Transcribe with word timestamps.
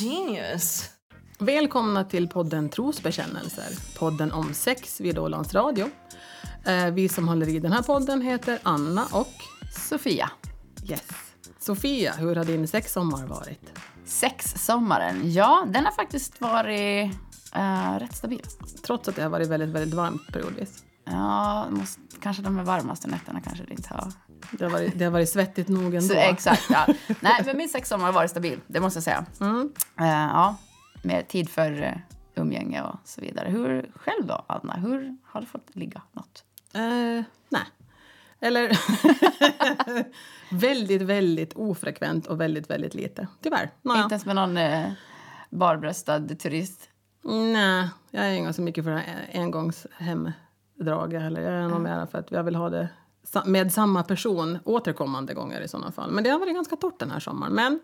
genius. 0.00 0.90
Välkomna 1.38 2.04
till 2.04 2.28
podden 2.28 2.68
Trosbekännelser, 2.68 3.98
podden 3.98 4.32
om 4.32 4.54
sex 4.54 5.00
vid 5.00 5.18
Ålands 5.18 5.54
Radio. 5.54 5.90
Eh, 6.66 6.90
Vi 6.90 7.08
som 7.08 7.28
håller 7.28 7.48
i 7.48 7.58
den 7.58 7.72
här 7.72 7.82
podden 7.82 8.22
heter 8.22 8.58
Anna 8.62 9.06
och 9.12 9.32
Sofia. 9.88 10.30
Yes. 10.88 11.02
Sofia, 11.58 12.12
hur 12.12 12.36
har 12.36 12.44
din 12.44 12.68
sexsommar 12.68 13.26
varit? 13.26 13.78
Sexsommaren. 14.04 15.32
Ja, 15.32 15.66
den 15.68 15.84
har 15.84 15.92
faktiskt 15.92 16.40
varit 16.40 17.10
eh, 17.54 17.98
rätt 17.98 18.16
stabil. 18.16 18.42
Trots 18.86 19.08
att 19.08 19.16
det 19.16 19.22
har 19.22 19.30
varit 19.30 19.48
väldigt, 19.48 19.68
väldigt 19.68 19.94
varmt 19.94 20.26
periodvis. 20.32 20.84
Ja, 21.04 21.66
måste, 21.70 22.00
kanske 22.20 22.42
de 22.42 22.64
varmaste 22.64 23.08
nätterna 23.08 23.40
kanske 23.40 23.64
det 23.64 23.72
inte 23.74 23.94
har. 23.94 24.12
Det 24.50 24.64
har 24.64 24.70
varit, 24.70 24.98
det 24.98 25.04
har 25.04 25.12
varit 25.12 25.28
svettigt 25.28 25.68
nog 25.68 25.94
ändå. 25.94 26.00
Så, 26.00 26.14
exakt, 26.14 26.70
ja. 26.70 26.86
Nej, 27.20 27.42
men 27.46 27.56
min 27.56 27.68
sexsommar 27.68 28.06
har 28.06 28.12
varit 28.12 28.30
stabil, 28.30 28.60
det 28.66 28.80
måste 28.80 28.96
jag 28.96 29.04
säga. 29.04 29.26
Mm. 29.40 29.72
Eh, 30.00 30.06
ja, 30.06 30.56
med 31.02 31.28
tid 31.28 31.48
för 31.48 31.82
uh, 31.82 31.92
umgänge 32.34 32.82
och 32.82 32.96
så 33.04 33.20
vidare. 33.20 33.48
Hur 33.48 33.90
själv 33.94 34.26
då, 34.26 34.44
Anna? 34.46 34.72
Hur 34.72 35.16
har 35.24 35.40
du 35.40 35.46
fått 35.46 35.76
ligga 35.76 36.02
något? 36.12 36.44
Eh, 36.74 37.24
nej. 37.48 37.64
Eller 38.40 38.78
väldigt, 40.50 41.02
väldigt 41.02 41.52
ofrekvent 41.52 42.26
och 42.26 42.40
väldigt, 42.40 42.70
väldigt 42.70 42.94
lite. 42.94 43.28
Tyvärr. 43.42 43.70
Naja. 43.82 44.02
Inte 44.02 44.12
ens 44.14 44.26
med 44.26 44.36
någon 44.36 44.56
uh, 44.56 44.92
barbröstad 45.50 46.28
turist? 46.28 46.88
Nej, 47.22 47.88
jag 48.10 48.26
är 48.26 48.32
inte 48.32 48.52
så 48.52 48.62
mycket 48.62 48.84
för 48.84 48.90
det 48.90 48.98
här 48.98 49.28
heller. 51.20 51.40
Jag 51.40 51.52
är 51.52 51.68
nog 51.68 51.80
mer 51.80 52.06
för 52.06 52.18
att 52.18 52.30
jag 52.30 52.42
vill 52.42 52.54
ha 52.54 52.70
det 52.70 52.88
med 53.44 53.72
samma 53.72 54.02
person 54.02 54.58
återkommande 54.64 55.34
gånger 55.34 55.60
i 55.60 55.68
sådana 55.68 55.92
fall. 55.92 56.10
Men 56.10 56.24
det 56.24 56.30
har 56.30 56.38
varit 56.38 56.54
ganska 56.54 56.76
torrt 56.76 56.98
den 56.98 57.10
här 57.10 57.20
sommaren. 57.20 57.54
Men 57.54 57.80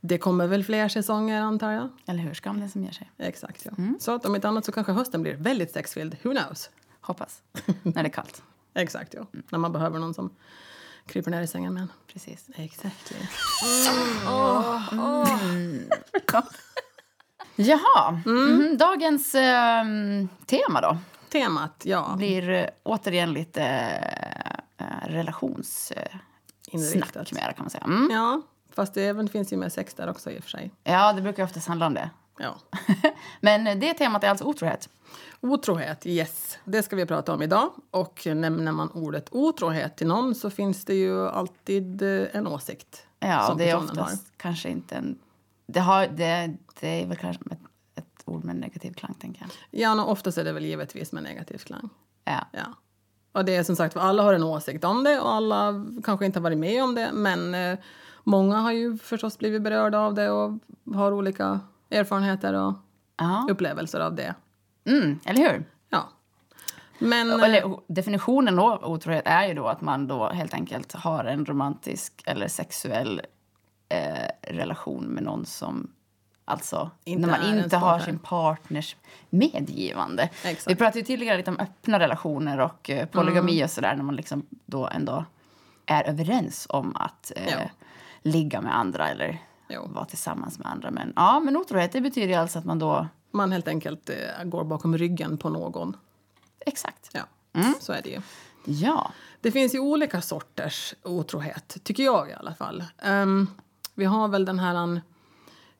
det 0.00 0.18
kommer 0.18 0.46
väl 0.46 0.64
fler 0.64 0.88
säsonger 0.88 1.42
antar 1.42 1.70
jag. 1.70 1.88
Eller 2.06 2.20
hur? 2.20 2.34
Skam 2.34 2.60
den 2.60 2.70
som 2.70 2.84
ger 2.84 2.92
sig. 2.92 3.10
Exakt 3.18 3.64
ja. 3.64 3.72
Så 4.00 4.14
att 4.14 4.26
om 4.26 4.34
inte 4.34 4.48
annat 4.48 4.64
så 4.64 4.72
kanske 4.72 4.92
hösten 4.92 5.22
blir 5.22 5.34
väldigt 5.34 5.72
sexfylld. 5.72 6.16
Who 6.22 6.30
knows? 6.30 6.70
Hoppas. 7.00 7.42
När 7.82 8.02
det 8.02 8.08
är 8.08 8.12
kallt. 8.12 8.42
Exakt 8.74 9.14
ja. 9.14 9.26
När 9.50 9.58
man 9.58 9.72
behöver 9.72 9.98
någon 9.98 10.14
som 10.14 10.30
kryper 11.06 11.30
ner 11.30 11.42
i 11.42 11.46
sängen 11.46 11.74
med 11.74 11.82
en. 11.82 11.92
Precis. 12.12 12.50
Exakt. 12.54 13.12
Jaha, 17.56 18.20
mhm. 18.26 18.76
dagens 18.76 19.34
ehm, 19.34 20.28
tema 20.46 20.80
då 20.80 20.98
Temat, 21.28 21.82
ja. 21.84 22.14
blir 22.16 22.50
eh, 22.50 22.66
återigen 22.82 23.32
lite 23.32 23.62
relationssnack 25.06 27.32
mer 27.32 27.52
kan 27.52 27.64
man 27.64 27.70
säga. 27.70 27.84
Mm. 27.84 28.08
Ja, 28.10 28.42
fast 28.70 28.94
det 28.94 29.04
även 29.04 29.28
finns 29.28 29.52
ju 29.52 29.56
med 29.56 29.72
sex 29.72 29.94
där 29.94 30.10
också 30.10 30.30
i 30.30 30.38
och 30.38 30.42
för 30.42 30.50
sig. 30.50 30.70
Ja, 30.84 31.12
det 31.12 31.22
brukar 31.22 31.44
oftast 31.44 31.68
handla 31.68 31.86
om 31.86 31.94
det. 31.94 32.10
Ja. 32.38 32.56
Men 33.40 33.80
det 33.80 33.94
temat 33.94 34.24
är 34.24 34.28
alltså 34.28 34.44
otrohet. 34.44 34.88
Otrohet, 35.40 36.06
yes. 36.06 36.58
Det 36.64 36.82
ska 36.82 36.96
vi 36.96 37.06
prata 37.06 37.34
om 37.34 37.42
idag. 37.42 37.70
Och 37.90 38.26
nämner 38.26 38.72
man 38.72 38.90
ordet 38.90 39.28
otrohet 39.30 39.96
till 39.96 40.06
någon 40.06 40.34
så 40.34 40.50
finns 40.50 40.84
det 40.84 40.94
ju 40.94 41.28
alltid 41.28 42.02
eh, 42.02 42.26
en 42.32 42.46
åsikt. 42.46 43.06
Ja, 43.18 43.42
som 43.42 43.58
det 43.58 43.70
är 43.70 43.76
oftast 43.76 44.32
kanske 44.36 44.68
inte 44.68 44.94
en... 44.94 45.18
Det, 45.66 45.80
har, 45.80 46.06
det, 46.06 46.56
det 46.80 47.02
är 47.02 47.06
väl 47.06 47.16
kanske 47.16 47.42
ett, 47.50 47.58
ett 47.94 48.22
ord 48.24 48.44
med 48.44 48.56
negativ 48.56 48.92
klang, 48.92 49.14
tänker 49.14 49.40
jag. 49.40 49.50
Ja, 49.80 50.04
och 50.04 50.10
oftast 50.10 50.38
är 50.38 50.44
det 50.44 50.52
väl 50.52 50.64
givetvis 50.64 51.12
med 51.12 51.22
negativ 51.22 51.58
klang. 51.58 51.88
Ja. 52.24 52.46
Ja. 52.52 52.74
Och 53.36 53.44
det 53.44 53.56
är 53.56 53.62
som 53.62 53.76
sagt, 53.76 53.96
alla 53.96 54.22
har 54.22 54.34
en 54.34 54.42
åsikt 54.42 54.84
om 54.84 55.04
det 55.04 55.20
och 55.20 55.32
alla 55.34 55.84
kanske 56.04 56.26
inte 56.26 56.38
har 56.38 56.42
varit 56.42 56.58
med 56.58 56.84
om 56.84 56.94
det. 56.94 57.10
Men 57.12 57.54
eh, 57.54 57.78
många 58.24 58.56
har 58.58 58.72
ju 58.72 58.98
förstås 58.98 59.38
blivit 59.38 59.62
berörda 59.62 59.98
av 59.98 60.14
det 60.14 60.30
och 60.30 60.52
har 60.94 61.12
olika 61.12 61.60
erfarenheter 61.90 62.54
och 62.54 62.74
Ja. 63.18 63.46
upplevelser 63.50 64.00
av 64.00 64.14
det. 64.14 64.34
Mm, 64.84 65.18
eller 65.24 65.40
hur? 65.50 65.64
Ja. 65.88 66.08
Men... 66.98 67.30
eh, 67.30 67.42
Eller, 67.44 67.76
definitionen 67.86 68.58
av 68.58 68.84
otrohet 68.84 69.22
är 69.26 69.46
ju 69.48 69.54
då 69.54 69.66
att 69.66 69.80
man 69.80 70.06
då 70.06 70.28
helt 70.28 70.54
enkelt 70.54 70.92
har 70.92 71.24
en 71.24 71.46
romantisk 71.46 72.22
eller 72.26 72.48
sexuell 72.48 73.20
eh, 73.88 74.52
relation 74.54 75.04
med 75.04 75.22
någon 75.22 75.46
som 75.46 75.90
Alltså, 76.48 76.90
Inte 77.04 77.26
när 77.26 77.38
man 77.40 77.58
inte 77.64 77.76
har 77.76 77.98
sin 77.98 78.18
partners 78.18 78.96
medgivande. 79.30 80.22
Exakt. 80.44 80.70
Vi 80.70 80.74
pratade 80.76 80.98
ju 80.98 81.04
tidigare 81.04 81.36
lite 81.36 81.50
om 81.50 81.58
öppna 81.60 81.98
relationer 81.98 82.58
och 82.60 82.90
eh, 82.90 83.06
polygami 83.06 83.52
Mm. 83.52 83.64
och 83.64 83.70
sådär 83.70 83.96
när 83.96 84.02
man 84.02 84.16
liksom 84.16 84.46
då 84.66 84.86
ändå 84.88 85.24
är 85.86 86.04
överens 86.04 86.66
om 86.70 86.96
att 86.96 87.32
eh, 87.36 87.60
ligga 88.22 88.60
med 88.60 88.76
andra 88.78 89.08
eller 89.08 89.38
Jo. 89.68 89.86
vara 89.94 90.04
tillsammans 90.04 90.58
med 90.58 90.68
andra. 90.68 90.90
Men, 90.90 91.12
ja, 91.16 91.40
men 91.40 91.56
otrohet 91.56 91.92
det 91.92 92.00
betyder 92.00 92.28
ju 92.28 92.34
alltså 92.34 92.58
att 92.58 92.64
man 92.64 92.78
då... 92.78 93.06
man 93.30 93.52
helt 93.52 93.68
enkelt 93.68 94.10
eh, 94.10 94.44
går 94.44 94.64
bakom 94.64 94.98
ryggen 94.98 95.38
på 95.38 95.48
någon. 95.48 95.96
Exakt. 96.60 97.10
Ja, 97.12 97.22
så 97.80 97.92
är 97.92 98.02
det 98.02 98.08
ju. 98.10 98.20
Ja. 98.64 99.10
Det 99.40 99.52
finns 99.52 99.74
ju 99.74 99.78
olika 99.78 100.20
sorters 100.20 100.94
otrohet, 101.02 101.76
tycker 101.84 102.02
jag 102.02 102.30
i 102.30 102.32
alla 102.32 102.54
fall. 102.54 102.84
Ehm, 103.02 103.50
vi 103.94 104.04
har 104.04 104.28
väl 104.28 104.44
den 104.44 104.58
här, 104.58 104.74
an- 104.74 105.00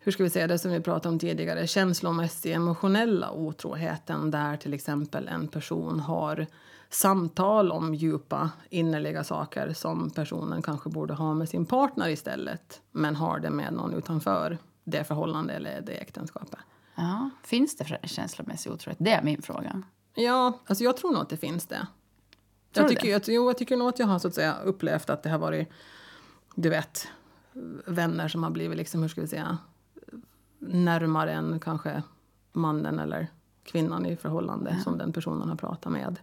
hur 0.07 0.13
ska 0.13 0.23
vi 0.23 0.31
säga 0.31 0.47
det 0.47 0.59
som 0.59 0.71
vi 0.71 0.81
pratade 0.81 1.09
om 1.09 1.19
tidigare, 1.19 1.67
känslomässig 1.67 2.53
emotionella 2.53 3.31
otroheten 3.31 4.31
där 4.31 4.57
till 4.57 4.75
exempel 4.75 5.29
en 5.29 5.49
person 5.49 6.01
har 6.01 6.47
samtal 6.91 7.73
om 7.73 7.95
djupa 7.95 8.51
innerliga 8.71 9.25
saker 9.25 9.73
som 9.73 10.11
personen 10.11 10.63
kanske 10.63 10.91
borde 10.91 11.15
ha 11.15 11.35
med 11.35 11.49
sin 11.49 11.67
partner 11.67 12.09
istället 12.09 12.81
men 12.93 13.17
har 13.17 13.39
det 13.39 13.51
med 13.51 13.73
någon 13.73 13.95
utanför 13.95 14.59
det 14.85 15.05
förhållande 15.05 15.53
eller 15.55 15.81
det 15.81 15.93
äktenskapet. 15.93 16.61
ja. 16.95 17.31
Finns 17.45 17.77
det 17.77 17.99
känslomässig 18.03 18.73
otrohet? 18.73 18.99
Det 19.01 19.13
är 19.13 19.23
min 19.23 19.43
fråga. 19.43 19.83
Ja, 20.15 20.61
alltså 20.67 20.85
jag 20.85 20.97
tror 20.97 21.13
nog 21.13 21.23
att 21.23 21.29
det 21.29 21.37
finns 21.37 21.67
det. 21.67 21.87
Tror 22.73 22.85
Jag 22.85 22.89
tycker, 22.89 23.09
jag, 23.09 23.23
jo, 23.27 23.47
jag 23.47 23.59
tycker 23.59 23.77
nog 23.77 23.89
att 23.89 23.99
jag 23.99 24.07
har 24.07 24.19
så 24.19 24.29
att 24.29 24.35
säga, 24.35 24.57
upplevt 24.65 25.11
att 25.11 25.23
det 25.23 25.31
har 25.31 25.39
varit, 25.39 25.69
du 26.55 26.69
vet, 26.69 27.09
vänner 27.87 28.29
som 28.29 28.43
har 28.43 28.51
blivit, 28.51 28.77
liksom, 28.77 29.03
hur 29.03 29.09
ska 29.09 29.21
vi 29.21 29.29
säga, 29.29 29.59
närmare 30.59 31.33
än 31.33 31.61
kanske 31.61 32.03
mannen 32.53 32.99
eller 32.99 33.29
kvinnan 33.63 34.07
i 34.07 34.17
förhållande 34.17 34.81
som 34.85 34.99
den 34.99 35.13
personen 35.13 35.49
har 35.49 35.57
pratat 35.57 35.93
med. 35.93 36.19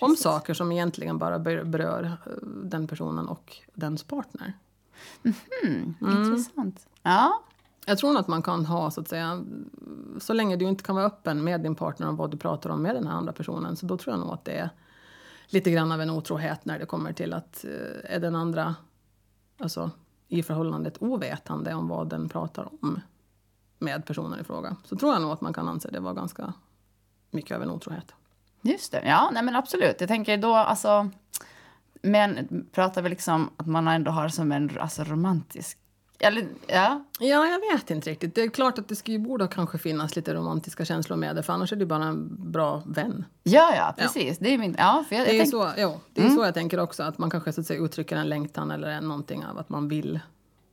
Om 0.00 0.16
saker 0.16 0.54
som 0.54 0.72
egentligen 0.72 1.18
bara 1.18 1.38
ber- 1.38 1.64
berör 1.64 2.04
eh, 2.04 2.32
den 2.46 2.86
personen 2.86 3.28
och 3.28 3.56
dens 3.74 4.04
partner. 4.04 4.52
Mm. 5.64 5.94
Intressant. 6.00 6.86
Ja. 7.02 7.42
Jag 7.86 7.98
tror 7.98 8.18
att 8.18 8.28
man 8.28 8.42
kan 8.42 8.66
ha, 8.66 8.90
så 8.90 9.00
att 9.00 9.08
säga, 9.08 9.44
så 10.18 10.32
länge 10.32 10.56
du 10.56 10.64
inte 10.64 10.84
kan 10.84 10.94
vara 10.94 11.06
öppen 11.06 11.44
med 11.44 11.60
din 11.60 11.74
partner 11.74 12.08
om 12.08 12.16
vad 12.16 12.30
du 12.30 12.36
pratar 12.36 12.70
om 12.70 12.82
med 12.82 12.94
den 12.94 13.06
här 13.06 13.14
andra 13.14 13.32
personen, 13.32 13.76
så 13.76 13.86
då 13.86 13.96
tror 13.96 14.12
jag 14.12 14.20
nog 14.20 14.32
att 14.32 14.44
det 14.44 14.52
är 14.52 14.70
lite 15.46 15.70
grann 15.70 15.92
av 15.92 16.00
en 16.00 16.10
otrohet 16.10 16.64
när 16.64 16.78
det 16.78 16.86
kommer 16.86 17.12
till 17.12 17.32
att 17.32 17.64
eh, 17.64 18.14
är 18.16 18.20
den 18.20 18.36
andra, 18.36 18.74
alltså 19.58 19.90
i 20.28 20.42
förhållandet 20.42 20.96
ovetande 21.02 21.74
om 21.74 21.88
vad 21.88 22.08
den 22.08 22.28
pratar 22.28 22.68
om 22.80 23.00
med 23.82 24.06
personen 24.06 24.40
i 24.40 24.44
fråga. 24.44 24.76
Så 24.84 24.96
tror 24.96 25.12
jag 25.12 25.22
nog 25.22 25.30
att 25.30 25.40
man 25.40 25.52
kan 25.52 25.68
anse 25.68 25.90
det 25.90 26.00
vara 26.00 26.14
ganska 26.14 26.52
mycket 27.30 27.56
av 27.56 27.62
en 27.62 27.70
otrohet. 27.70 28.14
Just 28.62 28.92
det. 28.92 29.02
Ja, 29.04 29.30
nej 29.32 29.42
men 29.42 29.56
absolut. 29.56 29.96
Jag 30.00 30.08
tänker 30.08 30.36
då, 30.36 30.54
alltså... 30.54 31.10
Men 32.04 32.48
pratar 32.72 33.02
vi 33.02 33.08
liksom 33.08 33.50
att 33.56 33.66
man 33.66 33.88
ändå 33.88 34.10
har 34.10 34.28
som 34.28 34.52
en 34.52 34.78
alltså, 34.80 35.04
romantisk... 35.04 35.78
Eller, 36.18 36.48
ja. 36.66 37.04
Ja, 37.20 37.46
jag 37.46 37.72
vet 37.72 37.90
inte 37.90 38.10
riktigt. 38.10 38.34
Det 38.34 38.42
är 38.42 38.48
klart 38.48 38.78
att 38.78 38.88
det 38.88 38.96
skulle 38.96 39.18
borde 39.18 39.48
kanske 39.48 39.78
finnas 39.78 40.16
lite 40.16 40.34
romantiska 40.34 40.84
känslor 40.84 41.16
med 41.16 41.36
det, 41.36 41.42
för 41.42 41.52
annars 41.52 41.72
är 41.72 41.76
det 41.76 41.86
bara 41.86 42.04
en 42.04 42.50
bra 42.52 42.82
vän. 42.86 43.24
Ja, 43.42 43.74
ja, 43.76 43.94
precis. 43.98 44.38
Det 44.38 44.54
är 44.54 44.58
min... 44.58 44.76
Ja, 44.78 45.04
för 45.08 45.16
jag, 45.16 45.26
Det 45.26 45.30
är, 45.30 45.34
jag 45.34 45.40
tänk, 45.42 45.50
så, 45.50 45.70
jo, 45.76 46.00
det 46.12 46.22
är 46.22 46.28
så 46.28 46.44
jag 46.44 46.54
tänker 46.54 46.80
också, 46.80 47.02
att 47.02 47.18
man 47.18 47.30
kanske 47.30 47.52
så 47.52 47.60
att 47.60 47.66
säga, 47.66 47.80
uttrycker 47.80 48.16
en 48.16 48.28
längtan 48.28 48.70
eller 48.70 49.00
någonting 49.00 49.44
av 49.46 49.58
att 49.58 49.68
man 49.68 49.88
vill 49.88 50.20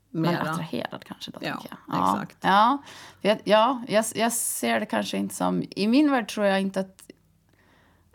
man 0.09 0.25
är 0.25 0.31
mera. 0.31 0.51
attraherad 0.51 1.03
kanske 1.05 1.31
då, 1.31 1.39
Ja, 1.41 1.51
tänker 1.51 1.69
jag. 1.69 1.97
Ja, 1.97 2.13
exakt. 2.13 2.37
Ja, 2.41 2.77
jag, 3.21 3.37
ja 3.43 3.81
jag, 3.87 4.05
jag 4.15 4.31
ser 4.33 4.79
det 4.79 4.85
kanske 4.85 5.17
inte 5.17 5.35
som... 5.35 5.63
I 5.69 5.87
min 5.87 6.11
värld 6.11 6.27
tror 6.29 6.45
jag 6.45 6.61
inte 6.61 6.79
att... 6.79 7.01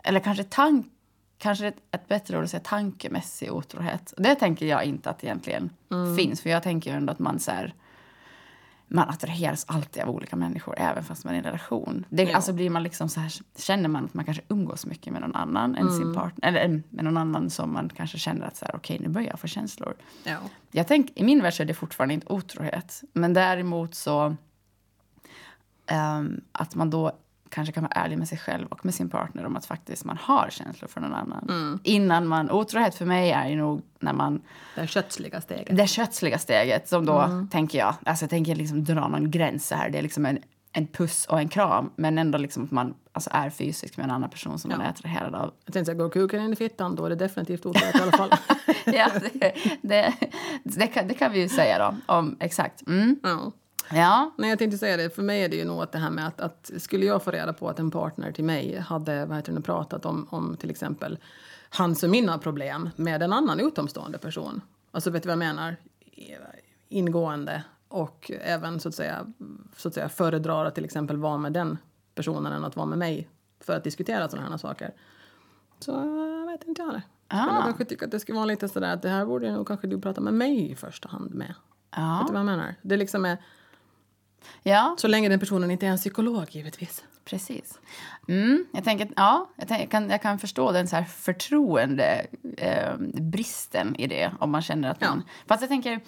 Eller 0.03 0.19
kanske 0.19 0.43
tank... 0.43 0.85
Kanske 1.37 1.67
ett, 1.67 1.77
ett 1.91 2.07
bättre 2.07 2.37
ord 2.37 2.43
att 2.43 2.49
säga 2.49 2.61
tankemässig 2.63 3.51
otrohet. 3.51 4.13
Det 4.17 4.35
tänker 4.35 4.65
jag 4.65 4.83
inte 4.83 5.09
att 5.09 5.19
det 5.19 5.27
egentligen 5.27 5.69
Mm. 5.91 6.17
finns. 6.17 6.41
För 6.41 6.49
jag 6.49 6.63
tänker 6.63 6.91
ju 6.91 6.97
ändå 6.97 7.13
att 7.13 7.19
man 7.19 7.39
så 7.39 7.51
här, 7.51 7.73
man 8.87 9.09
attraheras 9.09 9.65
alltid 9.67 10.03
av 10.03 10.09
olika 10.09 10.35
människor, 10.35 10.75
även 10.77 11.03
fast 11.03 11.23
man 11.25 11.33
är 11.33 11.35
i 11.35 11.39
en 11.39 11.43
relation. 11.45 12.05
Det, 12.09 12.23
Ja. 12.23 12.35
Alltså 12.35 12.53
blir 12.53 12.69
man 12.69 12.83
liksom 12.83 13.09
så 13.09 13.19
här, 13.19 13.31
känner 13.57 13.89
man 13.89 14.05
att 14.05 14.13
man 14.13 14.25
kanske 14.25 14.43
umgås 14.47 14.85
mycket 14.85 15.13
med 15.13 15.21
någon 15.21 15.35
annan 15.35 15.75
än 15.75 15.81
Mm. 15.87 15.97
sin 15.97 16.13
partner, 16.13 16.47
eller 16.49 16.63
eh, 16.65 16.69
med 16.89 17.03
någon 17.05 17.17
annan 17.17 17.49
som 17.49 17.73
man 17.73 17.89
kanske 17.89 18.17
känner 18.17 18.45
att 18.47 18.57
så 18.57 18.65
här, 18.65 18.75
okej, 18.75 18.97
nu 19.01 19.07
börjar 19.09 19.29
jag 19.29 19.39
få 19.39 19.47
känslor. 19.47 19.93
Ja. 20.23 20.37
Jag 20.71 20.87
tänk, 20.87 21.11
I 21.15 21.23
min 21.23 21.41
värld 21.41 21.53
så 21.53 21.63
är 21.63 21.67
det 21.67 21.73
fortfarande 21.73 22.13
inte 22.13 22.27
otrohet. 22.33 23.03
Men 23.13 23.33
däremot 23.33 23.95
så... 23.95 24.35
ehm, 25.87 26.41
att 26.51 26.75
man 26.75 26.89
då 26.89 27.11
kanske 27.49 27.71
kan 27.71 27.83
vara 27.83 27.91
ärlig 27.91 28.17
med 28.17 28.27
sig 28.27 28.37
själv 28.37 28.67
och 28.67 28.85
med 28.85 28.93
sin 28.95 29.09
partner 29.09 29.45
om 29.45 29.55
att 29.55 29.65
faktiskt 29.65 30.05
man 30.05 30.17
har 30.21 30.47
känslor 30.49 30.87
för 30.87 31.01
någon 31.01 31.13
annan. 31.13 31.45
Mm. 31.49 31.79
Innan 31.83 32.27
man, 32.27 32.51
otrohet 32.51 32.95
för 32.95 33.05
mig 33.05 33.31
är 33.31 33.47
ju 33.49 33.55
nog 33.55 33.81
när 33.99 34.13
man, 34.13 34.41
Det 34.75 34.87
kötsliga 34.87 35.41
steget. 35.41 35.77
det 35.77 35.87
kötsliga 35.87 36.37
steget 36.37 36.89
som 36.89 37.05
då 37.05 37.19
Mm. 37.19 37.47
tänker 37.47 37.77
jag, 37.79 37.95
alltså 38.05 38.23
jag 38.23 38.29
tänker 38.29 38.55
liksom 38.55 38.83
dra 38.83 39.07
någon 39.07 39.31
gräns 39.31 39.71
här. 39.71 39.89
Det 39.89 39.97
är 39.97 40.01
liksom 40.01 40.25
en, 40.25 40.39
en 40.71 40.87
puss 40.87 41.25
och 41.25 41.39
en 41.39 41.49
kram 41.49 41.89
men 41.95 42.17
ändå 42.17 42.37
liksom 42.37 42.63
att 42.63 42.71
man 42.71 42.93
alltså 43.11 43.29
är 43.33 43.49
fysisk 43.49 43.97
med 43.97 44.03
en 44.03 44.11
annan 44.11 44.29
person 44.29 44.59
som 44.59 44.69
man 44.69 44.79
Ja. 44.79 44.85
är 44.85 44.89
attraherad 44.89 45.35
av. 45.35 45.51
Jag 45.65 45.73
tänkte 45.73 45.85
säga, 45.85 45.95
går 45.97 46.09
kuken 46.09 46.41
in 46.41 46.53
i 46.53 46.55
fittan 46.55 46.95
då 46.95 47.05
är 47.05 47.09
det 47.09 47.15
definitivt 47.15 47.65
otrohet 47.65 47.95
i 47.95 47.99
alla 48.01 48.11
fall. 48.11 48.29
ja, 48.85 49.07
det, 49.33 49.53
det, 49.81 50.13
det, 50.63 50.87
kan, 50.87 51.07
det 51.07 51.13
kan 51.13 51.31
vi 51.31 51.39
ju 51.41 51.49
säga 51.49 51.79
då. 51.79 52.13
Om, 52.13 52.37
exakt. 52.39 52.87
Mm. 52.87 53.19
ja. 53.23 53.51
Ja. 53.91 54.31
Nej, 54.37 54.49
jag 54.49 54.59
tänkte 54.59 54.77
säga 54.77 54.97
det. 54.97 55.15
För 55.15 55.21
mig 55.23 55.43
är 55.43 55.49
det 55.49 55.55
ju 55.55 55.65
nog 55.65 55.81
att 55.81 55.91
det 55.91 55.97
här 55.97 56.09
med 56.09 56.27
att, 56.27 56.41
att 56.41 56.71
skulle 56.77 57.05
jag 57.05 57.23
få 57.23 57.31
reda 57.31 57.53
på 57.53 57.69
att 57.69 57.79
en 57.79 57.91
partner 57.91 58.31
till 58.31 58.43
mig 58.43 58.77
hade 58.79 59.25
vad 59.25 59.37
heter 59.37 59.53
det, 59.53 59.61
pratat 59.61 60.05
om, 60.05 60.27
om 60.29 60.57
till 60.57 60.69
exempel 60.69 61.17
hans 61.69 62.03
och 62.03 62.09
mina 62.09 62.37
problem 62.37 62.89
med 62.95 63.23
en 63.23 63.33
annan 63.33 63.59
utomstående 63.59 64.17
person. 64.17 64.61
Alltså 64.91 65.09
vet 65.09 65.23
du 65.23 65.27
vad 65.27 65.31
jag 65.33 65.39
menar? 65.39 65.75
Ingående 66.89 67.63
och 67.87 68.31
även 68.41 68.79
så 68.79 68.89
att 68.89 68.95
säga, 68.95 69.25
så 69.75 69.87
att 69.87 69.93
säga 69.93 70.09
föredrar 70.09 70.65
att 70.65 70.75
till 70.75 70.85
exempel 70.85 71.17
vara 71.17 71.37
med 71.37 71.53
den 71.53 71.77
personen 72.15 72.53
än 72.53 72.65
att 72.65 72.75
vara 72.75 72.85
med 72.85 72.97
mig 72.97 73.29
för 73.59 73.73
att 73.77 73.83
diskutera 73.83 74.29
sådana 74.29 74.49
här 74.49 74.57
saker. 74.57 74.93
Så 75.79 75.91
jag 75.91 76.51
vet 76.51 76.63
inte 76.63 76.81
jag 76.81 76.93
det. 76.93 77.01
Ah. 77.27 77.55
jag 77.55 77.63
kanske 77.63 77.85
tycka 77.85 78.05
att 78.05 78.11
det 78.11 78.19
skulle 78.19 78.35
vara 78.35 78.45
lite 78.45 78.69
sådär 78.69 78.93
att 78.93 79.01
det 79.01 79.09
här 79.09 79.25
borde 79.25 79.51
nog 79.51 79.67
kanske 79.67 79.87
du 79.87 80.01
prata 80.01 80.21
med 80.21 80.33
mig 80.33 80.71
i 80.71 80.75
första 80.75 81.09
hand 81.09 81.33
med. 81.33 81.47
Vet 81.47 81.55
Ja. 81.95 82.23
du 82.27 82.33
vad 82.33 82.39
jag 82.39 82.45
menar? 82.45 82.75
Det 82.81 82.97
liksom 82.97 83.25
är 83.25 83.37
ja, 84.63 84.95
så 84.97 85.07
länge 85.07 85.29
den 85.29 85.39
personen 85.39 85.71
inte 85.71 85.85
är 85.85 85.89
en 85.89 85.97
psykolog 85.97 86.45
givetvis. 86.49 87.03
precis. 87.25 87.79
Mm, 88.27 88.65
jag, 88.71 88.83
tänker, 88.83 89.09
ja, 89.15 89.49
jag, 89.55 89.67
tänker, 89.67 89.83
jag, 89.83 89.91
kan, 89.91 90.09
jag 90.09 90.21
kan 90.21 90.39
förstå 90.39 90.71
den 90.71 90.87
så 90.87 90.95
här 90.95 91.03
förtroende 91.03 92.25
eh, 92.57 92.97
bristen 93.13 93.95
i 93.95 94.07
det. 94.07 94.31
Om 94.39 94.51
man 94.51 94.61
känner 94.61 94.89
att 94.89 95.01
man... 95.01 95.23
Fast 95.47 95.61
jag 95.61 95.69
tänker 95.69 95.99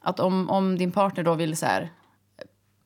att 0.00 0.20
om, 0.20 0.50
om 0.50 0.78
din 0.78 0.92
partner 0.92 1.24
då 1.24 1.34
vill 1.34 1.56
så 1.56 1.66
här 1.66 1.90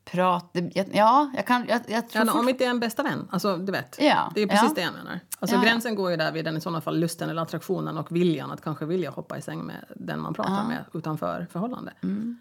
prata... 0.05 0.59
Ja, 0.91 1.31
jag 1.35 1.45
kan... 1.47 1.65
Jag, 1.69 1.81
jag 1.87 2.09
tror 2.09 2.25
Ja, 2.25 2.33
om 2.39 2.49
inte 2.49 2.65
är 2.65 2.69
en 2.69 2.79
bästa 2.79 3.03
vän, 3.03 3.27
alltså 3.31 3.57
du 3.57 3.71
vet. 3.71 3.95
Ja, 3.99 4.31
Det 4.35 4.41
är 4.41 4.47
precis 4.47 4.69
ja. 4.69 4.73
det 4.75 4.81
jag 4.81 4.93
menar. 4.93 5.19
Alltså 5.39 5.55
Ja, 5.55 5.61
ja. 5.63 5.69
gränsen 5.69 5.95
går 5.95 6.11
ju 6.11 6.17
där 6.17 6.31
vid 6.31 6.45
den 6.45 6.57
i 6.57 6.61
sådana 6.61 6.81
fall 6.81 6.99
lusten 6.99 7.29
eller 7.29 7.41
attraktionen 7.41 7.97
och 7.97 8.15
viljan 8.15 8.51
att 8.51 8.61
kanske 8.61 8.85
vilja 8.85 9.09
hoppa 9.09 9.37
i 9.37 9.41
säng 9.41 9.63
med 9.65 9.85
den 9.95 10.19
man 10.19 10.33
pratar 10.33 10.67
med 10.67 10.85
utanför 10.93 11.47
förhållande. 11.51 11.93
Mm. 12.03 12.37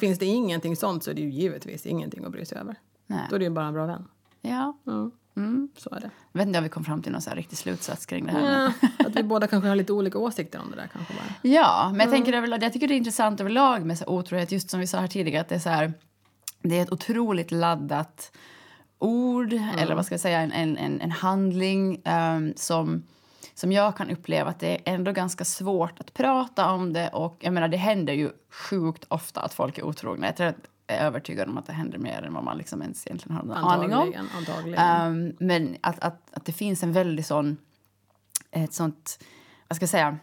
Finns 0.00 0.18
det 0.18 0.26
ingenting 0.26 0.76
sånt 0.76 1.04
så 1.04 1.10
är 1.10 1.14
det 1.14 1.20
ju 1.20 1.30
givetvis 1.30 1.86
ingenting 1.86 2.24
att 2.24 2.32
bry 2.32 2.44
sig 2.44 2.58
över. 2.58 2.74
Nej. 3.06 3.26
Då 3.30 3.34
är 3.34 3.38
det 3.38 3.44
ju 3.44 3.50
bara 3.50 3.66
en 3.66 3.74
bra 3.74 3.86
vän. 3.86 4.04
Ja. 4.40 4.76
Ja, 4.84 5.10
Mm. 5.36 5.68
så 5.76 5.90
är 5.90 6.00
det. 6.00 6.10
Jag 6.32 6.38
vet 6.38 6.46
inte 6.46 6.58
om 6.58 6.62
vi 6.64 6.70
kom 6.70 6.84
fram 6.84 7.02
till 7.02 7.12
någon 7.12 7.20
så 7.22 7.30
riktig 7.30 7.58
slutsats 7.58 8.06
kring 8.06 8.26
det 8.26 8.32
här. 8.32 8.72
Ja, 8.80 8.88
att 9.06 9.16
vi 9.16 9.22
båda 9.22 9.46
kanske 9.46 9.68
har 9.68 9.76
lite 9.76 9.92
olika 9.92 10.18
åsikter 10.18 10.60
om 10.60 10.70
det 10.70 10.76
där 10.76 10.86
kanske 10.92 11.14
bara. 11.14 11.50
Ja, 11.52 11.88
men 11.90 12.00
jag, 12.00 12.10
tänker 12.10 12.32
överlag, 12.32 12.62
jag 12.62 12.72
tycker 12.72 12.88
det 12.88 12.94
är 12.94 12.96
intressant 12.96 13.40
överlag 13.40 13.84
med 13.84 13.98
så 13.98 14.06
otrohet, 14.06 14.52
just 14.52 14.70
som 14.70 14.80
vi 14.80 14.86
sa 14.86 14.98
här 14.98 15.06
tidigare, 15.08 15.40
att 15.40 15.48
det 15.48 15.54
är 15.54 15.58
så 15.58 15.68
här, 15.68 15.92
det 16.68 16.78
är 16.78 16.82
ett 16.82 16.92
otroligt 16.92 17.50
laddat 17.50 18.32
ord, 18.98 19.52
eller 19.52 19.94
vad 19.94 20.06
ska 20.06 20.12
jag 20.12 20.20
säga, 20.20 20.40
en, 20.40 20.52
en, 20.52 21.00
en, 21.00 21.10
handling 21.10 22.02
ehm, 22.04 22.52
som, 22.56 23.02
som 23.54 23.72
jag 23.72 23.96
kan 23.96 24.10
uppleva 24.10 24.50
att 24.50 24.60
det 24.60 24.74
är 24.74 24.94
ändå 24.94 25.12
ganska 25.12 25.44
svårt 25.44 26.00
att 26.00 26.14
prata 26.14 26.72
om 26.72 26.92
det 26.92 27.08
och 27.08 27.36
jag 27.40 27.52
menar 27.52 27.68
det 27.68 27.76
händer 27.76 28.12
ju 28.12 28.30
sjukt 28.50 29.04
ofta 29.08 29.40
att 29.40 29.54
folk 29.54 29.78
är 29.78 29.84
otrogna. 29.84 30.26
Jag 30.26 30.36
tror 30.36 30.46
att 30.46 30.56
jag 30.86 30.96
är 30.96 31.06
övertygad 31.06 31.48
om 31.48 31.58
att 31.58 31.66
det 31.66 31.72
händer 31.72 31.98
mer 31.98 32.22
än 32.22 32.34
vad 32.34 32.44
man 32.44 32.58
liksom 32.58 32.82
ens 32.82 33.06
egentligen 33.06 33.36
har 33.36 33.44
någon 33.44 33.56
aning 33.56 33.94
om. 33.94 34.14
Antagligen. 34.36 34.78
Ehm, 34.78 35.32
men 35.38 35.76
att, 35.80 35.98
att, 35.98 36.20
att 36.32 36.44
det 36.44 36.52
finns 36.52 36.82
en 36.82 36.92
väldigt 36.92 37.26
sån... 37.26 37.56
Ett 38.50 38.72
sånt... 38.72 39.24
Vad 39.68 39.76
ska 39.76 39.82
jag 39.82 39.90
säga? 39.90 40.18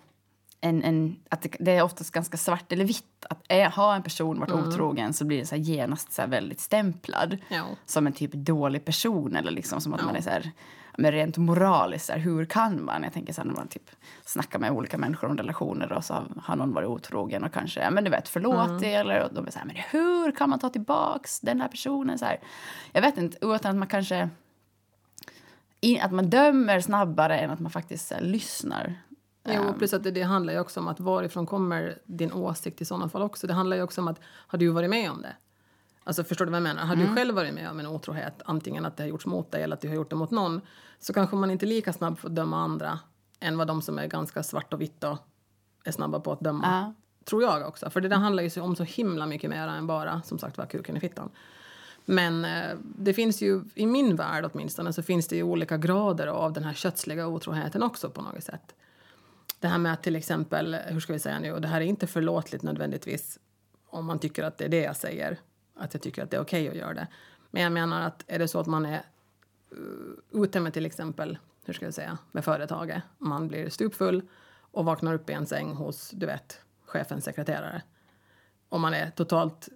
En, 0.66 0.84
en, 0.84 1.16
att 1.30 1.42
det, 1.42 1.56
det 1.60 1.72
är 1.72 1.82
oftast 1.82 2.12
ganska 2.12 2.38
svart 2.38 2.72
eller 2.72 2.86
vitt. 2.86 3.26
Att 3.30 3.44
är, 3.48 3.70
har 3.70 3.96
en 3.96 4.04
person 4.04 4.40
varit 4.40 4.52
otrogen 4.52 5.14
så 5.14 5.26
blir 5.26 5.40
det 5.40 5.46
så 5.46 5.56
genast 5.56 6.14
så 6.14 6.26
väldigt 6.28 6.60
stämplad. 6.60 7.38
Ja. 7.48 7.66
Som 7.86 8.08
en 8.08 8.14
typ 8.14 8.34
dålig 8.34 8.86
person 8.86 9.36
eller 9.36 9.52
liksom 9.52 9.82
som 9.82 9.94
att 9.94 10.06
man 10.06 10.16
är 10.16 10.22
så 10.22 10.30
här... 10.30 10.52
Men 10.98 11.12
rent 11.12 11.38
moraliskt, 11.38 12.06
så 12.06 12.14
här, 12.14 12.20
hur 12.20 12.46
kan 12.46 12.86
man? 12.86 13.04
Jag 13.04 13.14
tänker 13.14 13.34
så 13.34 13.42
här, 13.42 13.48
när 13.48 13.56
man 13.56 13.68
typ 13.68 13.90
snackar 14.26 14.60
med 14.60 14.72
olika 14.72 14.98
människor 14.98 15.30
om 15.30 15.38
relationer 15.38 15.92
och 15.92 16.04
så 16.04 16.24
har, 16.38 16.56
någon 16.56 16.74
varit 16.74 16.88
otrogen 16.88 17.44
och 17.44 17.54
kanske, 17.54 17.82
ja 17.82 17.92
men 17.92 18.04
du 18.04 18.10
vet, 18.10 18.30
förlåt 18.30 18.80
det 18.80 18.94
eller 18.94 19.24
och 19.24 19.34
de 19.34 19.48
är 19.48 19.52
så 19.52 19.60
här, 19.60 19.66
men 19.66 19.76
hur 19.76 20.32
kan 20.32 20.50
man 20.50 20.60
ta 20.60 20.70
tillbaks 20.70 21.40
den 21.40 21.62
här 21.62 21.68
personen? 21.68 22.20
Så 22.20 22.26
här, 22.26 22.40
jag 22.92 23.02
vet 23.02 23.18
inte, 23.18 23.38
utan 23.42 23.72
att 23.72 23.78
man 23.78 23.88
kanske 23.88 24.30
i, 25.82 26.00
att 26.00 26.12
man 26.12 26.30
dömer 26.30 26.80
snabbare 26.80 27.40
än 27.40 27.52
att 27.52 27.60
man 27.60 27.72
faktiskt 27.72 28.12
här, 28.12 28.22
lyssnar. 28.22 28.96
Jo, 29.46 29.74
plus 29.78 29.94
att 29.94 30.04
det, 30.04 30.12
det 30.12 30.22
handlar 30.22 30.54
ju 30.54 30.60
också 30.60 30.80
om 30.80 30.88
att 30.88 31.00
varifrån 31.00 31.46
kommer 31.46 31.98
din 32.06 32.34
åsikt 32.34 32.82
i 32.82 32.86
sådana 32.86 33.10
fall 33.10 33.22
också. 33.22 33.48
Det 33.48 33.54
handlar 33.54 33.78
ju 33.78 33.84
också 33.84 34.02
om 34.02 34.08
att 34.08 34.20
har 34.24 34.60
du 34.60 34.68
varit 34.68 34.90
med 34.90 35.12
om 35.12 35.22
det? 35.22 35.36
Alltså 36.04 36.24
förstår 36.24 36.46
du 36.46 36.52
vad 36.52 36.58
jag 36.58 36.64
menar? 36.64 36.86
Har 36.86 36.96
du 36.96 37.16
själv 37.16 37.36
varit 37.36 37.54
med 37.54 37.70
om 37.70 37.80
en 37.80 37.88
otrohet, 37.88 38.42
antingen 38.46 38.86
att 38.86 38.98
det 38.98 39.04
har 39.04 39.08
gjorts 39.08 39.26
mot 39.26 39.52
dig 39.52 39.64
eller 39.64 39.76
att 39.76 39.82
du 39.82 39.88
har 39.88 39.96
gjort 39.96 40.10
det 40.10 40.16
mot 40.16 40.32
någon, 40.32 40.62
så 41.00 41.14
kanske 41.14 41.36
man 41.36 41.52
inte 41.52 41.66
lika 41.66 41.94
snabbt 41.94 42.20
får 42.20 42.30
döma 42.30 42.58
andra 42.58 43.00
än 43.40 43.58
vad 43.58 43.68
de 43.68 43.82
som 43.82 44.00
är 44.00 44.08
ganska 44.08 44.44
svart 44.44 44.74
och 44.74 44.82
vitt 44.82 45.04
och 45.04 45.18
är 45.84 45.92
snabba 45.92 46.20
på 46.20 46.32
att 46.32 46.40
döma. 46.40 46.66
Ja. 46.66 46.94
Tror 47.26 47.44
jag 47.44 47.68
också. 47.68 47.90
För 47.90 48.02
det 48.02 48.08
där 48.08 48.16
handlar 48.16 48.44
ju 48.44 48.62
om 48.62 48.76
så 48.76 48.84
himla 48.84 49.26
mycket 49.26 49.50
mer 49.50 49.68
än 49.68 49.88
bara 49.88 50.22
som 50.22 50.40
sagt 50.40 50.58
var 50.58 50.66
kuken 50.66 50.98
i 50.98 51.00
fittan. 51.00 51.30
Men 52.06 52.46
eh, 52.46 52.78
det 52.82 53.14
finns 53.14 53.42
ju, 53.42 53.64
i 53.76 53.86
min 53.86 54.16
värld 54.16 54.50
åtminstone, 54.54 54.94
så 54.94 55.04
finns 55.04 55.28
det 55.28 55.36
ju 55.36 55.44
olika 55.44 55.78
grader 55.78 56.28
av 56.28 56.54
den 56.54 56.64
här 56.64 56.74
kötsliga 56.74 57.28
otroheten 57.28 57.84
också 57.84 58.10
på 58.10 58.22
något 58.22 58.44
sätt. 58.44 58.76
Det 59.66 59.70
här 59.70 59.78
med 59.78 59.94
att 59.94 60.04
till 60.04 60.16
exempel, 60.16 60.78
hur 60.88 61.00
ska 61.00 61.14
vi 61.14 61.20
säga 61.20 61.40
nu, 61.40 61.52
och 61.52 61.62
det 61.62 61.68
här 61.68 61.82
är 61.82 61.86
inte 61.86 62.08
förlåtligt 62.08 62.64
nödvändigtvis 62.64 63.40
om 63.88 64.06
man 64.06 64.20
tycker 64.20 64.44
att 64.44 64.58
det 64.58 64.66
är 64.66 64.70
det 64.70 64.82
jag 64.82 64.96
säger, 64.96 65.40
att 65.76 65.94
jag 65.94 66.02
tycker 66.02 66.24
att 66.24 66.32
det 66.32 66.38
är 66.38 66.42
okej 66.42 66.70
att 66.70 66.76
göra 66.76 66.94
det. 66.94 67.08
Men 67.52 67.64
jag 67.64 67.72
menar 67.72 68.02
att 68.02 68.24
är 68.28 68.40
det 68.40 68.48
så 68.48 68.60
att 68.60 68.68
man 68.68 68.86
är 68.86 68.94
eh, 68.94 70.44
ute 70.44 70.60
med 70.60 70.74
till 70.74 70.86
exempel, 70.86 71.38
hur 71.66 71.74
ska 71.74 71.86
jag 71.86 71.94
säga, 71.94 72.18
med 72.32 72.46
företaget, 72.46 73.04
man 73.18 73.48
blir 73.48 73.70
stupfull 73.70 74.22
och 74.72 74.86
vaknar 74.86 75.14
upp 75.14 75.30
i 75.30 75.34
en 75.34 75.46
säng 75.46 75.74
hos, 75.74 76.10
du 76.10 76.26
vet, 76.26 76.62
chefens 76.86 77.26
sekreterare. 77.26 77.82
Och 78.70 78.80
man 78.80 78.94
är 78.94 79.10
totalt 79.10 79.70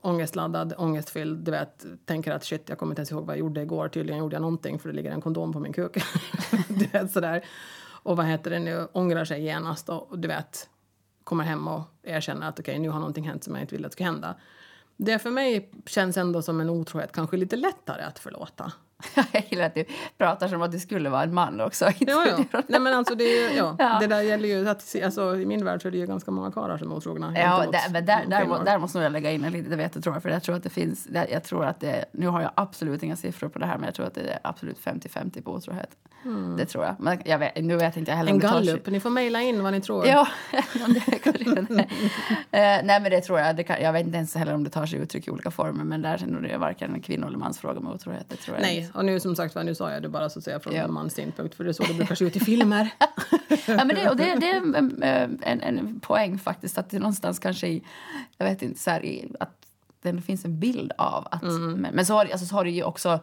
ångestladdad, 0.00 0.74
ångestfylld, 0.78 1.44
du 1.44 1.50
vet, 1.50 1.86
tänker 2.04 2.32
att 2.32 2.44
shit, 2.44 2.68
jag 2.68 2.78
kommer 2.78 2.92
inte 2.92 3.00
ens 3.00 3.12
ihåg 3.12 3.26
vad 3.26 3.36
jag 3.36 3.40
gjorde 3.40 3.62
igår, 3.62 3.88
tydligen 3.88 4.18
gjorde 4.18 4.34
jag 4.36 4.42
någonting 4.42 4.78
för 4.78 4.88
det 4.88 4.94
ligger 4.94 5.10
en 5.10 5.20
kondom 5.20 5.52
på 5.52 5.60
min 5.60 5.72
kuk. 5.72 6.04
du 6.68 6.86
vet 6.86 7.12
sådär. 7.12 7.44
Och 8.06 8.16
vad 8.16 8.26
heter 8.26 8.50
det 8.50 8.58
nu, 8.58 8.88
ångrar 8.92 9.24
sig 9.24 9.42
genast 9.42 9.88
och 9.88 10.18
du 10.18 10.28
vet, 10.28 10.68
kommer 11.24 11.44
hem 11.44 11.68
och 11.68 11.82
erkänner 12.02 12.48
att 12.48 12.60
okej, 12.60 12.78
nu 12.78 12.88
har 12.88 12.98
någonting 12.98 13.24
hänt 13.28 13.44
som 13.44 13.54
jag 13.54 13.62
inte 13.62 13.74
ville 13.74 13.86
att 13.86 13.92
skulle 13.92 14.06
hända. 14.06 14.34
Det 14.96 15.18
för 15.18 15.30
mig 15.30 15.70
känns 15.86 16.16
ändå 16.16 16.42
som 16.42 16.60
en 16.60 16.70
otrohet 16.70 17.12
kanske 17.12 17.36
lite 17.36 17.56
lättare 17.56 18.02
att 18.02 18.18
förlåta. 18.18 18.72
Jag 19.32 19.44
gillar 19.50 19.66
att 19.66 19.74
du 19.74 19.84
pratar 20.18 20.48
som 20.48 20.62
att 20.62 20.72
du 20.72 20.78
skulle 20.78 21.08
vara 21.08 21.22
en 21.22 21.34
man 21.34 21.60
också. 21.60 21.84
Ja, 21.98 22.26
ja. 22.52 22.62
Nej, 22.66 22.80
men 22.80 22.94
alltså 22.94 23.14
det, 23.14 23.54
ja. 23.56 23.76
Ja. 23.78 23.98
det 24.00 24.06
där 24.06 24.22
gäller 24.22 24.48
ju 24.48 24.68
att, 24.68 24.96
alltså, 25.04 25.36
i 25.36 25.46
min 25.46 25.64
värld 25.64 25.82
så 25.82 25.88
är 25.88 25.92
det 25.92 25.98
ju 25.98 26.06
ganska 26.06 26.30
många 26.30 26.50
karlar 26.50 26.78
som 26.78 26.92
är 26.92 26.96
otrogna. 26.96 27.32
Ja, 27.38 27.66
där, 27.72 27.92
men 27.92 28.06
där, 28.06 28.26
där, 28.26 28.64
där 28.64 28.78
måste 28.78 28.98
jag 28.98 29.12
lägga 29.12 29.32
in 29.32 29.44
en 29.44 29.52
liten 29.52 29.78
vet 29.78 29.94
jag, 29.94 30.04
tror 30.04 30.20
för 30.20 30.30
jag 30.30 30.42
tror 30.42 30.56
att 30.56 30.62
det 30.62 30.70
finns, 30.70 31.08
jag 31.30 31.44
tror 31.44 31.64
att 31.64 31.80
det, 31.80 32.04
nu 32.12 32.26
har 32.26 32.42
jag 32.42 32.50
absolut 32.54 33.02
inga 33.02 33.16
siffror 33.16 33.48
på 33.48 33.58
det 33.58 33.66
här, 33.66 33.76
men 33.78 33.84
jag 33.84 33.94
tror 33.94 34.06
att 34.06 34.14
det 34.14 34.20
är 34.20 34.38
absolut 34.42 34.78
50-50 34.78 35.42
på 35.42 35.52
otrohet. 35.52 35.90
Det 36.58 36.66
tror 36.66 36.84
jag. 36.84 36.94
Men 36.98 37.18
jag 37.24 37.38
vet, 37.38 37.64
nu 37.64 37.76
vet 37.76 37.96
inte 37.96 38.10
jag 38.10 38.18
heller 38.18 38.32
En 38.32 38.38
det 38.38 38.48
tar 38.48 38.54
gallup, 38.54 38.86
ni 38.86 39.00
får 39.00 39.10
mejla 39.10 39.40
in 39.40 39.62
vad 39.62 39.72
ni 39.72 39.80
tror. 39.80 40.06
Ja, 40.06 40.28
nej. 41.68 41.88
Eh, 42.50 42.84
nej 42.84 43.00
men 43.00 43.10
det 43.10 43.20
tror 43.20 43.38
jag. 43.38 43.56
Det 43.56 43.64
kan, 43.64 43.82
jag 43.82 43.92
vet 43.92 44.06
inte 44.06 44.16
ens 44.16 44.34
heller 44.34 44.54
om 44.54 44.64
det 44.64 44.70
tar 44.70 44.86
sig 44.86 44.98
uttryck 44.98 45.28
i 45.28 45.30
olika 45.30 45.50
former, 45.50 45.84
men 45.84 46.02
där 46.02 46.22
är 46.22 46.48
det 46.48 46.58
varken 46.58 46.94
en 46.94 47.00
kvinno 47.00 47.26
eller 47.26 47.38
mans 47.38 47.58
fråga 47.58 47.80
med 47.80 47.92
otrohet. 47.92 48.26
Det 48.28 48.36
tror 48.36 48.56
jag 48.56 48.62
Nej, 48.62 48.85
och 48.94 49.04
nu 49.04 49.20
som 49.20 49.36
sagt 49.36 49.54
nu 49.54 49.74
sa 49.74 49.92
jag 49.92 50.02
det 50.02 50.08
bara 50.08 50.30
så 50.30 50.38
att 50.38 50.44
säga 50.44 50.60
från 50.60 50.74
Ja. 50.74 50.82
en 50.82 50.92
mans 50.92 51.14
synpunkt, 51.14 51.54
för 51.54 51.64
det 51.64 51.70
är 51.70 51.72
så 51.72 51.82
det 51.82 51.94
brukar 51.94 52.14
se 52.14 52.24
ut 52.24 52.36
i 52.36 52.40
filmer. 52.40 52.90
Ja, 53.68 53.84
men 53.84 53.88
det, 53.88 54.10
och 54.10 54.16
det, 54.16 54.36
det 54.40 54.50
är 54.50 54.56
en, 54.56 55.02
en, 55.42 55.60
en 55.60 56.00
poäng 56.00 56.38
faktiskt, 56.38 56.78
att 56.78 56.90
det 56.90 56.98
någonstans 56.98 57.38
kanske 57.38 57.66
i, 57.66 57.82
jag 58.36 58.46
vet 58.46 58.62
inte, 58.62 58.80
så 58.80 58.90
här, 58.90 59.04
i, 59.04 59.32
att 59.40 59.65
det 60.12 60.22
finns 60.22 60.44
en 60.44 60.58
bild 60.60 60.92
av 60.98 61.28
att, 61.30 61.42
men, 61.42 61.80
men 61.92 62.06
så 62.06 62.14
har, 62.14 62.24
alltså, 62.26 62.46
så 62.46 62.54
har 62.54 62.64
det 62.64 62.70
ju 62.70 62.82
också, 62.82 63.20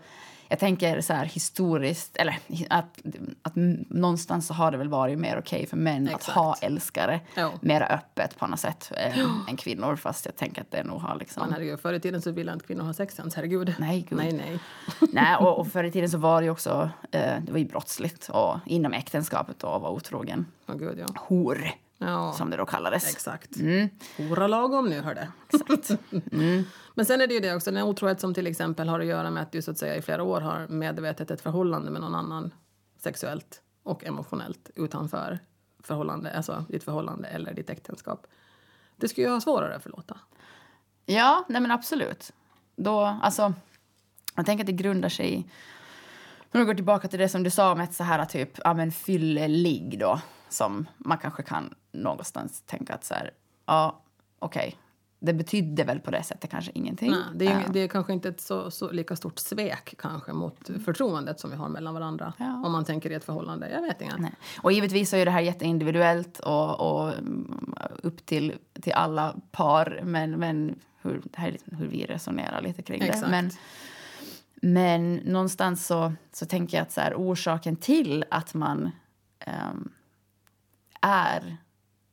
jag 0.49 0.59
tänker 0.59 1.01
så 1.01 1.13
här 1.13 1.25
historiskt, 1.25 2.17
eller 2.17 2.37
att, 2.69 3.01
att 3.41 3.53
någonstans 3.89 4.47
så 4.47 4.53
har 4.53 4.71
det 4.71 4.77
väl 4.77 4.89
varit 4.89 5.19
mer 5.19 5.39
okej 5.39 5.65
för 5.67 5.77
män 5.77 6.07
Exakt. 6.07 6.29
att 6.29 6.35
ha 6.35 6.55
älskare 6.61 7.19
Ja. 7.35 7.51
mer 7.61 7.91
öppet 7.91 8.37
på 8.37 8.47
något 8.47 8.59
sätt 8.59 8.91
eh, 8.97 9.19
än 9.49 9.57
kvinnor, 9.57 9.95
fast 9.95 10.25
jag 10.25 10.35
tänker 10.35 10.61
att 10.61 10.71
det 10.71 10.83
nog 10.83 11.01
har 11.01 11.15
liksom... 11.19 11.43
Men 11.43 11.53
herregud, 11.53 11.79
förr 11.79 11.93
i 11.93 11.99
tiden 11.99 12.21
så 12.21 12.31
ville 12.31 12.53
inte 12.53 12.65
kvinnor 12.65 12.83
ha 12.83 12.93
sex 12.93 13.19
ens, 13.19 13.35
herregud. 13.35 13.75
Nej, 13.79 14.05
gud. 14.09 14.17
Nej, 14.19 14.33
nej. 14.33 14.59
Nej, 15.13 15.35
och, 15.35 15.59
och 15.59 15.67
förr 15.71 15.83
i 15.83 15.91
tiden 15.91 16.09
så 16.09 16.17
var 16.17 16.41
det 16.41 16.45
ju 16.45 16.51
också, 16.51 16.89
eh, 17.11 17.33
det 17.41 17.51
var 17.51 17.59
ju 17.59 17.65
brottsligt 17.65 18.29
och 18.29 18.57
inom 18.65 18.93
äktenskapet 18.93 19.59
då, 19.59 19.67
att 19.67 19.81
vara 19.81 19.91
otrogen. 19.91 20.45
Åh 20.67 20.75
gud, 20.75 20.99
ja. 20.99 21.05
Hor 21.15 21.71
Ja. 22.03 22.33
som 22.33 22.49
det 22.49 22.57
då 22.57 22.65
kallades. 22.65 23.11
Exakt. 23.11 23.55
Mm. 23.55 23.89
Hora 24.17 24.47
lagom 24.47 24.89
nu, 24.89 25.01
hörde. 25.01 25.31
Exakt. 25.49 26.01
Mm. 26.31 26.63
Men 26.95 27.05
sen 27.05 27.21
är 27.21 27.27
det 27.27 27.33
ju 27.33 27.39
det 27.39 27.55
också, 27.55 27.71
den 27.71 27.83
otrohet 27.83 28.19
som 28.19 28.33
till 28.33 28.47
exempel 28.47 28.89
har 28.89 28.99
att 28.99 29.05
göra 29.05 29.31
med 29.31 29.43
att 29.43 29.51
du 29.51 29.61
så 29.61 29.71
att 29.71 29.77
säga 29.77 29.95
i 29.95 30.01
flera 30.01 30.23
år 30.23 30.41
har 30.41 30.67
medvetet 30.67 31.31
ett 31.31 31.41
förhållande 31.41 31.91
med 31.91 32.01
någon 32.01 32.15
annan 32.15 32.53
sexuellt 32.97 33.61
och 33.83 34.05
emotionellt 34.05 34.69
utanför 34.75 35.39
förhållande, 35.83 36.37
alltså 36.37 36.65
ditt 36.69 36.83
förhållande 36.83 37.27
eller 37.27 37.53
ditt 37.53 37.69
äktenskap. 37.69 38.27
Det 38.95 39.07
skulle 39.07 39.27
ju 39.27 39.33
ha 39.33 39.41
svårare 39.41 39.75
att 39.75 39.83
förlåta. 39.83 40.19
Ja, 41.05 41.45
nej 41.49 41.61
men 41.61 41.71
absolut. 41.71 42.31
Då, 42.75 42.99
alltså, 43.21 43.53
jag 44.35 44.45
tänker 44.45 44.63
att 44.63 44.67
det 44.67 44.73
grundar 44.73 45.09
sig 45.09 45.33
i... 45.33 45.37
Om 46.51 46.59
du 46.59 46.65
går 46.65 46.73
tillbaka 46.73 47.07
till 47.07 47.19
det 47.19 47.29
som 47.29 47.43
du 47.43 47.49
sa 47.49 47.71
om 47.71 47.79
ett 47.79 47.93
så 47.93 48.03
här 48.03 48.25
typ, 48.25 48.59
ja 48.63 48.73
men 48.73 48.91
fyllelig 48.91 49.99
då. 49.99 50.21
Som 50.49 50.85
man 50.97 51.17
kanske 51.17 51.43
kan 51.43 51.75
någonstans 51.93 52.61
tänka 52.61 52.93
att 52.93 53.03
så 53.03 53.13
här, 53.13 53.31
ja 53.65 54.01
okej. 54.39 54.77
Det 55.19 55.33
betydde 55.33 55.83
väl 55.83 55.99
på 55.99 56.11
det 56.11 56.23
sättet 56.23 56.49
kanske 56.51 56.71
ingenting. 56.75 57.11
Nej, 57.11 57.19
det, 57.35 57.47
är, 57.47 57.61
Ja. 57.61 57.67
det 57.73 57.79
är 57.79 57.87
kanske 57.87 58.13
inte 58.13 58.29
ett 58.29 58.41
så, 58.41 58.71
så 58.71 58.91
lika 58.91 59.15
stort 59.15 59.39
svek 59.39 59.95
kanske 59.97 60.33
mot 60.33 60.69
förtroendet 60.85 61.39
som 61.39 61.49
vi 61.49 61.55
har 61.55 61.69
mellan 61.69 61.93
varandra. 61.93 62.33
Ja. 62.37 62.61
Om 62.65 62.71
man 62.71 62.85
tänker 62.85 63.09
i 63.09 63.13
ett 63.13 63.23
förhållande. 63.23 63.69
Jag 63.69 63.81
vet 63.81 64.01
inte. 64.01 64.17
Nej. 64.17 64.33
Och 64.61 64.71
givetvis 64.71 65.13
är 65.13 65.17
ju 65.17 65.25
det 65.25 65.31
här 65.31 65.41
jätteindividuellt 65.41 66.39
och, 66.39 66.79
och 66.79 67.13
mm, 67.13 67.75
upp 68.03 68.25
till, 68.25 68.53
till 68.81 68.93
alla 68.93 69.35
par. 69.51 70.01
Men, 70.03 70.31
men 70.31 70.79
hur, 71.01 71.21
det 71.23 71.37
här 71.39 71.47
är 71.47 71.51
liksom 71.51 71.77
hur 71.77 71.87
vi 71.87 72.05
resonerar 72.05 72.61
lite 72.61 72.81
kring 72.81 72.99
det. 72.99 73.05
Exakt. 73.05 73.29
Men, 73.29 73.51
men 74.61 75.15
någonstans 75.15 75.87
så, 75.87 76.13
så 76.31 76.45
tänker 76.45 76.77
jag 76.77 76.81
att 76.81 76.91
så 76.91 77.01
här, 77.01 77.13
orsaken 77.17 77.75
till 77.75 78.25
att 78.31 78.53
man 78.53 78.91
ehm, 79.39 79.91
är... 81.01 81.57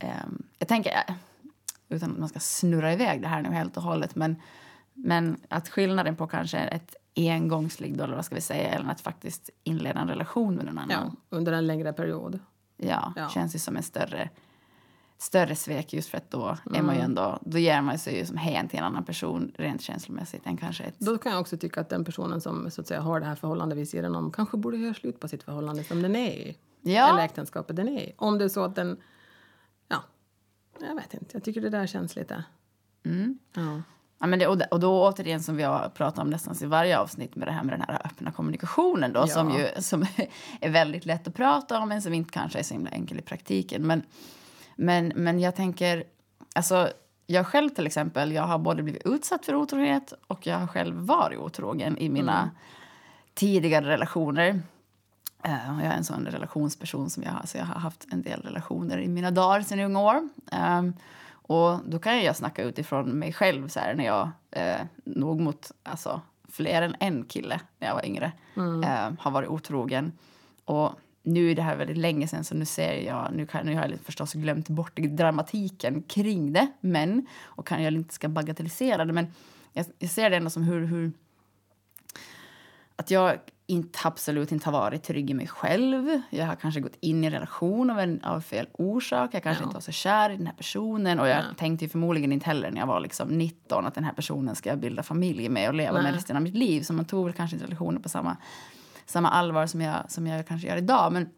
ehm, 0.00 0.42
jag 0.58 0.68
tänker, 0.68 0.90
eh, 0.90 1.14
utan 1.88 2.10
att 2.12 2.18
man 2.18 2.28
ska 2.28 2.40
snurra 2.40 2.92
iväg 2.92 3.22
det 3.22 3.28
här 3.28 3.42
nu 3.42 3.48
helt 3.48 3.76
och 3.76 3.82
hållet 3.82 4.14
men, 4.16 4.36
men 4.94 5.36
att 5.48 5.68
skillnaden 5.68 6.16
på 6.16 6.26
kanske 6.26 6.58
ett 6.58 6.96
engångsligg 7.16 7.96
då, 7.98 8.04
eller 8.04 8.16
vad 8.16 8.24
ska 8.24 8.34
vi 8.34 8.40
säga, 8.40 8.68
eller 8.68 8.90
att 8.90 9.00
faktiskt 9.00 9.50
inleda 9.64 10.00
en 10.00 10.08
relation 10.08 10.54
med 10.54 10.64
någon 10.64 10.78
annan. 10.78 11.16
Ja, 11.30 11.36
under 11.36 11.52
en 11.52 11.66
längre 11.66 11.92
period. 11.92 12.38
Ja, 12.76 13.12
Ja. 13.16 13.28
känns 13.28 13.54
ju 13.54 13.58
som 13.58 13.76
en 13.76 13.82
större, 13.82 14.30
större 15.18 15.56
svek 15.56 15.92
just 15.92 16.08
för 16.08 16.18
att 16.18 16.30
då 16.30 16.46
är 16.46 16.56
Mm. 16.74 16.86
man 16.86 16.94
ju 16.94 17.00
ändå, 17.00 17.38
då 17.40 17.58
ger 17.58 17.80
man 17.82 17.98
sig 17.98 18.18
ju 18.18 18.26
som 18.26 18.36
hen 18.36 18.68
till 18.68 18.78
en 18.78 18.84
annan 18.84 19.04
person 19.04 19.52
rent 19.58 19.82
känslomässigt 19.82 20.46
än 20.46 20.56
kanske 20.56 20.84
ett... 20.84 20.94
Då 20.98 21.18
kan 21.18 21.32
jag 21.32 21.40
också 21.40 21.56
tycka 21.56 21.80
att 21.80 21.88
den 21.88 22.04
personen 22.04 22.40
som 22.40 22.70
så 22.70 22.80
att 22.80 22.86
säga, 22.86 23.00
har 23.00 23.20
det 23.20 23.26
här 23.26 23.34
förhållandet 23.34 23.78
vid 23.78 23.88
sidan 23.88 24.14
om 24.14 24.30
kanske 24.32 24.56
borde 24.56 24.76
göra 24.76 24.94
slut 24.94 25.20
på 25.20 25.28
sitt 25.28 25.42
förhållande 25.42 25.84
som 25.84 26.02
den 26.02 26.16
är 26.16 26.30
i. 26.30 26.56
Ja. 26.82 27.08
Eller 27.12 27.24
äktenskapet 27.24 27.76
den 27.76 27.88
är 27.88 28.00
i. 28.00 28.12
Om 28.16 28.38
det 28.38 28.44
är 28.44 28.48
så 28.48 28.64
att 28.64 28.74
den... 28.76 28.96
Ja, 30.80 30.86
jag 30.86 30.94
vet 30.94 31.14
inte. 31.14 31.26
Jag 31.32 31.44
tycker 31.44 31.60
det 31.60 31.70
där 31.70 31.86
känns 31.86 32.16
lite... 32.16 32.44
Mm. 33.04 33.38
Ja. 33.54 33.82
Ja, 34.18 34.26
men 34.26 34.38
det, 34.38 34.46
och, 34.46 34.60
och 34.70 34.80
då 34.80 35.08
återigen 35.08 35.42
som 35.42 35.56
vi 35.56 35.62
har 35.62 35.88
pratat 35.88 36.18
om 36.18 36.30
nästan 36.30 36.56
i 36.62 36.66
varje 36.66 36.98
avsnitt 36.98 37.36
med 37.36 37.48
det 37.48 37.52
här 37.52 37.62
med 37.62 37.74
den 37.74 37.80
här 37.88 38.06
öppna 38.06 38.32
kommunikationen 38.32 39.12
då, 39.12 39.20
Ja. 39.20 39.26
som 39.26 39.50
ju 39.50 39.82
som 39.82 40.02
är 40.60 40.70
väldigt 40.70 41.06
lätt 41.06 41.28
att 41.28 41.34
prata 41.34 41.78
om 41.78 41.88
men 41.88 42.02
som 42.02 42.14
inte 42.14 42.32
kanske 42.32 42.58
är 42.58 42.62
så 42.62 42.74
himla 42.74 42.90
enkel 42.90 43.18
i 43.18 43.22
praktiken. 43.22 43.86
Men, 43.86 44.02
men, 44.76 45.12
men 45.16 45.40
jag 45.40 45.56
tänker, 45.56 46.04
alltså 46.54 46.88
jag 47.26 47.46
själv 47.46 47.68
till 47.68 47.86
exempel, 47.86 48.32
jag 48.32 48.42
har 48.42 48.58
både 48.58 48.82
blivit 48.82 49.06
utsatt 49.06 49.46
för 49.46 49.54
otrohet 49.54 50.12
och 50.26 50.46
jag 50.46 50.58
har 50.58 50.66
själv 50.66 50.96
varit 50.96 51.38
otrogen 51.38 51.98
i 51.98 52.08
mina 52.08 52.50
tidigare 53.34 53.86
relationer. 53.86 54.62
Eh, 55.42 55.80
jag 55.82 55.86
är 55.86 55.96
en 55.96 56.04
sån 56.04 56.26
relationsperson 56.26 57.10
som 57.10 57.22
jag 57.22 57.32
har, 57.32 57.46
så 57.46 57.58
jag 57.58 57.64
har 57.64 57.80
haft 57.80 58.06
en 58.12 58.22
del 58.22 58.42
relationer 58.42 58.98
i 58.98 59.08
mina 59.08 59.30
dagar 59.30 59.62
sedan 59.62 59.80
unga 59.80 60.00
år. 60.00 60.28
Ehm, 60.52 60.92
och 61.32 61.78
då 61.86 61.98
kan 61.98 62.22
jag 62.22 62.36
snacka 62.36 62.62
utifrån 62.62 63.10
mig 63.10 63.32
själv 63.32 63.68
så 63.68 63.80
här, 63.80 63.94
när 63.94 64.04
jag 64.04 64.30
eh, 64.50 64.80
nog 65.04 65.40
mot 65.40 65.72
alltså, 65.82 66.20
fler 66.48 66.82
än 66.82 66.96
en 67.00 67.24
kille 67.24 67.60
när 67.78 67.88
jag 67.88 67.94
var 67.94 68.06
yngre 68.06 68.32
eh, 68.56 69.12
har 69.18 69.30
varit 69.30 69.48
otrogen. 69.48 70.12
Och 70.64 70.92
nu 71.22 71.50
är 71.50 71.54
det 71.54 71.62
här 71.62 71.76
väldigt 71.76 71.96
länge 71.96 72.28
sedan 72.28 72.44
så 72.44 72.54
nu 72.54 72.64
ser 72.64 72.92
jag, 72.92 73.28
nu, 73.32 73.46
kan, 73.46 73.66
nu 73.66 73.74
har 73.74 73.88
jag 73.88 74.00
förstås 74.00 74.32
glömt 74.32 74.68
bort 74.68 74.96
dramatiken 74.96 76.02
kring 76.02 76.52
det. 76.52 76.68
Men, 76.80 77.26
och 77.42 77.66
kan 77.66 77.82
jag 77.82 77.92
inte 77.92 78.14
ska 78.14 78.28
bagatellisera 78.28 79.04
det, 79.04 79.12
men 79.12 79.26
jag, 79.72 79.86
jag 79.98 80.10
ser 80.10 80.30
det 80.30 80.36
ändå 80.36 80.50
som 80.50 80.62
hur, 80.62 80.86
hur 80.86 81.12
att 82.96 83.10
jag 83.10 83.38
inte, 83.70 83.98
absolut 84.04 84.52
inte 84.52 84.70
har 84.70 84.72
varit 84.72 85.02
trygg 85.02 85.30
i 85.30 85.34
mig 85.34 85.46
själv. 85.48 86.20
Jag 86.30 86.46
har 86.46 86.54
kanske 86.56 86.80
gått 86.80 86.96
in 87.00 87.24
i 87.24 87.26
en 87.26 87.32
relation 87.32 87.90
av, 87.90 87.98
en, 87.98 88.24
av 88.24 88.40
fel 88.40 88.66
orsak. 88.72 89.30
Jag 89.34 89.42
kanske 89.42 89.62
Ja. 89.62 89.66
inte 89.66 89.74
var 89.74 89.80
så 89.80 89.92
kär 89.92 90.30
i 90.30 90.36
den 90.36 90.46
här 90.46 90.54
personen. 90.54 91.20
Och 91.20 91.28
jag 91.28 91.36
Ja. 91.38 91.42
tänkte 91.56 91.88
förmodligen 91.88 92.32
inte 92.32 92.46
heller 92.46 92.70
när 92.70 92.78
jag 92.80 92.86
var 92.86 93.00
liksom 93.00 93.28
19 93.28 93.86
att 93.86 93.94
den 93.94 94.04
här 94.04 94.12
personen 94.12 94.54
ska 94.54 94.68
jag 94.68 94.78
bilda 94.78 95.02
familj 95.02 95.48
med 95.48 95.68
och 95.68 95.74
leva 95.74 95.92
Nej. 95.92 96.02
med 96.02 96.14
resten 96.14 96.36
av 96.36 96.42
mitt 96.42 96.54
liv. 96.54 96.82
Så 96.82 96.92
man 96.92 97.04
tog 97.04 97.24
väl 97.24 97.34
kanske 97.34 97.56
inte 97.56 97.66
relationer 97.66 98.00
på 98.00 98.08
samma, 98.08 98.36
samma 99.06 99.28
allvar 99.30 99.66
som 99.66 99.80
jag, 99.80 100.10
som 100.10 100.26
jag 100.26 100.46
kanske 100.46 100.68
gör 100.68 100.76
idag. 100.76 101.12
Men, 101.12 101.28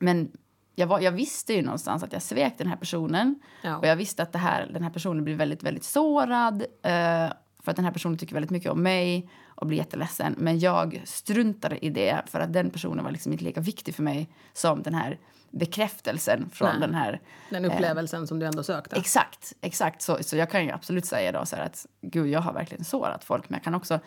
men 0.00 0.30
jag, 0.74 0.86
var, 0.86 1.00
jag 1.00 1.12
visste 1.12 1.54
ju 1.54 1.62
någonstans 1.62 2.02
att 2.02 2.12
jag 2.12 2.22
svek 2.22 2.54
den 2.58 2.66
här 2.66 2.76
personen. 2.76 3.40
Ja. 3.62 3.76
Och 3.76 3.86
jag 3.86 3.96
visste 3.96 4.22
att 4.22 4.32
det 4.32 4.38
här, 4.38 4.70
den 4.72 4.82
här 4.82 4.90
personen 4.90 5.24
blir 5.24 5.34
väldigt, 5.36 5.62
väldigt 5.62 5.84
sårad. 5.84 6.62
Eh, 6.82 7.28
för 7.64 7.70
att 7.70 7.76
den 7.76 7.84
här 7.84 7.92
personen 7.92 8.18
tycker 8.18 8.34
väldigt 8.34 8.50
mycket 8.50 8.70
om 8.70 8.82
mig 8.82 9.30
och 9.54 9.66
blir 9.66 9.78
jätteledsen. 9.78 10.34
Men 10.38 10.58
jag 10.58 11.02
struntade 11.04 11.84
i 11.84 11.90
det 11.90 12.22
för 12.26 12.40
att 12.40 12.52
den 12.52 12.70
personen 12.70 13.04
var 13.04 13.10
liksom 13.10 13.32
inte 13.32 13.44
lika 13.44 13.60
viktig 13.60 13.94
för 13.94 14.02
mig 14.02 14.28
som 14.52 14.82
den 14.82 14.94
här 14.94 15.18
bekräftelsen 15.50 16.50
från 16.50 16.68
Nej. 16.68 16.80
den 16.80 16.94
här 16.94 17.20
Den 17.50 17.64
upplevelsen 17.64 18.26
som 18.26 18.38
du 18.38 18.46
ändå 18.46 18.62
sökte. 18.62 18.96
Exakt, 18.96 19.52
exakt. 19.60 20.02
Så, 20.02 20.18
så 20.20 20.36
jag 20.36 20.50
kan 20.50 20.64
ju 20.64 20.70
absolut 20.70 21.04
säga 21.04 21.32
då 21.32 21.46
så 21.46 21.56
att 21.56 21.86
gud, 22.00 22.26
jag 22.26 22.40
har 22.40 22.52
verkligen 22.52 22.84
sårat 22.84 23.24
folk. 23.24 23.48
Men 23.48 23.56
jag 23.56 23.64
kan 23.64 23.74
också 23.74 24.00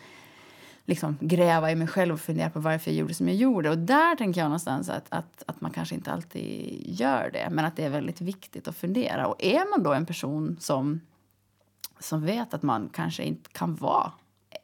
liksom 0.86 1.18
gräva 1.22 1.72
i 1.72 1.76
mig 1.76 1.88
själv 1.88 2.14
och 2.14 2.20
fundera 2.20 2.50
på 2.50 2.60
varför 2.60 2.92
jag 2.92 2.98
gjorde 2.98 3.14
som 3.14 3.28
jag 3.28 3.38
gjorde. 3.38 3.70
Och 3.70 3.78
där 3.78 4.16
tänker 4.16 4.42
jag 4.42 4.46
någonstans 4.46 4.90
att, 4.90 5.06
att, 5.10 5.44
att 5.48 5.62
man 5.62 5.72
kanske 5.72 5.96
inte 5.96 6.12
alltid 6.12 6.82
gör 7.00 7.30
det. 7.34 7.48
Men 7.52 7.66
att 7.66 7.76
det 7.76 7.86
är 7.86 7.90
väldigt 7.90 8.22
viktigt 8.22 8.68
att 8.68 8.78
fundera. 8.78 9.28
Och 9.28 9.44
är 9.44 9.72
man 9.72 9.84
då 9.84 9.94
en 9.94 10.06
person 10.06 10.58
som, 10.60 11.02
som 12.00 12.26
vet 12.26 12.54
att 12.54 12.64
man 12.64 12.90
kanske 12.94 13.24
inte 13.24 13.50
kan 13.50 13.76
vara 13.76 14.12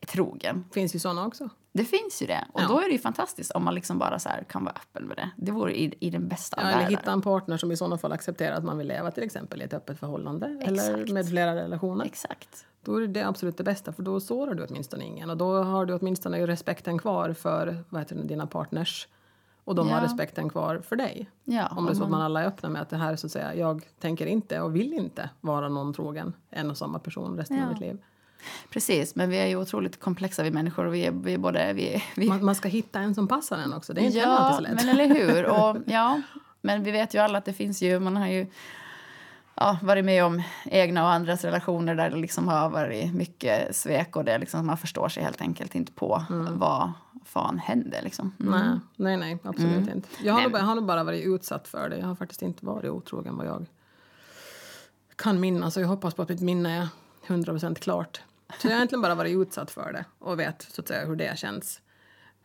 trogen. 0.08 0.66
finns 0.74 0.96
ju 0.96 1.00
såna 1.00 1.26
också. 1.26 1.50
Det 1.74 1.86
finns 1.86 2.22
ju 2.22 2.26
det. 2.28 2.46
Och 2.54 2.62
Ja. 2.62 2.68
då 2.68 2.80
är 2.80 2.86
det 2.86 2.92
ju 2.92 3.00
fantastiskt 3.00 3.52
om 3.52 3.64
man 3.66 3.76
liksom 3.76 4.00
bara 4.00 4.20
så 4.20 4.30
kan 4.50 4.64
vara 4.64 4.76
öppen 4.76 5.08
med 5.08 5.18
det. 5.18 5.30
Det 5.38 5.52
vore 5.52 5.80
i, 5.80 5.94
i 6.00 6.10
den 6.10 6.28
bästa 6.28 6.58
Ja, 6.62 6.68
av 6.68 6.80
eller 6.80 6.90
hitta 6.90 7.12
en 7.12 7.22
partner 7.22 7.58
som 7.58 7.72
i 7.72 7.78
sådana 7.78 7.98
fall 7.98 8.12
accepterar 8.12 8.56
att 8.56 8.64
man 8.64 8.78
vill 8.78 8.88
leva 8.88 9.12
till 9.12 9.24
exempel 9.24 9.62
i 9.62 9.66
ett 9.66 9.74
öppet 9.74 10.00
förhållande. 10.00 10.46
Eller 10.62 10.94
Exakt. 10.98 11.12
med 11.12 11.30
flera 11.30 11.56
relationer. 11.56 12.06
Exakt. 12.06 12.66
Då 12.84 12.96
är 13.04 13.08
det 13.08 13.22
absolut 13.28 13.58
det 13.58 13.64
bästa, 13.64 13.92
för 13.94 14.04
då 14.04 14.20
sårar 14.20 14.54
du 14.54 14.66
åtminstone 14.66 15.06
ingen. 15.06 15.30
Och 15.30 15.38
då 15.38 15.64
har 15.64 15.86
du 15.86 15.94
åtminstone 15.94 16.48
respekten 16.48 16.98
kvar 17.00 17.34
för 17.34 17.84
vad 17.90 18.02
heter 18.02 18.16
det, 18.16 18.24
dina 18.24 18.48
partners. 18.48 19.08
Och 19.64 19.76
de 19.76 19.90
har 19.90 19.98
Ja. 19.98 20.04
respekten 20.04 20.50
kvar 20.50 20.82
för 20.88 20.96
dig. 20.96 21.30
Ja, 21.44 21.68
Om 21.78 21.86
det 21.86 21.92
är 21.92 21.96
så 21.96 22.04
att 22.04 22.10
man 22.10 22.22
alla 22.22 22.42
är 22.42 22.48
öppna 22.48 22.70
med 22.70 22.82
att 22.82 22.90
det 22.90 22.98
här 22.98 23.16
så 23.16 23.28
att 23.28 23.32
säga, 23.32 23.56
jag 23.56 23.86
tänker 24.00 24.26
inte 24.26 24.62
och 24.62 24.76
vill 24.76 24.94
inte 24.94 25.30
vara 25.42 25.70
någon 25.70 25.94
trogen 25.94 26.34
en 26.50 26.70
och 26.72 26.78
samma 26.78 27.00
person 27.00 27.38
resten 27.38 27.64
av 27.64 27.70
mitt 27.70 27.80
liv. 27.80 27.98
Precis, 28.70 29.16
men 29.16 29.30
vi 29.30 29.38
är 29.38 29.48
ju 29.48 29.56
otroligt 29.56 30.00
komplexa 30.00 30.44
vi 30.44 30.52
människor. 30.52 30.86
Och 30.86 30.94
vi 30.94 31.06
är, 31.06 31.12
vi 31.12 31.34
är 31.34 31.38
både... 31.38 31.74
Vi, 31.74 32.04
vi, 32.16 32.28
Man, 32.28 32.46
man 32.46 32.56
ska 32.56 32.70
hitta 32.70 33.00
en 33.00 33.16
som 33.16 33.28
passar 33.28 33.58
en 33.58 33.74
också, 33.74 33.94
det 33.94 34.02
är 34.02 34.06
inte 34.06 34.26
alltid 34.26 34.54
ja, 34.54 34.56
så 34.56 34.62
lätt. 34.62 34.86
men 34.86 34.90
eller 34.90 35.16
hur? 35.16 35.46
Och, 35.46 35.78
ja, 35.86 36.22
men 36.62 36.84
vi 36.84 36.92
vet 36.92 37.14
ju 37.14 37.20
alla 37.20 37.38
att 37.38 37.46
det 37.46 37.54
finns 37.54 37.82
ju... 37.82 38.00
Man 38.00 38.18
har 38.18 38.28
ju 38.28 38.48
ja, 39.56 39.78
varit 39.82 40.06
med 40.06 40.26
om 40.26 40.42
egna 40.66 41.04
och 41.04 41.12
andras 41.12 41.44
relationer 41.44 41.96
där 41.96 42.10
det 42.10 42.18
liksom 42.18 42.48
har 42.48 42.70
varit 42.70 43.14
mycket 43.14 43.76
svek 43.76 44.16
och 44.16 44.26
det 44.26 44.38
liksom, 44.38 44.66
man 44.66 44.78
förstår 44.78 45.10
sig 45.10 45.24
helt 45.24 45.42
enkelt 45.42 45.76
inte 45.76 45.92
på 45.92 46.24
vad 46.50 46.92
fan 47.26 47.60
hände. 47.60 48.02
Liksom. 48.02 48.36
Mm. 48.40 48.60
Nej, 48.60 48.80
nej, 48.96 49.18
nej, 49.18 49.40
absolut 49.44 49.90
inte. 49.90 50.08
Jag 50.24 50.34
har, 50.34 50.42
nog, 50.42 50.54
jag 50.54 50.60
har 50.60 50.76
nog 50.76 50.86
bara 50.86 51.04
varit 51.04 51.26
utsatt 51.26 51.68
för 51.68 51.90
det. 51.90 51.98
Jag 51.98 52.08
har 52.08 52.16
faktiskt 52.16 52.42
inte 52.42 52.66
varit 52.66 52.90
otrogen 52.90 53.38
vad 53.38 53.46
jag 53.46 53.66
kan 55.16 55.40
minnas. 55.40 55.78
Och 55.78 55.84
jag 55.84 55.88
hoppas 55.88 56.14
på 56.14 56.22
att 56.22 56.30
mitt 56.30 56.42
minne 56.42 56.78
är 56.78 56.88
100% 57.28 57.76
klart. 57.76 58.22
Så 58.60 58.68
jag 58.68 58.72
har 58.72 58.78
egentligen 58.78 59.02
bara 59.02 59.16
varit 59.16 59.38
utsatt 59.38 59.72
för 59.72 59.94
det 59.94 60.06
och 60.20 60.40
vet 60.40 60.62
så 60.62 60.82
att 60.82 60.88
säga 60.88 61.06
hur 61.06 61.16
det 61.16 61.40
känns. 61.40 61.82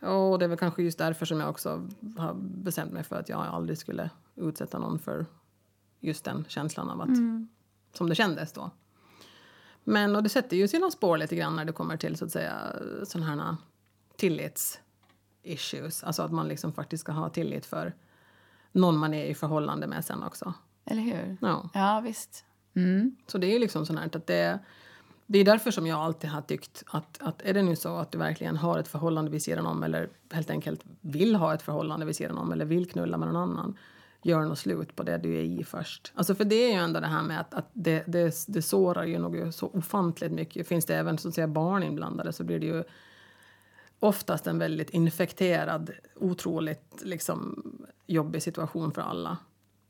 Och 0.01 0.39
det 0.39 0.45
är 0.45 0.49
väl 0.49 0.59
kanske 0.59 0.83
just 0.83 0.99
därför 0.99 1.27
som 1.27 1.41
jag 1.41 1.51
också 1.51 1.89
har 2.19 2.35
bestämt 2.39 2.93
mig 2.93 3.05
för 3.05 3.17
att 3.17 3.29
jag 3.29 3.41
aldrig 3.41 3.79
skulle 3.79 4.11
utsätta 4.35 4.79
någon 4.79 4.99
för 4.99 5.27
just 6.01 6.25
den 6.25 6.45
känslan 6.49 6.91
av 6.91 7.01
att, 7.01 7.17
som 7.93 8.09
det 8.09 8.15
kändes 8.15 8.53
då. 8.53 8.71
Men 9.85 10.17
och 10.17 10.23
det 10.23 10.29
sätter 10.29 10.57
ju 10.57 10.69
sina 10.69 10.91
spår 10.91 11.19
lite 11.19 11.37
grann 11.37 11.57
när 11.57 11.65
det 11.65 11.73
kommer 11.73 11.97
till 11.97 12.17
så 12.17 12.25
att 12.25 12.33
säga 12.33 12.55
sådana 13.05 13.27
här 13.27 13.57
tillits 14.17 14.81
issues. 15.43 16.05
Alltså 16.05 16.23
att 16.23 16.33
man 16.33 16.49
liksom 16.49 16.73
faktiskt 16.73 17.01
ska 17.01 17.13
ha 17.13 17.29
tillit 17.29 17.67
för 17.67 17.95
någon 18.73 18.97
man 18.97 19.15
är 19.15 19.25
i 19.25 19.35
förhållande 19.35 19.87
med 19.87 20.05
sen 20.05 20.23
också. 20.23 20.55
Eller 20.85 21.03
hur? 21.03 21.37
Ja. 21.41 21.71
Ja, 21.75 22.01
visst. 22.01 22.45
Mm. 22.75 23.17
Så 23.27 23.39
det 23.39 23.47
är 23.47 23.53
ju 23.53 23.59
liksom 23.59 23.87
sånt 23.87 23.99
här 23.99 24.17
att 24.17 24.27
det, 24.27 24.59
det 25.27 25.39
är 25.39 25.45
därför 25.45 25.71
som 25.71 25.87
jag 25.87 25.99
alltid 25.99 26.31
har 26.31 26.43
tyckt 26.43 26.85
att, 26.87 27.23
att 27.23 27.43
är 27.43 27.55
det 27.55 27.63
nu 27.63 27.77
så 27.77 27.97
att 27.97 28.13
du 28.13 28.19
verkligen 28.19 28.57
har 28.57 28.79
ett 28.79 28.89
förhållande 28.89 29.31
vid 29.31 29.43
sidan 29.43 29.67
om 29.67 29.83
eller 29.83 30.09
helt 30.31 30.51
enkelt 30.51 30.81
vill 31.01 31.37
ha 31.37 31.55
ett 31.55 31.63
förhållande 31.63 32.07
vid 32.07 32.17
sidan 32.17 32.39
om 32.39 32.53
eller 32.53 32.65
vill 32.65 32.91
knulla 32.91 33.17
med 33.17 33.29
någon 33.29 33.37
annan. 33.37 33.79
gör 34.23 34.45
något 34.45 34.59
slut 34.59 34.97
på 34.97 35.03
det 35.03 35.19
du 35.19 35.37
är 35.37 35.43
i 35.43 35.65
först. 35.65 36.13
Alltså 36.15 36.35
för 36.35 36.45
det 36.45 36.55
är 36.55 36.73
ju 36.73 36.79
ändå 36.79 37.01
det 37.01 37.07
här 37.07 37.23
med 37.23 37.41
att, 37.41 37.55
att 37.55 37.71
det, 37.73 38.05
det, 38.07 38.45
det 38.49 38.63
sårar 38.63 39.05
ju 39.05 39.19
nog 39.19 39.55
så 39.55 39.67
ofantligt 39.67 40.33
mycket. 40.33 40.69
Finns 40.69 40.85
det 40.85 40.97
även 40.97 41.19
så 41.19 41.29
att 41.29 41.35
säga, 41.35 41.49
barn 41.49 41.83
inblandade 41.83 42.33
så 42.33 42.45
blir 42.45 42.59
det 42.59 42.67
ju 42.67 42.85
oftast 43.99 44.47
en 44.47 44.59
väldigt 44.59 44.91
infekterad, 44.91 45.91
otroligt 46.15 47.03
liksom, 47.03 47.63
jobbig 48.07 48.43
situation 48.43 48.93
för 48.93 49.03
alla. 49.03 49.39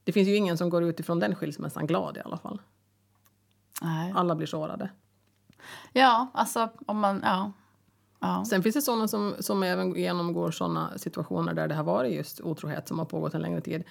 Det 0.05 0.13
finns 0.13 0.29
ju 0.29 0.37
ingen 0.37 0.59
som 0.59 0.71
går 0.71 0.85
ut 0.85 1.01
ifrån 1.01 1.19
den 1.19 1.35
skilsmässan 1.35 1.87
glad 1.87 2.17
i 2.17 2.21
alla 2.21 2.39
fall. 2.39 2.61
Nej. 3.83 4.13
Alla 4.17 4.35
blir 4.35 4.47
sårade. 4.47 4.91
Ja, 5.93 6.27
alltså 6.35 6.69
om 6.87 6.99
man... 6.99 7.21
Ja. 7.25 7.53
ja. 8.21 8.45
Sen 8.45 8.63
finns 8.63 8.75
det 8.75 8.83
sådana 8.83 9.09
som, 9.09 9.35
som 9.41 9.63
även 9.63 9.95
genomgår 9.95 10.51
sådana 10.51 10.99
situationer 10.99 11.55
där 11.55 11.69
det 11.69 11.75
har 11.75 11.85
varit 11.85 12.15
just 12.15 12.41
otrohet 12.41 12.89
som 12.89 12.99
har 12.99 13.07
pågått 13.07 13.35
en 13.35 13.43
längre 13.43 13.61
tid. 13.61 13.85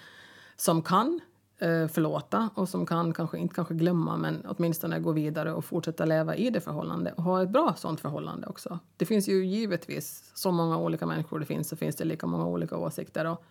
Som 0.58 0.82
kan 0.82 1.20
eh, 1.60 1.88
förlåta 1.88 2.50
och 2.56 2.70
som 2.70 2.86
kan, 2.86 3.14
kanske 3.14 3.38
inte 3.38 3.56
kanske 3.56 3.74
glömma 3.74 4.18
men 4.18 4.46
åtminstone 4.46 5.00
gå 5.00 5.12
vidare 5.12 5.54
och 5.54 5.66
fortsätta 5.66 6.06
leva 6.06 6.36
i 6.36 6.50
det 6.50 6.62
förhållande 6.62 7.12
och 7.12 7.24
ha 7.24 7.44
ett 7.44 7.50
bra 7.50 7.74
sådant 7.78 8.00
förhållande 8.00 8.48
också. 8.48 8.80
Det 8.98 9.06
finns 9.06 9.30
ju 9.30 9.46
givetvis 9.46 10.32
så 10.34 10.52
många 10.52 10.78
olika 10.78 11.06
människor 11.06 11.40
det 11.40 11.46
finns 11.46 11.70
så 11.70 11.76
finns 11.76 11.96
det 11.96 12.06
lika 12.06 12.28
många 12.28 12.46
olika 12.46 12.78
åsikter 12.78 13.26
och 13.26 13.44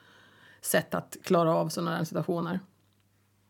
sätt 0.61 0.95
att 0.95 1.16
klara 1.23 1.54
av 1.54 1.69
sådana 1.69 1.97
här 1.97 2.04
situationer. 2.04 2.61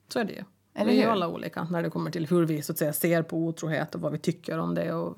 Så 0.09 0.19
är 0.19 0.25
det 0.25 0.33
ju. 0.33 0.45
Eller 0.75 0.93
vi 0.93 0.99
är 0.99 1.05
ju 1.05 1.11
alla 1.11 1.29
olika 1.29 1.65
när 1.71 1.83
det 1.83 1.91
kommer 1.91 2.11
till 2.11 2.27
hur 2.27 2.47
vi 2.47 2.63
så 2.63 2.73
att 2.73 2.79
säga, 2.79 2.93
ser 2.93 3.23
på 3.23 3.37
otrohet 3.37 3.95
och 3.95 4.01
vad 4.01 4.13
vi 4.13 4.19
tycker 4.19 4.59
om 4.59 4.75
det 4.75 4.93
och 4.93 5.17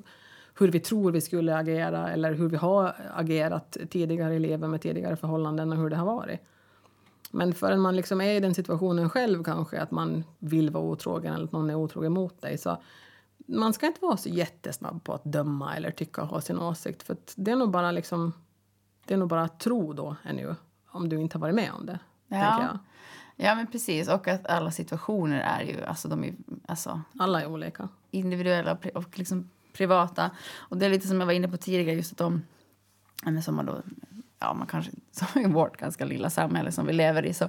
hur 0.58 0.70
vi 0.70 0.80
tror 0.80 1.12
vi 1.12 1.20
skulle 1.20 1.56
agera 1.56 2.10
eller 2.12 2.32
hur 2.32 2.48
vi 2.48 2.56
har 2.56 2.94
agerat 3.14 3.76
tidigare 3.90 4.34
i 4.34 4.38
livet 4.38 4.70
med 4.70 4.80
tidigare 4.80 5.16
förhållanden 5.16 5.72
och 5.72 5.78
hur 5.78 5.90
det 5.90 5.96
har 5.96 6.06
varit. 6.06 6.40
Men 7.30 7.54
förrän 7.54 7.80
man 7.80 7.96
liksom 7.96 8.20
är 8.20 8.34
i 8.34 8.40
den 8.40 8.54
situationen 8.54 9.10
själv 9.10 9.44
kanske 9.44 9.80
att 9.80 9.90
man 9.90 10.24
vill 10.38 10.70
vara 10.70 10.84
otrogen 10.84 11.34
eller 11.34 11.44
att 11.44 11.52
någon 11.52 11.70
är 11.70 11.74
otrogen 11.74 12.12
mot 12.12 12.42
dig 12.42 12.58
så 12.58 12.82
man 13.36 13.72
ska 13.72 13.86
inte 13.86 14.00
vara 14.00 14.16
så 14.16 14.28
jättesnabb 14.28 15.04
på 15.04 15.12
att 15.12 15.24
döma 15.24 15.76
eller 15.76 15.90
tycka 15.90 16.22
och 16.22 16.28
ha 16.28 16.40
sin 16.40 16.58
åsikt 16.58 17.02
för 17.02 17.16
det 17.36 17.50
är 17.50 17.56
nog 17.56 17.70
bara 17.70 17.90
liksom 17.90 18.32
det 19.04 19.14
är 19.14 19.18
nog 19.18 19.28
bara 19.28 19.42
att 19.42 19.60
tro 19.60 19.92
då 19.92 20.16
ännu 20.24 20.54
om 20.88 21.08
du 21.08 21.20
inte 21.20 21.38
har 21.38 21.40
varit 21.40 21.54
med 21.54 21.70
om 21.78 21.86
det. 21.86 21.98
Ja. 22.28 22.78
Ja, 23.36 23.54
men 23.54 23.66
precis. 23.66 24.08
Och 24.08 24.28
att 24.28 24.46
alla 24.46 24.70
situationer 24.70 25.40
är 25.40 25.62
ju 25.62 25.84
alltså, 25.84 26.08
de 26.08 26.24
är, 26.24 26.34
alltså, 26.66 27.00
Alla 27.18 27.42
är 27.42 27.46
olika. 27.46 27.88
individuella 28.10 28.78
och 28.94 29.18
liksom 29.18 29.50
privata. 29.72 30.30
Och 30.56 30.76
det 30.76 30.86
är 30.86 30.90
lite 30.90 31.08
som 31.08 31.20
jag 31.20 31.26
var 31.26 31.32
inne 31.32 31.48
på 31.48 31.56
tidigare, 31.56 31.96
just 31.96 32.12
att 32.12 32.18
de... 32.18 32.42
ja, 33.24 33.30
men 33.30 33.42
Som 33.42 33.54
man 33.54 33.66
då, 33.66 33.82
ja, 34.38 34.54
man 34.54 34.66
kanske, 34.66 34.92
som 35.10 35.42
i 35.42 35.46
vårt 35.46 35.76
ganska 35.76 36.04
lilla 36.04 36.30
samhälle 36.30 36.72
som 36.72 36.86
vi 36.86 36.92
lever 36.92 37.26
i 37.26 37.34
så, 37.34 37.48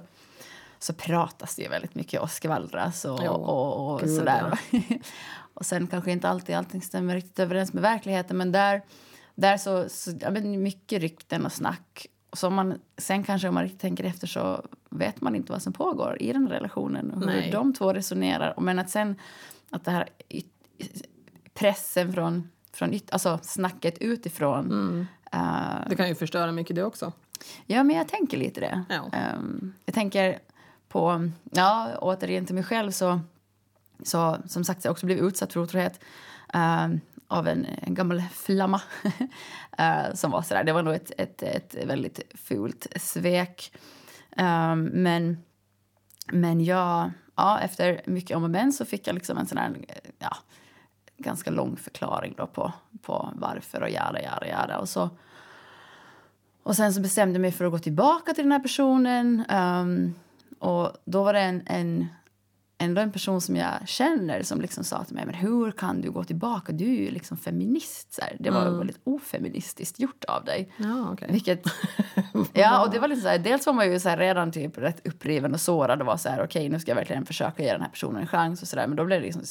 så 0.79 0.93
pratas 0.93 1.55
det 1.55 1.61
ju 1.61 1.69
väldigt 1.69 1.95
mycket 1.95 2.21
och 2.21 2.31
skvallras 2.31 3.05
och, 3.05 3.19
Jo, 3.23 3.31
och, 3.31 3.93
och 3.93 3.99
gud, 3.99 4.15
sådär. 4.17 4.59
och 5.53 5.65
sen 5.65 5.87
kanske 5.87 6.11
inte 6.11 6.29
alltid 6.29 6.55
allting 6.55 6.81
stämmer 6.81 7.15
riktigt 7.15 7.39
överens 7.39 7.73
med 7.73 7.83
verkligheten 7.83 8.37
men 8.37 8.51
där, 8.51 8.81
där 9.35 9.57
så, 9.57 9.89
så 9.89 10.11
ja, 10.21 10.29
men 10.29 10.63
mycket 10.63 11.01
rykten 11.01 11.45
och 11.45 11.51
snack. 11.51 12.07
Så 12.37 12.49
man, 12.49 12.79
sen 12.97 13.23
kanske 13.23 13.47
om 13.47 13.53
man 13.53 13.63
riktigt 13.63 13.81
tänker 13.81 14.03
efter 14.03 14.27
så 14.27 14.65
vet 14.89 15.21
man 15.21 15.35
inte 15.35 15.51
vad 15.51 15.61
som 15.61 15.73
pågår 15.73 16.17
i 16.21 16.33
den 16.33 16.47
relationen 16.49 17.11
och 17.11 17.19
hur 17.19 17.25
Nej. 17.25 17.51
de 17.51 17.73
två 17.73 17.93
resonerar. 17.93 18.53
Men 18.57 18.79
att 18.79 18.89
sen 18.89 19.15
att 19.69 19.85
det 19.85 19.91
här 19.91 20.09
pressen 21.53 22.13
från, 22.13 22.49
från 22.73 22.93
yt, 22.93 23.11
alltså 23.11 23.39
snacket 23.43 23.97
utifrån. 23.97 25.07
eh, 25.31 25.39
Det 25.89 25.95
kan 25.95 26.07
ju 26.07 26.15
förstöra 26.15 26.51
mycket 26.51 26.75
det 26.75 26.83
också. 26.83 27.11
ja, 27.65 27.83
men 27.83 27.95
jag 27.95 28.07
tänker 28.07 28.37
lite 28.37 28.59
det. 28.59 28.83
Ja. 28.89 29.09
Ehm, 29.13 29.73
jag 29.85 29.95
tänker 29.95 30.39
på, 30.89 31.29
ja, 31.51 31.89
återigen 32.01 32.45
till 32.45 32.55
mig 32.55 32.63
själv 32.63 32.91
så, 32.91 33.19
så 34.03 34.37
som 34.47 34.63
sagt, 34.63 34.83
jag 34.85 34.89
har 34.89 34.93
också 34.93 35.05
blivit 35.05 35.23
utsatt 35.23 35.53
för 35.53 35.59
otrohet 35.59 35.99
ehm, 36.53 36.99
av 37.27 37.47
en, 37.47 37.65
en 37.81 37.93
gammal 37.93 38.21
flamma 38.21 38.81
eh, 39.77 40.13
som 40.13 40.31
var 40.31 40.41
sådär. 40.41 40.63
Det 40.63 40.73
var 40.73 40.83
nog 40.83 40.93
ett, 40.93 41.11
ett, 41.17 41.43
ett 41.43 41.75
väldigt 41.85 42.19
fult 42.35 42.87
svek. 42.95 43.71
Um, 44.37 44.83
men, 44.83 45.37
men 46.31 46.63
jag, 46.63 47.11
ja, 47.35 47.59
efter 47.59 48.01
mycket 48.05 48.37
om 48.37 48.43
och 48.43 48.49
men 48.49 48.73
så 48.73 48.85
fick 48.85 49.07
jag 49.07 49.13
liksom 49.13 49.37
en 49.37 49.47
sån 49.47 49.57
här, 49.57 49.75
ja, 50.19 50.37
ganska 51.17 51.51
lång 51.51 51.77
förklaring 51.77 52.33
då 52.37 52.47
på, 52.47 52.73
på 53.01 53.29
varför 53.35 53.81
och 53.81 53.89
jada, 53.89 54.21
jada, 54.21 54.47
jada. 54.47 54.79
Och 54.79 54.89
så 54.89 55.09
och 56.67 56.75
sen 56.75 56.93
så 56.93 57.01
bestämde 57.01 57.33
jag 57.33 57.41
mig 57.41 57.51
för 57.51 57.65
att 57.65 57.71
gå 57.71 57.79
tillbaka 57.79 58.33
till 58.33 58.43
den 58.43 58.51
här 58.51 58.59
personen. 58.59 59.43
Um, 59.51 60.15
och 60.59 60.91
då 61.05 61.23
var 61.23 61.33
det 61.33 61.39
en, 61.39 61.63
en, 61.65 62.07
ändå 62.77 63.01
en 63.01 63.11
person 63.11 63.41
som 63.41 63.55
jag 63.55 63.87
känner 63.87 64.43
som 64.43 64.61
liksom 64.61 64.83
sa 64.83 65.03
till 65.03 65.15
mig, 65.15 65.25
men 65.25 65.35
hur 65.35 65.71
kan 65.71 66.01
du 66.01 66.11
gå 66.11 66.23
tillbaka? 66.23 66.71
Du 66.71 66.85
är 66.85 66.99
ju 66.99 67.11
liksom 67.11 67.37
feminist. 67.37 68.13
Så 68.13 68.21
här. 68.21 68.37
Det 68.39 68.49
var 68.49 68.69
väldigt 68.69 68.99
ofeministiskt 69.03 69.99
gjort 69.99 70.23
av 70.23 70.45
dig. 70.45 70.73
Ja, 70.77 71.09
okej. 71.11 71.27
Vilket, 71.31 71.63
ja, 72.53 72.85
och 72.85 72.91
det 72.91 72.99
var 72.99 73.07
lite 73.07 73.21
så 73.21 73.27
här, 73.27 73.39
dels 73.39 73.65
var 73.65 73.73
man 73.73 73.91
ju 73.91 73.99
så 73.99 74.09
här 74.09 74.17
redan 74.17 74.51
typ 74.51 74.77
rätt 74.77 75.07
uppriven 75.07 75.53
och 75.53 75.61
sårad 75.61 76.01
och 76.01 76.07
var 76.07 76.17
så 76.17 76.29
här, 76.29 76.43
okej 76.43 76.69
nu 76.69 76.79
ska 76.79 76.91
jag 76.91 76.95
verkligen 76.95 77.25
försöka 77.25 77.63
ge 77.63 77.71
den 77.71 77.81
här 77.81 77.89
personen 77.89 78.21
en 78.21 78.27
chans 78.27 78.61
och 78.61 78.67
så 78.67 78.75
där. 78.75 78.87
Men 78.87 78.97
då 78.97 79.05
blev 79.05 79.19
det 79.21 79.25
liksom 79.25 79.43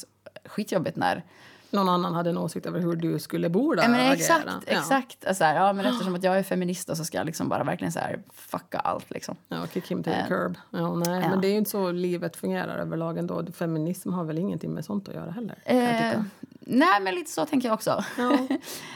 skitjobbigt 0.45 0.97
när 0.97 1.23
Någon 1.71 1.89
annan 1.89 2.13
hade 2.13 2.29
en 2.29 2.37
åsikt 2.37 2.65
över 2.65 2.79
hur 2.79 2.95
du 2.95 3.19
skulle 3.19 3.49
borde 3.49 3.81
Ja, 3.81 3.87
men 3.87 3.99
agera. 3.99 4.13
exakt, 4.13 4.45
Ja. 4.47 4.61
exakt. 4.65 5.25
Alltså, 5.25 5.43
här, 5.43 5.55
ja, 5.55 5.73
men 5.73 5.85
eftersom 5.85 6.15
att 6.15 6.23
jag 6.23 6.37
är 6.39 6.43
feminist 6.43 6.97
så 6.97 7.05
ska 7.05 7.17
jag 7.17 7.25
liksom 7.25 7.49
bara 7.49 7.63
verkligen 7.63 7.91
så 7.91 7.99
här 7.99 8.19
fucka 8.33 8.79
allt 8.79 9.09
liksom. 9.11 9.35
Ja, 9.47 9.67
kick 9.67 9.91
him 9.91 10.03
to 10.03 10.09
the 10.09 10.15
Eh, 10.17 10.27
curb. 10.27 10.57
Ja, 10.71 10.95
nej, 10.95 11.21
ja. 11.21 11.29
Men 11.29 11.41
det 11.41 11.47
är 11.47 11.51
ju 11.51 11.57
inte 11.57 11.69
så 11.69 11.91
livet 11.91 12.35
fungerar 12.35 12.77
överlag 12.77 13.17
ändå. 13.17 13.45
Feminism 13.53 14.13
har 14.13 14.23
väl 14.23 14.37
ingenting 14.37 14.73
med 14.73 14.85
sånt 14.85 15.09
att 15.09 15.15
göra 15.15 15.31
heller. 15.31 15.57
Eh, 15.65 16.21
nej, 16.59 17.01
men 17.01 17.15
lite 17.15 17.31
så 17.31 17.45
tänker 17.45 17.67
jag 17.67 17.73
också. 17.73 18.03
Ja. 18.17 18.33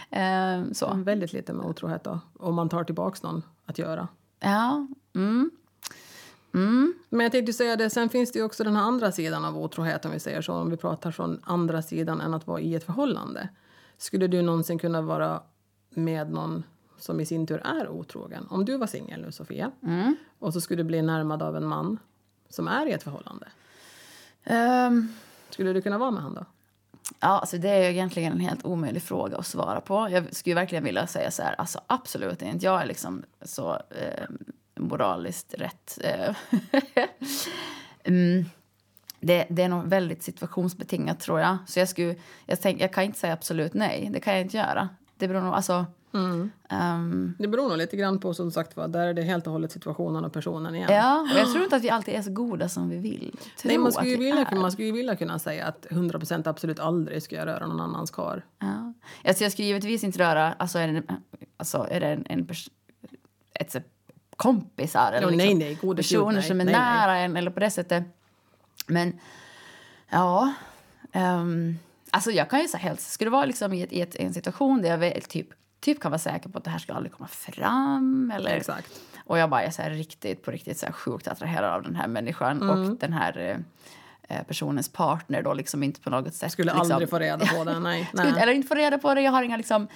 eh, 0.19 0.63
så. 0.73 0.93
Väldigt 0.95 1.33
lite 1.33 1.53
med 1.53 1.65
otrohet 1.65 2.03
då. 2.03 2.19
Om 2.39 2.55
man 2.55 2.69
tar 2.69 2.83
tillbaks 2.83 3.23
någon 3.23 3.43
att 3.65 3.77
göra. 3.77 4.07
Ja. 4.39 4.87
Mm. 5.15 5.51
Mm. 6.53 6.93
Men 7.09 7.23
jag 7.23 7.31
tänkte 7.31 7.53
säga 7.53 7.75
det, 7.75 7.89
sen 7.89 8.09
finns 8.09 8.31
det 8.31 8.39
ju 8.39 8.45
också 8.45 8.63
den 8.63 8.75
här 8.75 8.83
andra 8.83 9.11
sidan 9.11 9.45
av 9.45 9.57
otrohet 9.57 10.05
om 10.05 10.11
vi 10.11 10.19
säger 10.19 10.41
så. 10.41 10.53
Om 10.53 10.69
vi 10.69 10.77
pratar 10.77 11.11
från 11.11 11.41
andra 11.43 11.81
sidan 11.81 12.21
än 12.21 12.33
att 12.33 12.47
vara 12.47 12.59
i 12.61 12.75
ett 12.75 12.83
förhållande. 12.83 13.49
Skulle 13.97 14.27
du 14.27 14.41
någonsin 14.41 14.79
kunna 14.79 15.01
vara 15.01 15.41
med 15.89 16.31
någon 16.31 16.63
som 16.97 17.19
i 17.19 17.25
sin 17.25 17.47
tur 17.47 17.61
är 17.65 17.89
otrogen? 17.89 18.47
Om 18.49 18.65
du 18.65 18.77
var 18.77 18.87
singel 18.87 19.21
nu 19.21 19.31
Sofia 19.31 19.71
Mm. 19.83 20.15
och 20.39 20.53
så 20.53 20.61
skulle 20.61 20.83
du 20.83 20.87
bli 20.87 21.01
närmad 21.01 21.41
av 21.43 21.55
en 21.57 21.65
man 21.67 21.99
som 22.49 22.67
är 22.67 22.85
i 22.85 22.91
ett 22.91 23.03
förhållande. 23.03 23.47
Ehm, 24.43 25.07
Skulle 25.49 25.73
du 25.73 25.81
kunna 25.81 25.97
vara 25.97 26.11
med 26.11 26.23
han 26.23 26.33
då? 26.33 26.45
ja, 27.19 27.27
alltså 27.27 27.57
det 27.57 27.69
är 27.69 27.79
ju 27.83 27.85
egentligen 27.89 28.33
en 28.33 28.39
helt 28.39 28.65
omöjlig 28.65 29.03
fråga 29.03 29.37
att 29.37 29.45
svara 29.45 29.81
på. 29.81 30.07
Jag 30.11 30.35
skulle 30.35 30.55
verkligen 30.55 30.83
vilja 30.83 31.07
säga 31.07 31.31
så 31.31 31.43
här, 31.43 31.55
alltså 31.57 31.79
absolut 31.87 32.41
inte. 32.41 32.65
Jag 32.65 32.81
är 32.81 32.85
liksom 32.85 33.23
så 33.41 33.73
eh, 33.73 34.25
moraliskt 34.81 35.53
rätt. 35.57 35.99
Eh, 36.03 36.35
mm. 38.03 38.45
det, 39.19 39.47
det 39.49 39.63
är 39.63 39.69
nog 39.69 39.87
väldigt 39.87 40.23
situationsbetingat 40.23 41.19
tror 41.19 41.39
jag. 41.39 41.57
Så 41.67 41.79
jag, 41.79 41.89
skulle, 41.89 42.15
jag, 42.45 42.61
tänk, 42.61 42.81
jag 42.81 42.93
kan 42.93 43.03
inte 43.03 43.19
säga 43.19 43.33
absolut 43.33 43.73
nej. 43.73 44.09
Det 44.13 44.19
kan 44.19 44.33
jag 44.33 44.41
inte 44.41 44.57
göra. 44.57 44.89
Det 45.17 45.27
beror 45.27 45.41
nog, 45.41 45.53
alltså... 45.53 45.85
ehm, 46.69 47.33
Det 47.39 47.47
beror 47.47 47.69
nog 47.69 47.77
lite 47.77 47.97
grann 47.97 48.19
på 48.19 48.33
som 48.33 48.51
sagt 48.51 48.77
var, 48.77 48.87
där 48.87 49.07
är 49.07 49.13
det 49.13 49.21
helt 49.21 49.47
och 49.47 49.53
hållet 49.53 49.71
situationen 49.71 50.25
och 50.25 50.33
personen 50.33 50.75
igen. 50.75 50.89
Ja, 50.91 51.21
och 51.21 51.39
jag 51.39 51.51
tror 51.51 51.63
inte 51.63 51.75
att 51.75 51.83
vi 51.83 51.89
alltid 51.89 52.13
är 52.13 52.21
så 52.21 52.31
goda 52.31 52.69
som 52.69 52.89
vi 52.89 52.97
vill 52.97 53.35
Nej, 53.63 53.77
man 53.77 53.91
skulle, 53.91 54.09
ju 54.09 54.17
vi 54.17 54.25
vilja, 54.25 54.45
är. 54.45 54.55
man 54.55 54.71
skulle 54.71 54.87
ju 54.87 54.93
vilja 54.93 55.15
kunna 55.15 55.39
säga 55.39 55.65
att 55.65 55.87
100% 55.89 56.49
absolut 56.49 56.79
aldrig 56.79 57.23
ska 57.23 57.35
jag 57.35 57.47
röra 57.47 57.67
någon 57.67 57.79
annans 57.79 58.11
kar. 58.11 58.45
Ja. 58.59 58.93
Alltså 59.25 59.43
jag 59.43 59.51
skulle 59.51 59.67
givetvis 59.67 60.03
inte 60.03 60.19
röra... 60.19 60.53
Alltså 60.53 60.79
är 60.79 60.87
det, 60.87 61.03
alltså 61.57 61.87
är 61.89 61.99
det 61.99 62.07
en, 62.07 62.25
en 62.29 62.47
ett, 63.53 63.75
kompisar 64.41 65.11
eller 65.11 65.21
Ja, 65.21 65.29
liksom 65.29 65.45
nej, 65.45 65.55
nej, 65.55 65.77
gud, 65.81 65.97
personer 65.97 66.41
som 66.41 66.61
är 66.61 66.65
nära 66.65 67.17
en 67.17 67.37
eller 67.37 67.51
på 67.51 67.59
det 67.59 67.69
sättet. 67.69 68.03
Men 68.87 69.19
ja... 70.09 70.53
ehm, 71.11 71.79
alltså 72.11 72.31
jag 72.31 72.49
kan 72.49 72.61
ju 72.61 72.67
säga 72.67 72.81
helst... 72.81 73.11
Skulle 73.11 73.29
det 73.29 73.31
vara 73.31 73.45
liksom 73.45 73.73
i, 73.73 73.81
ett, 73.81 73.93
i 73.93 74.01
ett, 74.01 74.15
en 74.15 74.33
situation 74.33 74.81
där 74.81 74.89
jag 74.89 74.97
väl 74.97 75.21
typ, 75.21 75.47
typ 75.79 75.99
kan 75.99 76.11
vara 76.11 76.19
säker 76.19 76.49
på 76.49 76.57
att 76.57 76.63
det 76.63 76.69
här 76.69 76.79
ska 76.79 76.93
aldrig 76.93 77.13
komma 77.13 77.27
fram 77.27 78.31
eller 78.35 78.51
Exakt. 78.51 79.01
och 79.25 79.37
jag 79.37 79.49
bara 79.49 79.63
är 79.63 79.71
så 79.71 79.81
här 79.81 79.89
riktigt, 79.89 80.43
på 80.43 80.51
riktigt 80.51 80.77
så 80.77 80.85
här 80.85 80.93
sjukt 80.93 81.27
attraherad 81.27 81.73
av 81.73 81.83
den 81.83 81.95
här 81.95 82.07
människan 82.07 82.69
och 82.69 82.97
den 82.97 83.13
här 83.13 83.37
eh, 83.37 83.57
eh, 84.37 84.43
personens 84.43 84.89
partner 84.89 85.43
då 85.43 85.53
liksom 85.53 85.83
inte 85.83 86.01
på 86.01 86.09
något 86.09 86.33
sätt... 86.33 86.51
Skulle 86.51 86.73
liksom, 86.73 86.91
aldrig 86.91 87.09
få 87.09 87.19
reda 87.19 87.45
på 87.45 87.63
det, 87.63 87.79
nej. 87.89 88.09
Skulle 88.13 88.31
nej. 88.31 88.41
eller 88.41 88.53
inte 88.53 88.67
få 88.67 88.75
reda 88.75 88.97
på 88.97 89.13
det. 89.13 89.21
Jag 89.21 89.31
har 89.31 89.43
inga 89.43 89.57
liksom, 89.57 89.87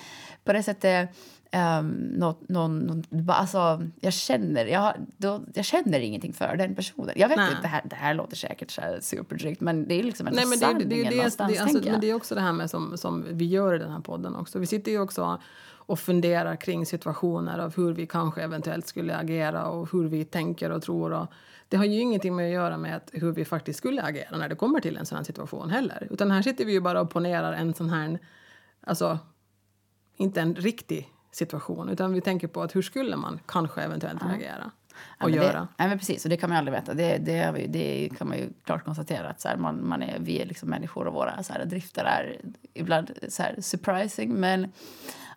på 0.43 0.53
det 0.53 0.63
sättet, 0.63 1.09
um, 1.55 1.89
något, 1.91 2.49
någon, 2.49 2.79
någon, 2.79 3.29
alltså, 3.29 3.81
jag 4.01 4.13
känner, 4.13 4.65
jag, 4.65 4.93
då, 5.17 5.41
jag 5.53 5.65
känner 5.65 5.99
ingenting 5.99 6.33
för 6.33 6.55
den 6.55 6.75
personen. 6.75 7.13
Jag 7.15 7.29
vet 7.29 7.37
Nej. 7.37 7.49
inte, 7.49 7.61
det 7.61 7.67
här, 7.67 7.81
det 7.85 7.95
här 7.95 8.13
låter 8.13 8.35
säkert 8.35 8.71
så 8.71 8.81
här 8.81 8.99
superdrygt 9.01 9.61
men 9.61 9.87
det 9.87 9.93
är 9.93 10.03
liksom 10.03 10.25
Nej, 10.25 10.35
men 10.35 10.49
det, 10.49 10.57
sanningen 10.57 10.89
det, 10.89 11.03
det, 11.03 11.09
det, 11.09 11.23
alltså, 11.23 11.43
men 11.91 11.99
det 11.99 12.09
är 12.09 12.13
också 12.13 12.35
det 12.35 12.41
här 12.41 12.53
med 12.53 12.69
som, 12.69 12.97
som 12.97 13.25
vi 13.31 13.45
gör 13.45 13.75
i 13.75 13.77
den 13.77 13.91
här 13.91 13.99
podden 13.99 14.35
också. 14.35 14.59
Vi 14.59 14.65
sitter 14.65 14.91
ju 14.91 14.99
också 14.99 15.39
och 15.87 15.99
funderar 15.99 16.55
kring 16.55 16.85
situationer 16.85 17.59
av 17.59 17.75
hur 17.75 17.93
vi 17.93 18.07
kanske 18.07 18.41
eventuellt 18.41 18.87
skulle 18.87 19.17
agera 19.17 19.67
och 19.67 19.91
hur 19.91 20.07
vi 20.07 20.25
tänker 20.25 20.69
och 20.69 20.81
tror. 20.81 21.13
Och 21.13 21.27
det 21.69 21.77
har 21.77 21.85
ju 21.85 21.99
ingenting 21.99 22.35
med 22.35 22.45
att 22.45 22.53
göra 22.53 22.77
med 22.77 22.95
att 22.95 23.09
hur 23.13 23.31
vi 23.31 23.45
faktiskt 23.45 23.79
skulle 23.79 24.01
agera 24.01 24.37
när 24.37 24.49
det 24.49 24.55
kommer 24.55 24.79
till 24.79 24.97
en 24.97 25.05
sån 25.05 25.17
här 25.17 25.23
situation 25.23 25.69
heller. 25.69 26.07
Utan 26.11 26.31
här 26.31 26.41
sitter 26.41 26.65
vi 26.65 26.71
ju 26.71 26.81
bara 26.81 27.01
och 27.01 27.09
ponerar 27.09 27.53
en 27.53 27.73
sån 27.73 27.89
här, 27.89 28.19
alltså 28.81 29.19
inte 30.17 30.41
en 30.41 30.55
riktig 30.55 31.14
situation, 31.35 31.89
utan 31.89 32.13
vi 32.13 32.21
tänker 32.21 32.47
på 32.47 32.61
att 32.61 32.75
hur 32.75 32.81
skulle 32.81 33.15
man 33.15 33.39
kanske 33.45 33.81
eventuellt 33.81 34.23
reagera 34.23 34.71
och 35.21 35.29
Ja, 35.29 35.35
göra. 35.35 35.59
Det, 35.59 35.67
nej, 35.77 35.87
men 35.87 35.99
precis, 35.99 36.23
och 36.25 36.29
det 36.29 36.37
kan 36.37 36.49
man 36.49 36.55
ju 36.55 36.59
aldrig 36.59 36.73
veta. 36.79 36.93
Det, 36.93 37.17
det, 37.17 37.51
vi- 37.55 37.67
det 37.67 38.09
kan 38.17 38.27
man 38.27 38.37
ju 38.37 38.49
klart 38.63 38.85
konstatera. 38.85 39.29
Att 39.29 39.41
så 39.41 39.47
här, 39.47 39.57
man, 39.57 39.87
man 39.87 40.03
är, 40.03 40.17
vi 40.19 40.41
är 40.41 40.45
liksom 40.45 40.69
människor 40.69 41.07
och 41.07 41.13
våra 41.13 41.43
så 41.43 41.53
här, 41.53 41.65
drifter 41.65 42.03
är 42.03 42.39
ibland 42.73 43.11
så 43.29 43.43
här, 43.43 43.55
surprising. 43.61 44.33
Men 44.33 44.71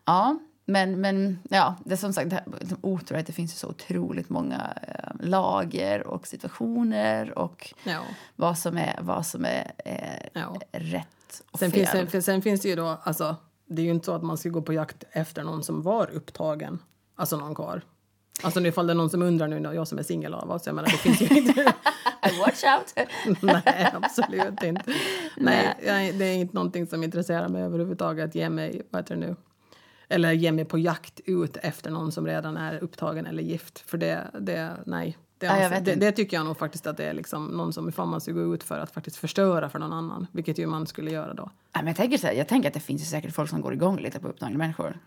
ja, 0.04 0.38
men, 0.64 1.00
men 1.00 1.38
ja, 1.50 1.76
det 1.84 1.92
är 1.92 1.96
som 1.96 2.12
sagt, 2.12 2.30
det 2.30 2.36
här, 2.36 2.44
otrohet, 2.80 3.26
det 3.26 3.32
finns 3.32 3.52
ju 3.52 3.56
så 3.56 3.68
otroligt 3.68 4.28
många 4.28 4.72
eh, 4.82 5.10
lager 5.20 6.06
och 6.06 6.26
situationer 6.26 7.38
och 7.38 7.74
Ja. 7.84 8.00
vad 8.36 8.58
som 8.58 8.76
är, 8.76 8.98
vad 9.00 9.26
som 9.26 9.44
är 9.44 9.72
eh, 9.84 10.28
Ja. 10.42 10.56
rätt 10.72 11.42
och 11.50 11.58
Sen 11.58 11.70
fel. 11.70 11.86
finns, 11.86 12.10
det, 12.12 12.22
sen 12.22 12.42
finns 12.42 12.60
det 12.60 12.68
ju 12.68 12.76
då, 12.76 12.98
alltså, 13.02 13.36
det 13.68 13.82
är 13.82 13.86
ju 13.86 13.90
inte 13.90 14.06
så 14.06 14.12
att 14.12 14.22
man 14.22 14.38
ska 14.38 14.48
gå 14.48 14.62
på 14.62 14.72
jakt 14.72 15.04
efter 15.10 15.44
någon 15.44 15.64
som 15.64 15.82
var 15.82 16.10
upptagen, 16.10 16.78
alltså 17.14 17.36
någon 17.36 17.54
karl. 17.54 17.80
Alltså 18.42 18.60
ifall 18.60 18.86
det 18.86 18.92
är 18.92 18.94
någon 18.94 19.10
som 19.10 19.22
undrar 19.22 19.48
nu, 19.48 19.74
jag 19.74 19.88
som 19.88 19.98
är 19.98 20.02
singel 20.02 20.34
av 20.34 20.50
oss, 20.50 20.66
jag 20.66 20.74
menar 20.74 20.88
det 20.88 20.96
finns 20.96 21.20
ju 21.20 21.36
inte. 21.38 21.62
Watch 22.40 22.64
out! 22.64 23.08
Nej, 23.42 23.92
absolut 23.92 24.62
inte. 24.62 24.94
Nej, 25.36 25.76
jag, 25.86 26.18
det 26.18 26.24
är 26.24 26.34
inte 26.34 26.54
någonting 26.54 26.86
som 26.86 27.04
intresserar 27.04 27.48
mig 27.48 27.62
överhuvudtaget. 27.62 28.34
Ge 28.34 28.50
mig, 28.50 28.82
vad 28.90 29.02
heter 29.02 29.14
det 29.14 29.20
nu? 29.20 29.36
Eller 30.08 30.32
ge 30.32 30.52
mig 30.52 30.64
på 30.64 30.78
jakt 30.78 31.20
ut 31.24 31.56
efter 31.56 31.90
någon 31.90 32.12
som 32.12 32.26
redan 32.26 32.56
är 32.56 32.82
upptagen 32.84 33.26
eller 33.26 33.42
gift. 33.42 33.78
För 33.78 33.98
det, 33.98 34.30
det 34.40 34.76
nej. 34.86 35.16
Det, 35.38 35.46
Ja, 35.46 35.68
det, 35.68 35.78
inte. 35.78 35.94
det 35.94 36.12
tycker 36.12 36.36
jag 36.36 36.46
nog 36.46 36.58
faktiskt 36.58 36.86
att 36.86 36.96
det 36.96 37.04
är 37.04 37.14
liksom 37.14 37.46
någon 37.46 37.72
som 37.72 37.88
ifall 37.88 38.08
man 38.08 38.20
ska 38.20 38.32
gå 38.32 38.54
ut 38.54 38.64
för 38.64 38.78
att 38.78 38.90
faktiskt 38.90 39.16
förstöra 39.16 39.68
för 39.68 39.78
någon 39.78 39.92
annan, 39.92 40.26
vilket 40.32 40.58
ju 40.58 40.66
man 40.66 40.86
skulle 40.86 41.10
göra 41.10 41.34
då. 41.34 41.50
Ja, 41.72 41.78
men 41.80 41.86
jag, 41.86 41.96
tänker 41.96 42.18
så 42.18 42.26
här, 42.26 42.34
jag 42.34 42.48
tänker 42.48 42.68
att 42.68 42.74
det 42.74 42.80
finns 42.80 43.02
ju 43.02 43.06
säkert 43.06 43.34
folk 43.34 43.50
som 43.50 43.60
går 43.60 43.72
igång 43.72 43.98
lite 43.98 44.20
på 44.20 44.28
upptagna 44.28 44.58
människor. 44.58 44.98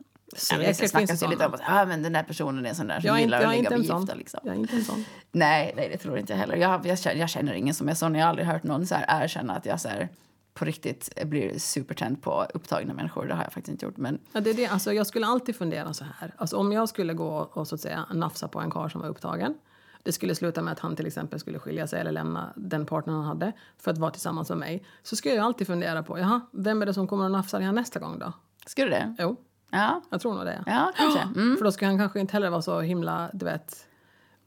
Ja, 0.51 0.57
det 0.57 0.73
Säkert 0.73 0.91
snackas 0.91 1.19
det 1.19 1.25
ju 1.25 1.31
lite 1.31 1.45
om 1.45 1.53
att 1.53 1.61
ah, 1.65 1.85
men 1.85 2.03
den 2.03 2.13
där 2.13 2.23
personen 2.23 2.65
är 2.65 2.73
sån 2.73 2.87
där 2.87 2.99
som 2.99 3.07
Jag 3.07 3.15
inte, 3.15 3.23
gillar 3.23 3.41
jag 3.41 3.47
att 3.49 3.55
ligga 3.55 3.75
inte 3.75 3.93
med 3.93 3.99
gifta. 3.99 4.15
Liksom. 4.15 4.39
Jag 4.43 4.55
är 4.55 4.59
inte 4.59 4.75
en 4.75 4.83
sån. 4.83 5.05
Nej, 5.31 5.73
nej, 5.75 5.89
det 5.89 5.97
tror 5.97 6.17
inte 6.17 6.33
jag 6.33 6.37
heller. 6.37 6.55
Jag, 6.55 6.85
jag, 6.85 6.99
känner, 6.99 7.19
jag 7.19 7.29
känner 7.29 7.53
ingen 7.53 7.73
som 7.73 7.89
är 7.89 7.93
sån. 7.93 8.15
Jag 8.15 8.21
har 8.21 8.29
aldrig 8.29 8.47
hört 8.47 8.63
någon 8.63 8.87
så 8.87 8.95
här 8.95 9.23
erkänna 9.23 9.55
att 9.55 9.65
jag 9.65 9.81
så 9.81 9.89
här, 9.89 10.09
på 10.53 10.65
riktigt 10.65 11.09
blir 11.25 11.59
supertänd 11.59 12.21
på 12.21 12.47
upptagna 12.53 12.93
människor. 12.93 13.25
Det 13.25 13.33
har 13.33 13.43
jag 13.43 13.53
faktiskt 13.53 13.71
inte 13.71 13.85
gjort. 13.85 13.97
Men 13.97 14.19
Ja, 14.31 14.41
det 14.41 14.49
är 14.49 14.53
det. 14.53 14.67
Alltså, 14.67 14.93
jag 14.93 15.07
skulle 15.07 15.25
alltid 15.25 15.55
fundera 15.55 15.93
så 15.93 16.05
här. 16.19 16.33
Alltså, 16.37 16.57
om 16.57 16.71
jag 16.71 16.89
skulle 16.89 17.13
gå 17.13 17.49
och 17.53 17.67
så 17.67 17.75
att 17.75 17.81
säga, 17.81 18.05
nafsa 18.13 18.47
på 18.47 18.59
en 18.59 18.69
karl 18.71 18.89
som 18.89 19.01
var 19.01 19.07
upptagen. 19.07 19.55
Det 20.03 20.11
skulle 20.11 20.35
sluta 20.35 20.61
med 20.61 20.71
att 20.71 20.79
han 20.79 20.95
till 20.95 21.07
exempel 21.07 21.39
skulle 21.39 21.59
skilja 21.59 21.87
sig 21.87 21.99
eller 22.01 22.11
lämna 22.11 22.53
den 22.55 22.85
partner 22.85 23.13
han 23.13 23.23
hade 23.23 23.51
för 23.77 23.91
att 23.91 23.97
vara 23.97 24.11
tillsammans 24.11 24.49
med 24.49 24.57
mig. 24.57 24.83
Så 25.03 25.15
skulle 25.15 25.35
jag 25.35 25.45
alltid 25.45 25.67
fundera 25.67 26.03
på, 26.03 26.19
jaha, 26.19 26.41
vem 26.51 26.81
är 26.81 26.85
det 26.85 26.93
som 26.93 27.07
kommer 27.07 27.25
att 27.25 27.31
nafsa 27.31 27.59
det 27.59 27.65
här 27.65 27.71
nästa 27.71 27.99
gång 27.99 28.19
då? 28.19 28.33
skulle 28.65 28.87
du 28.87 28.91
det? 28.91 29.15
Jo, 29.19 29.35
Ja, 29.73 30.01
jag 30.09 30.21
tror 30.21 30.33
nog 30.33 30.45
det. 30.45 30.63
ja 30.65 30.91
kanske. 30.97 31.19
Mm. 31.35 31.57
För 31.57 31.65
då 31.65 31.71
skulle 31.71 31.87
han 31.89 31.97
kanske 31.97 32.19
inte 32.19 32.33
heller 32.33 32.49
vara 32.49 32.61
så 32.61 32.79
himla, 32.81 33.29
du 33.33 33.45
vet, 33.45 33.87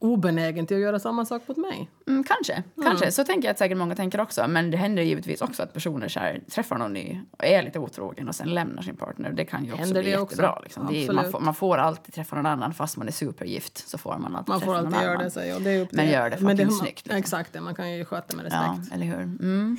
obenägen 0.05 0.67
till 0.67 0.77
att 0.77 0.83
göra 0.83 0.99
samma 0.99 1.25
sak 1.25 1.47
mot 1.47 1.57
mig. 1.57 1.89
Mm, 2.07 2.23
kanske. 2.23 2.63
kanske. 2.83 3.11
Så 3.11 3.23
tänker 3.23 3.47
jag 3.47 3.51
att 3.51 3.59
säkert 3.59 3.77
många 3.77 3.95
tänker 3.95 4.21
också. 4.21 4.47
Men 4.47 4.71
det 4.71 4.77
händer 4.77 5.03
givetvis 5.03 5.41
också 5.41 5.63
att 5.63 5.73
personer 5.73 6.07
så 6.07 6.19
här, 6.19 6.41
träffar 6.49 6.77
någon 6.77 6.93
ny 6.93 7.19
och 7.31 7.45
är 7.45 7.63
lite 7.63 7.79
otrogen 7.79 8.27
och 8.27 8.35
sen 8.35 8.47
lämnar 8.49 8.81
sin 8.81 8.95
partner. 8.95 9.31
Det 9.31 9.45
kan 9.45 9.65
ju 9.65 9.71
också 9.71 9.83
Händer 9.83 10.01
bli 10.01 10.11
det 10.11 10.17
också? 10.17 10.33
jättebra. 10.35 10.59
Liksom. 10.63 10.87
Det 10.91 11.07
är, 11.07 11.13
man, 11.13 11.31
får, 11.31 11.39
man 11.39 11.55
får 11.55 11.77
alltid 11.77 12.13
träffa 12.13 12.35
någon 12.35 12.45
annan 12.45 12.73
fast 12.73 12.97
man 12.97 13.07
är 13.07 13.11
supergift. 13.11 13.87
Så 13.87 13.97
får 13.97 14.17
man 14.17 14.35
alltid 14.35 14.49
Man 14.49 14.61
får 14.61 14.75
alltid 14.75 15.01
göra 15.01 15.17
det, 15.17 15.31
säger 15.31 15.53
jag. 15.53 15.63
Det 15.63 15.71
är 15.71 15.81
upp 15.81 15.91
Men 15.91 16.09
gör 16.09 16.29
det 16.29 16.37
fucking 16.37 16.71
snyggt, 16.71 17.05
liksom. 17.05 17.17
Exakt, 17.17 17.53
det. 17.53 17.61
man 17.61 17.75
kan 17.75 17.91
ju 17.91 18.05
sköta 18.05 18.35
med 18.35 18.45
Ja, 18.51 18.75
respekt. 18.77 18.93
eller 18.95 19.05
hur? 19.05 19.21
Mm. 19.21 19.77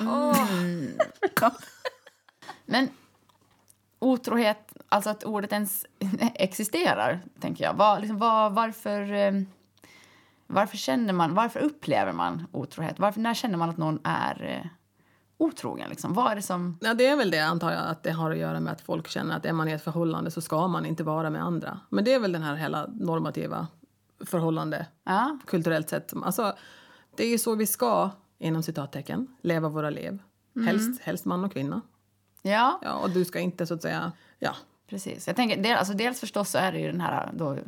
Mm. 0.00 0.88
Men 2.66 2.88
otrohet, 3.98 4.65
alltså 4.88 5.10
att 5.10 5.24
ordet 5.24 5.52
ens 5.52 5.86
existerar, 6.34 7.20
tänker 7.40 7.64
jag. 7.64 7.74
Var, 7.74 8.00
liksom, 8.00 8.18
var, 8.18 8.50
varför, 8.50 9.12
eh, 9.12 9.32
varför 10.46 10.76
känner 10.76 11.12
man, 11.12 11.34
varför 11.34 11.60
upplever 11.60 12.12
man 12.12 12.46
otrohet? 12.52 12.98
Varför, 12.98 13.20
när 13.20 13.34
känner 13.34 13.56
man 13.56 13.70
att 13.70 13.76
någon 13.76 14.00
är 14.04 14.60
eh, 14.62 14.70
otrogen? 15.38 15.90
Liksom? 15.90 16.14
Vad 16.14 16.32
är 16.32 16.36
det 16.36 16.42
som... 16.42 16.78
Ja, 16.80 16.94
det 16.94 17.06
är 17.06 17.16
väl 17.16 17.30
det 17.30 17.40
antar 17.40 17.72
jag 17.72 17.86
att 17.86 18.02
det 18.02 18.12
har 18.12 18.30
att 18.30 18.38
göra 18.38 18.60
med 18.60 18.72
att 18.72 18.80
folk 18.80 19.08
känner 19.08 19.36
att 19.36 19.44
är 19.44 19.52
man 19.52 19.68
i 19.68 19.72
ett 19.72 19.84
förhållande 19.84 20.30
så 20.30 20.40
ska 20.40 20.68
man 20.68 20.86
inte 20.86 21.04
vara 21.04 21.30
med 21.30 21.42
andra. 21.42 21.80
Men 21.88 22.04
det 22.04 22.12
är 22.12 22.18
väl 22.18 22.32
den 22.32 22.42
här 22.42 22.54
hela 22.54 22.86
normativa 22.86 23.66
förhållande 24.20 24.86
Ja, 25.04 25.38
kulturellt 25.46 25.88
sett. 25.88 26.12
Alltså, 26.22 26.56
det 27.16 27.24
är 27.24 27.28
ju 27.28 27.38
så 27.38 27.54
vi 27.54 27.66
ska, 27.66 28.10
inom 28.38 28.62
citattecken, 28.62 29.36
leva 29.42 29.68
våra 29.68 29.90
liv. 29.90 30.22
Helst, 30.64 31.02
helst 31.02 31.24
man 31.24 31.44
och 31.44 31.52
kvinna. 31.52 31.80
ja 32.42 32.80
Ja, 32.82 32.92
och 32.92 33.10
du 33.10 33.24
ska 33.24 33.38
inte 33.40 33.66
så 33.66 33.74
att 33.74 33.82
säga, 33.82 34.12
ja, 34.38 34.56
precis. 34.88 35.26
Jag 35.26 35.36
tänker, 35.36 35.56
del, 35.62 35.76
alltså, 35.76 35.94
dels 35.94 36.20
förstås 36.20 36.50
så 36.50 36.58
är 36.58 36.72
det 36.72 36.78
ju 36.78 36.86
den 36.92 37.00
här 37.00 37.30
då, 37.32 37.58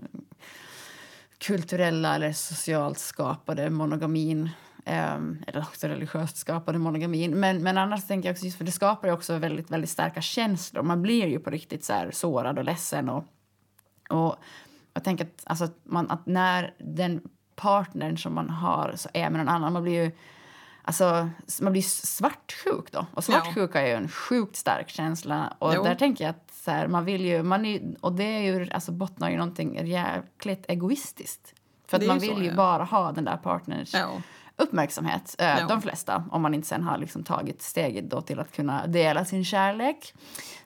kulturella 1.39 2.15
eller 2.15 2.33
socialt 2.33 2.99
skapade 2.99 3.71
monogamin. 3.71 4.51
ehm, 4.85 5.45
eller 5.47 5.61
också 5.61 5.89
religiöst 5.89 6.37
skapade 6.37 6.79
monogamin. 6.79 7.41
Men, 7.41 7.63
men 7.63 7.79
annars 7.79 8.07
tänker 8.07 8.29
jag 8.29 8.35
också, 8.35 8.45
just 8.45 8.59
för 8.59 8.65
det 8.65 8.73
skapar 8.73 9.09
ju 9.09 9.15
också 9.15 9.39
väldigt, 9.39 9.71
väldigt 9.71 9.91
starka 9.91 10.21
känslor. 10.23 10.83
Man 10.83 11.03
blir 11.03 11.27
ju 11.27 11.39
på 11.39 11.51
riktigt 11.51 11.85
så 11.85 11.93
här 11.93 12.11
sårad 12.11 12.59
och 12.59 12.65
ledsen. 12.65 13.09
Och, 13.09 13.25
och 14.11 14.37
jag 14.95 15.05
tänker 15.05 15.25
att, 15.25 15.43
alltså, 15.45 15.65
att, 15.65 15.77
man, 15.85 16.11
att 16.11 16.27
när 16.27 16.75
den 16.79 17.21
partnern 17.57 18.19
som 18.19 18.35
man 18.35 18.51
har 18.51 18.93
så 18.97 19.09
är 19.13 19.31
med 19.31 19.39
någon 19.39 19.49
annan, 19.49 19.73
man 19.73 19.83
blir 19.83 20.05
ju 20.05 20.11
Alltså, 20.83 21.31
man 21.61 21.73
blir 21.73 21.83
svartsjuk 21.83 22.93
då. 22.93 23.07
Och 23.15 23.25
svartsjuka 23.25 23.81
är 23.83 23.87
ju 23.87 23.93
en 23.93 24.09
sjukt 24.09 24.57
stark 24.57 24.89
känsla. 24.89 25.57
Och 25.59 25.75
Jo. 25.75 25.83
där 25.85 25.95
tänker 25.95 26.25
jag 26.25 26.31
att 26.31 26.48
så 26.69 26.73
här, 26.73 26.89
man 26.89 27.05
vill 27.05 27.25
ju, 27.25 27.43
man 27.43 27.65
är, 27.65 27.97
och 28.01 28.13
det 28.13 28.25
är 28.25 28.41
ju, 28.41 28.71
alltså 28.71 28.93
bottnar 28.93 29.31
ju 29.31 29.37
någonting 29.37 29.87
jäkligt 29.87 30.65
egoistiskt. 30.69 31.55
För 31.87 31.97
att 31.97 32.07
man 32.07 32.19
vill 32.19 32.35
så, 32.35 32.41
ju 32.41 32.49
ja. 32.49 32.55
bara 32.55 32.85
ha 32.85 33.13
den 33.13 33.25
där 33.25 33.37
partners 33.37 33.95
ja. 33.95 34.23
uppmärksamhet. 34.57 35.35
Eh, 35.39 35.47
Ja. 35.47 35.67
De 35.69 35.83
flesta, 35.83 36.25
om 36.31 36.43
man 36.43 36.55
inte 36.55 36.69
sen 36.69 36.83
har 36.83 36.99
liksom 36.99 37.25
tagit 37.25 37.63
steget 37.63 38.11
då 38.11 38.21
till 38.21 38.41
att 38.41 38.53
kunna 38.53 38.87
dela 38.87 39.25
sin 39.25 39.45
kärlek. 39.45 40.15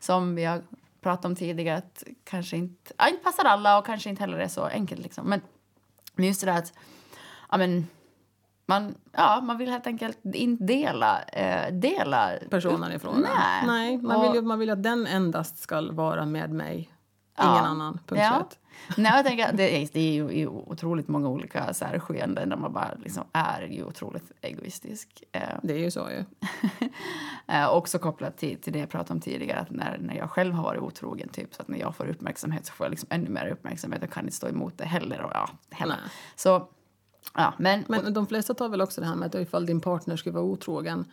Som 0.00 0.34
vi 0.34 0.44
har 0.44 0.62
pratat 1.00 1.24
om 1.24 1.36
tidigare, 1.36 1.78
att 1.78 2.02
kanske 2.24 2.56
inte, 2.56 2.92
ja, 2.98 3.08
inte 3.08 3.22
passar 3.22 3.44
alla 3.44 3.78
och 3.78 3.86
kanske 3.86 4.10
inte 4.10 4.22
heller 4.22 4.38
är 4.38 4.48
så 4.48 4.64
enkelt. 4.64 5.02
Liksom. 5.02 5.26
Men, 5.26 5.40
men 6.14 6.26
just 6.26 6.40
det 6.40 6.46
där 6.46 6.58
att 6.58 6.72
ja, 7.50 7.56
men, 7.56 7.86
man, 8.66 8.94
ja, 9.12 9.40
man 9.40 9.58
vill 9.58 9.68
helt 9.70 9.86
enkelt 9.86 10.18
inte 10.24 10.64
dela, 10.64 11.22
eh, 11.22 11.72
dela 11.72 12.30
personen 12.50 12.92
i 12.92 12.98
fråga. 12.98 13.18
Nej. 13.18 13.66
Nej 13.66 13.98
man, 13.98 14.16
Och- 14.16 14.24
vill 14.24 14.34
ju, 14.34 14.42
man 14.42 14.58
vill 14.58 14.70
att 14.70 14.82
den 14.82 15.06
endast 15.06 15.58
ska 15.58 15.92
vara 15.92 16.26
med 16.26 16.50
mig. 16.50 16.74
Ingen 17.42 17.54
Ja. 17.54 17.60
annan. 17.60 17.92
Punkt 18.06 18.22
Ja. 18.22 18.34
slut. 18.36 18.58
Nej, 18.96 19.12
jag 19.16 19.26
tänker, 19.26 19.52
det, 19.52 19.82
är, 19.82 19.88
det 19.92 20.00
är 20.00 20.12
ju 20.32 20.46
otroligt 20.48 21.08
många 21.08 21.28
olika 21.28 21.74
så 21.74 21.84
här, 21.84 21.98
skeenden 21.98 22.48
där 22.48 22.56
man 22.56 22.72
bara 22.72 22.90
liksom 22.96 23.24
är 23.32 23.62
ju 23.62 23.84
otroligt 23.84 24.32
egoistisk. 24.40 25.22
Eh, 25.32 25.40
Det 25.62 25.74
är 25.74 25.78
ju 25.78 25.90
så 25.90 26.08
ju. 26.10 26.24
Eh, 27.46 27.68
också 27.68 27.98
kopplat 27.98 28.36
till, 28.36 28.60
till 28.60 28.72
det 28.72 28.78
jag 28.78 28.88
pratade 28.90 29.12
om 29.14 29.20
tidigare, 29.20 29.60
att 29.60 29.70
när, 29.70 29.98
när 30.00 30.14
jag 30.14 30.30
själv 30.30 30.54
har 30.54 30.62
varit 30.64 30.80
otrogen, 30.80 31.28
typ, 31.28 31.54
så 31.54 31.62
att 31.62 31.68
när 31.68 31.78
jag 31.78 31.96
får 31.96 32.08
uppmärksamhet 32.08 32.66
så 32.66 32.72
får 32.72 32.86
jag 32.86 32.90
liksom 32.90 33.08
ännu 33.10 33.30
mer 33.30 33.46
uppmärksamhet 33.48 34.02
och 34.02 34.10
kan 34.12 34.24
inte 34.24 34.36
stå 34.36 34.48
emot 34.48 34.78
det 34.78 34.84
heller. 34.84 35.20
Och, 35.22 35.30
ja, 35.34 35.48
heller. 35.70 35.96
Nej. 36.02 36.10
Så, 36.36 36.68
ja, 37.34 37.54
men, 37.58 37.84
Men 37.88 38.14
de 38.14 38.26
flesta 38.26 38.54
tar 38.54 38.68
väl 38.68 38.80
också 38.80 39.00
det 39.00 39.06
här 39.06 39.14
med 39.14 39.26
att 39.26 39.34
ifall 39.34 39.66
din 39.66 39.80
partner 39.80 40.16
skulle 40.16 40.34
vara 40.34 40.44
otrogen 40.44 41.04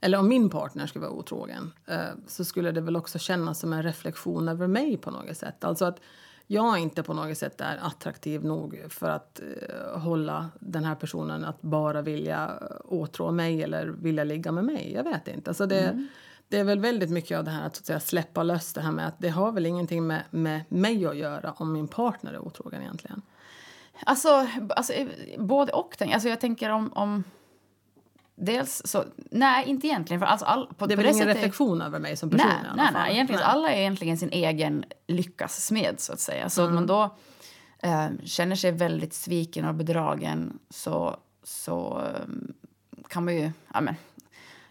eller 0.00 0.18
om 0.18 0.28
min 0.28 0.50
partner 0.50 0.86
skulle 0.86 1.06
vara 1.06 1.14
otrogen 1.14 1.72
eh, 1.86 1.98
så 2.26 2.44
skulle 2.44 2.72
det 2.72 2.80
väl 2.80 2.96
också 2.96 3.18
kännas 3.18 3.60
som 3.60 3.72
en 3.72 3.82
reflektion 3.82 4.48
över 4.48 4.66
mig 4.66 4.96
på 4.96 5.10
något 5.10 5.36
sätt. 5.36 5.64
Alltså 5.64 5.84
att 5.84 6.00
jag 6.46 6.78
inte 6.78 7.02
på 7.02 7.14
något 7.14 7.38
sätt 7.38 7.60
är 7.60 7.78
attraktiv 7.82 8.44
nog 8.44 8.84
för 8.88 9.10
att 9.10 9.40
eh, 9.40 9.98
hålla 10.00 10.50
den 10.60 10.84
här 10.84 10.94
personen 10.94 11.44
att 11.44 11.62
bara 11.62 12.02
vilja 12.02 12.62
åtrå 12.84 13.30
mig 13.30 13.62
eller 13.62 13.86
vilja 13.86 14.24
ligga 14.24 14.52
med 14.52 14.64
mig. 14.64 14.92
Jag 14.92 15.04
vet 15.04 15.28
inte. 15.28 15.50
Alltså 15.50 15.66
det, 15.66 16.06
det 16.48 16.58
är 16.58 16.64
väl 16.64 16.80
väldigt 16.80 17.10
mycket 17.10 17.38
av 17.38 17.44
det 17.44 17.50
här 17.50 17.66
att, 17.66 17.76
så 17.76 17.80
att 17.80 17.86
säga, 17.86 18.00
släppa 18.00 18.42
lös 18.42 18.72
det 18.72 18.80
här 18.80 18.92
med 18.92 19.06
att 19.06 19.18
det 19.18 19.28
har 19.28 19.52
väl 19.52 19.66
ingenting 19.66 20.06
med, 20.06 20.22
med 20.30 20.60
mig 20.68 21.06
att 21.06 21.16
göra 21.16 21.52
om 21.52 21.72
min 21.72 21.88
partner 21.88 22.32
är 22.32 22.38
otrogen 22.38 22.82
egentligen. 22.82 23.22
Alltså, 24.06 24.46
alltså, 24.76 24.92
eh, 24.92 25.06
både 25.38 25.72
och. 25.72 25.94
tänk- 25.98 26.14
Alltså, 26.14 26.28
jag 26.28 26.40
tänker 26.40 26.70
om... 26.70 26.92
om 26.92 27.24
dels 28.38 28.82
så... 28.84 29.04
Nej, 29.30 29.64
inte 29.68 29.86
egentligen. 29.86 30.20
För 30.20 30.26
alltså, 30.26 30.46
all, 30.46 30.66
på, 30.66 30.86
Det 30.86 30.94
är 30.94 30.96
på 30.96 31.02
väl 31.02 31.12
ingen 31.14 31.26
reflektion 31.26 31.82
över 31.82 31.98
mig 31.98 32.16
som 32.16 32.30
person 32.30 32.46
Nej, 32.48 32.56
i 32.64 32.68
alla 32.68 32.76
nej, 32.82 32.92
fall. 32.92 33.02
nej. 33.02 33.12
Egentligen, 33.12 33.40
Nej. 33.40 33.50
Alla 33.52 33.70
är 33.72 33.80
egentligen 33.80 34.18
sin 34.18 34.30
egen 34.30 34.84
lyckas 35.06 35.64
smed, 35.66 36.00
så 36.00 36.12
att 36.12 36.20
säga. 36.20 36.48
Så 36.50 36.62
att 36.62 36.72
man 36.72 36.86
då 36.86 37.16
eh, 37.78 38.06
känner 38.24 38.56
sig 38.56 38.72
väldigt 38.72 39.14
sviken 39.14 39.64
och 39.64 39.74
bedragen 39.74 40.58
så, 40.70 41.16
så 41.42 42.02
eh, 42.06 42.26
kan 43.08 43.24
man 43.24 43.34
ju... 43.36 43.50
Ja, 43.74 43.80
men, 43.80 43.94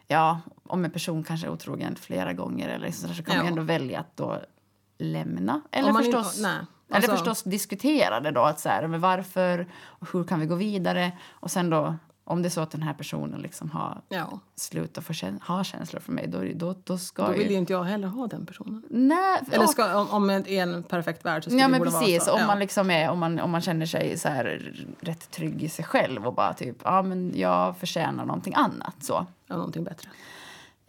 ja, 0.07 0.39
om 0.63 0.85
en 0.85 0.91
person 0.91 1.23
kanske 1.23 1.47
är 1.47 1.51
otrogen 1.51 1.95
flera 1.95 2.33
gånger 2.33 2.69
eller 2.69 2.91
så, 2.91 3.07
så 3.07 3.23
kan 3.23 3.23
man 3.27 3.37
Ja. 3.37 3.43
ju 3.43 3.47
ändå 3.49 3.61
välja 3.61 3.99
att 3.99 4.17
då 4.17 4.41
lämna. 4.97 5.61
Eller 5.71 5.91
man 5.91 6.03
förstås, 6.03 6.37
inte- 6.37 6.65
nej, 6.87 6.97
eller 6.97 7.09
alltså- 7.09 7.25
förstås 7.25 7.43
diskutera 7.43 8.19
det 8.19 8.31
då. 8.31 8.41
Att 8.41 8.59
så 8.59 8.69
här, 8.69 8.87
men 8.87 9.01
varför 9.01 9.67
och 9.83 10.07
hur 10.13 10.23
kan 10.23 10.39
vi 10.39 10.45
gå 10.45 10.55
vidare? 10.55 11.11
Och 11.31 11.51
sen 11.51 11.69
då, 11.69 11.95
om 12.23 12.41
det 12.41 12.47
är 12.47 12.49
så 12.49 12.61
att 12.61 12.71
den 12.71 12.81
här 12.83 12.93
personen 12.93 13.41
liksom 13.41 13.71
har 13.71 14.01
Ja. 14.09 14.39
slutat 14.55 15.03
få 15.03 15.13
kän- 15.13 15.43
ha 15.47 15.63
känslor 15.63 15.99
för 15.99 16.11
mig, 16.11 16.27
då, 16.27 16.41
då, 16.55 16.75
då 16.83 16.97
ska 16.97 17.25
Då 17.27 17.31
vill 17.31 17.49
ju 17.51 17.57
inte 17.57 17.73
jag 17.73 17.83
heller 17.83 18.07
ha 18.07 18.27
den 18.27 18.45
personen. 18.45 18.83
Nej, 18.89 19.41
Eller 19.51 19.65
ska, 19.67 19.97
om, 20.01 20.09
om 20.09 20.29
i 20.29 20.57
en 20.57 20.83
perfekt 20.83 21.25
värld 21.25 21.43
så 21.43 21.49
skulle 21.49 21.61
Ja 21.61 21.67
det 21.67 21.71
men 21.71 21.79
borde 21.79 21.91
precis, 21.91 22.25
så. 22.25 22.33
om, 22.33 22.39
ja. 22.39 22.47
man 22.47 22.59
liksom 22.59 22.89
är, 22.91 23.09
om, 23.09 23.19
man, 23.19 23.39
om 23.39 23.51
man 23.51 23.61
känner 23.61 23.85
sig 23.85 24.17
så 24.19 24.29
här 24.29 24.73
rätt 24.99 25.31
trygg 25.31 25.63
i 25.63 25.69
sig 25.69 25.85
själv 25.85 26.27
och 26.27 26.33
bara 26.33 26.53
typ, 26.53 26.77
ja 26.83 27.01
men 27.01 27.31
jag 27.35 27.77
förtjänar 27.77 28.25
någonting 28.25 28.53
annat 28.55 28.95
så. 29.03 29.25
ja, 29.47 29.55
någonting 29.55 29.83
bättre. 29.83 30.09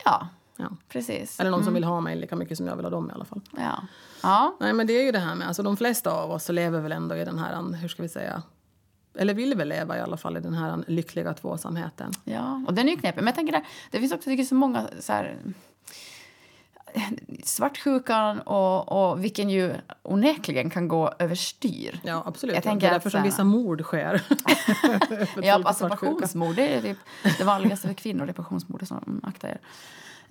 Ja, 0.04 0.28
Ja. 0.56 0.68
precis. 0.88 1.40
Eller 1.40 1.50
någon 1.50 1.64
som 1.64 1.74
vill 1.74 1.84
ha 1.84 2.00
mig 2.00 2.16
lika 2.16 2.36
mycket 2.36 2.56
som 2.56 2.66
jag 2.66 2.76
vill 2.76 2.84
ha 2.84 2.90
dem 2.90 3.10
i 3.10 3.12
alla 3.14 3.24
fall. 3.24 3.40
Ja. 3.56 3.82
Ja, 4.22 4.56
Nej 4.60 4.72
men 4.72 4.86
det 4.86 4.92
är 4.92 5.02
ju 5.02 5.12
det 5.12 5.18
här 5.18 5.34
med, 5.34 5.48
alltså 5.48 5.62
de 5.62 5.76
flesta 5.76 6.10
av 6.10 6.30
oss 6.30 6.44
så 6.44 6.52
lever 6.52 6.80
väl 6.80 6.92
ändå 6.92 7.16
i 7.16 7.24
den 7.24 7.38
här, 7.38 7.72
hur 7.72 7.88
ska 7.88 8.02
vi 8.02 8.08
säga, 8.08 8.42
eller 9.18 9.34
vill 9.34 9.54
väl 9.54 9.68
leva 9.68 9.96
i 9.98 10.00
alla 10.00 10.16
fall 10.16 10.36
i 10.36 10.40
den 10.40 10.54
här 10.54 10.84
lyckliga 10.86 11.34
tvåsamheten. 11.34 12.12
ja, 12.24 12.62
och 12.66 12.74
den 12.74 12.88
är 12.88 12.92
ju 12.92 12.98
knepig. 12.98 13.16
Men 13.20 13.26
jag 13.26 13.34
tänker 13.34 13.52
det, 13.52 13.62
det 13.90 13.98
finns 14.00 14.12
också 14.12 14.24
tycker 14.30 14.44
så 14.44 14.54
många 14.54 14.88
så 15.00 15.12
här 15.12 15.36
svartsjukan 17.44 18.40
och, 18.40 19.10
och 19.10 19.24
vilken 19.24 19.50
ju 19.50 19.74
onekligen 20.02 20.70
kan 20.70 20.88
gå 20.88 21.12
överstyr. 21.18 22.00
Ja 22.04 22.22
absolut, 22.26 22.54
Jag 22.54 22.64
Ja, 22.64 22.70
tänker 22.70 22.86
det 22.86 22.92
är 22.92 22.96
att 22.96 23.02
därför 23.02 23.10
så 23.10 23.16
som 23.16 23.22
vissa 23.24 23.44
mord 23.44 23.82
sker. 23.82 24.18
För 25.26 25.42
Ja, 25.42 25.60
alltså 25.64 25.88
passionsmord 25.88 26.56
det 26.56 26.68
är 26.74 26.82
typ 26.82 26.98
det 27.38 27.44
vanligaste 27.44 27.86
för 27.88 27.94
kvinnor. 27.94 28.26
Det 28.26 28.32
är 28.32 28.34
passionsmord, 28.34 28.86
så 28.88 28.94
mm, 28.94 29.20
akta 29.24 29.48
er. 29.48 29.58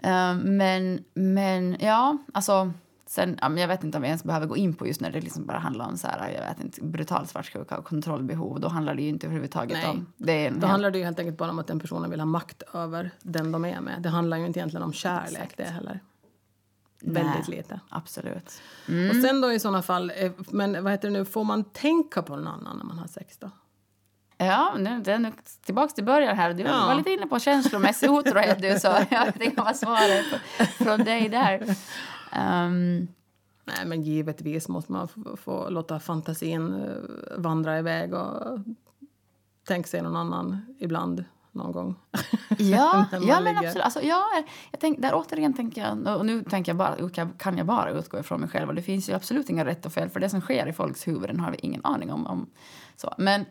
Eh, 0.06 0.36
men, 0.36 1.04
men 1.14 1.78
ja, 1.80 2.18
alltså... 2.34 2.72
Sen, 3.08 3.40
jag 3.42 3.68
vet 3.68 3.84
inte 3.84 3.98
om 3.98 4.02
vi 4.02 4.08
ens 4.08 4.24
behöver 4.24 4.48
gå 4.48 4.58
in 4.58 4.74
på 4.74 4.88
just 4.88 5.02
när 5.02 5.12
det 5.12 5.22
liksom 5.22 5.46
bara 5.46 5.58
handlar 5.58 5.88
om 5.88 5.98
så 5.98 6.08
här, 6.08 6.30
jag 6.30 6.42
vet 6.42 6.62
inte, 6.64 6.84
brutal 6.84 7.28
svartsjuka 7.28 7.78
och 7.78 7.86
kontrollbehov. 7.86 8.60
Då 8.60 8.68
handlar 8.68 8.96
det 8.96 9.02
ju 9.02 9.10
inte 9.10 9.26
överhuvudtaget 9.28 9.78
Nej. 9.78 9.90
om... 9.90 10.06
Det 10.18 10.50
Då 10.50 10.54
helt- 10.54 10.64
handlar 10.64 10.92
det 10.92 10.98
ju 10.98 11.04
helt 11.04 11.20
enkelt 11.20 11.38
bara 11.38 11.50
om 11.50 11.60
att 11.60 11.68
den 11.68 11.80
personen 11.80 12.12
vill 12.12 12.20
ha 12.20 12.26
makt 12.26 12.64
över 12.74 13.12
den 13.22 13.52
de 13.52 13.66
är 13.66 13.82
med. 13.82 14.02
Det 14.02 14.10
handlar 14.10 14.38
ju 14.38 14.46
inte 14.46 14.60
egentligen 14.60 14.84
om 14.84 14.94
kärlek 14.94 15.32
Exakt. 15.34 15.58
det 15.58 15.64
heller. 15.64 16.00
Nej. 17.02 17.24
Väldigt 17.24 17.48
lite. 17.48 17.80
Absolut. 17.90 18.62
Och 19.10 19.16
sen 19.16 19.42
då 19.42 19.52
i 19.52 19.60
sådana 19.60 19.82
fall, 19.82 20.12
eh, 20.16 20.32
men 20.52 20.84
vad 20.84 20.92
heter 20.92 21.08
det 21.08 21.14
nu, 21.14 21.26
får 21.26 21.44
man 21.44 21.64
tänka 21.64 22.22
på 22.22 22.36
någon 22.36 22.48
annan 22.48 22.78
när 22.78 22.86
man 22.86 23.00
har 23.00 23.08
sex 23.08 23.38
då? 23.38 23.52
Ja, 24.38 24.74
nu, 24.78 25.18
nu 25.20 25.32
tillbaks 25.66 25.94
till 25.94 26.04
början 26.06 26.38
här. 26.38 26.54
Du 26.54 26.64
Ja. 26.64 26.86
var 26.88 26.96
lite 26.96 27.12
inne 27.12 27.28
på 27.28 27.40
känslomässig 27.40 28.12
otrohet 28.12 28.62
du, 28.62 28.80
så 28.80 28.88
jag 29.10 29.28
inte 29.28 29.52
vad 29.62 29.76
svaret 29.76 30.26
från 30.78 31.00
dig 31.04 31.30
där. 31.30 31.76
Ehm, 32.32 33.08
Nej, 33.68 33.86
men 33.86 34.02
givetvis 34.02 34.68
måste 34.68 34.92
man 34.92 35.08
få, 35.08 35.38
få 35.38 35.70
låta 35.70 36.00
fantasin 36.00 36.74
eh, 36.74 37.38
vandra 37.38 37.80
iväg 37.80 38.14
och 38.14 38.60
tänka 39.68 39.88
sig 39.88 40.02
någon 40.02 40.16
annan 40.16 40.76
ibland, 40.80 41.26
någon 41.52 41.72
gång. 41.72 41.96
Ja, 42.58 43.06
ja 43.12 43.20
men 43.20 43.44
ligger. 43.44 43.58
absolut. 43.68 43.84
Alltså, 43.86 44.02
ja, 44.02 44.24
jag 44.72 44.80
tänk, 44.80 45.02
där 45.02 45.12
återigen 45.14 45.54
tänker 45.54 45.82
jag, 45.82 46.18
och 46.18 46.26
nu 46.26 46.44
tänker 46.44 46.70
jag 46.72 46.78
bara, 46.78 47.10
kan- 47.10 47.34
kan 47.38 47.58
jag 47.58 47.66
bara 47.68 47.90
utgå 47.92 48.20
ifrån 48.20 48.40
mig 48.40 48.50
själv. 48.50 48.70
Och 48.70 48.76
det 48.76 48.82
finns 48.82 49.10
ju 49.10 49.14
absolut 49.14 49.50
inga 49.50 49.66
rätt 49.66 49.86
och 49.86 49.94
fel, 49.94 50.10
för 50.10 50.20
det 50.20 50.30
som 50.30 50.42
sker 50.42 50.68
i 50.68 50.74
folks 50.74 51.08
huvuden 51.08 51.40
har 51.40 51.52
vi 51.52 51.58
ingen 51.62 51.82
aning 51.86 52.12
om. 52.12 52.28
om 52.28 52.50
så. 52.96 53.14
Men, 53.18 53.46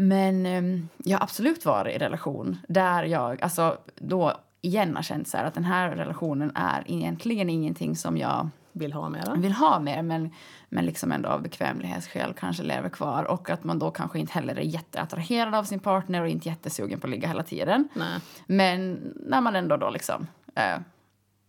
men 0.00 0.46
ehm, 0.46 0.88
jag 0.96 1.18
har 1.18 1.22
absolut 1.22 1.64
varit 1.64 1.94
i 1.96 1.98
relation 1.98 2.58
där 2.68 3.02
jag, 3.04 3.42
alltså 3.42 3.78
då 3.96 4.32
igen 4.60 4.96
har 4.96 5.02
känt 5.02 5.28
så 5.28 5.36
att 5.38 5.54
den 5.54 5.64
här 5.64 5.90
relationen 5.90 6.52
är 6.54 6.84
egentligen 6.86 7.50
ingenting 7.50 7.96
som 7.96 8.16
jag 8.16 8.48
Vill 8.72 8.92
ha 8.92 9.08
mera. 9.08 9.34
vill 9.34 9.52
ha 9.52 9.78
mer 9.80 10.02
men, 10.02 10.30
men 10.68 10.86
liksom 10.86 11.12
ändå 11.12 11.28
av 11.28 11.42
bekvämlighetsskäl 11.42 12.34
kanske 12.38 12.62
lever 12.62 12.88
kvar. 12.88 13.24
Och 13.24 13.50
att 13.50 13.64
man 13.64 13.78
då 13.78 13.90
kanske 13.90 14.18
inte 14.18 14.32
heller 14.32 14.54
är 14.56 14.60
jätteattraherad 14.62 15.54
av 15.54 15.64
sin 15.64 15.80
partner 15.80 16.22
och 16.22 16.28
inte 16.28 16.48
jättesugen 16.48 17.00
på 17.00 17.06
att 17.06 17.10
ligga 17.10 17.28
hela 17.28 17.42
tiden. 17.42 17.88
Nej. 17.94 18.20
Men 18.46 19.00
när 19.26 19.40
man 19.40 19.56
ändå 19.56 19.76
då 19.76 19.90
liksom... 19.90 20.26
Eh, 20.54 20.78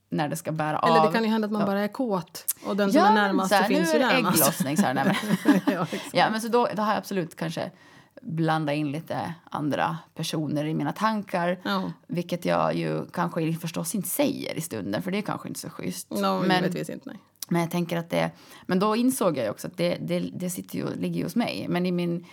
när 0.09 0.27
det 0.27 0.35
ska 0.35 0.51
bära 0.51 0.79
Eller 0.79 0.97
av. 0.99 1.05
det 1.05 1.13
kan 1.13 1.23
ju 1.23 1.29
hända 1.29 1.45
att 1.45 1.51
man 1.51 1.61
Ja. 1.61 1.65
bara 1.67 1.79
är 1.79 1.87
kåt 1.87 2.45
och 2.67 2.77
den 2.77 2.91
som 2.93 3.01
är 3.01 3.13
närmast 3.13 3.49
så 3.49 3.55
här, 3.55 3.63
finns 3.63 3.95
ju 3.95 3.99
närmast. 3.99 4.33
ägglossning. 4.41 4.77
Så 4.77 4.83
här, 4.85 4.93
nej, 4.93 5.17
men, 5.45 5.59
ja, 5.73 5.85
ja, 6.13 6.29
men 6.29 6.41
så 6.41 6.47
då, 6.47 6.67
då 6.75 6.81
har 6.81 6.89
jag 6.91 6.97
absolut 6.97 7.35
kanske 7.35 7.71
blandat 8.21 8.75
in 8.75 8.91
lite 8.91 9.33
andra 9.49 9.97
personer 10.15 10.65
i 10.65 10.73
mina 10.73 10.91
tankar. 10.91 11.59
Ja. 11.63 11.91
Vilket 12.07 12.45
jag 12.45 12.75
ju 12.75 13.05
kanske 13.05 13.53
förstås 13.53 13.95
inte 13.95 14.07
säger 14.07 14.57
i 14.57 14.61
stunden, 14.61 15.01
för 15.01 15.11
det 15.11 15.17
är 15.17 15.21
kanske 15.21 15.47
inte 15.47 15.59
så 15.59 15.69
schysst. 15.69 16.09
No, 16.09 16.43
men, 16.47 16.65
inte. 16.65 16.99
Nej. 17.03 17.17
men 17.49 17.61
jag 17.61 17.71
tänker 17.71 17.97
att 17.97 18.09
det... 18.09 18.31
Men 18.65 18.79
då 18.79 18.95
insåg 18.95 19.37
jag 19.37 19.51
också 19.51 19.67
att 19.67 19.77
det, 19.77 19.97
det, 20.01 20.19
det 20.19 20.49
sitter 20.49 20.77
ju, 20.77 20.95
ligger 20.95 21.17
ju 21.17 21.23
hos 21.23 21.35
mig. 21.35 21.65
Men 21.69 21.85
i 21.85 21.91
min, 21.91 22.25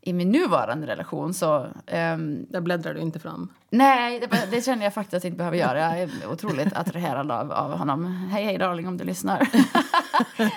i 0.00 0.12
min 0.12 0.30
nuvarande 0.30 0.86
relation 0.86 1.34
så... 1.34 1.66
ehm, 1.86 2.46
Där 2.48 2.60
bläddrar 2.60 2.94
du 2.94 3.00
inte 3.00 3.18
fram. 3.18 3.48
Nej, 3.72 4.20
det, 4.20 4.46
det 4.50 4.64
känner 4.64 4.84
jag 4.84 4.94
faktiskt 4.94 5.14
att 5.14 5.24
jag 5.24 5.28
inte 5.30 5.38
behöver 5.38 5.56
göra. 5.56 5.80
Jag 5.98 6.00
är 6.00 6.10
otroligt 6.32 6.72
attraherad 6.72 7.30
av, 7.30 7.52
av 7.52 7.78
honom. 7.78 8.04
Hej, 8.06 8.44
hej 8.44 8.58
darling 8.58 8.88
om 8.88 8.96
du 8.96 9.04
lyssnar. 9.04 9.48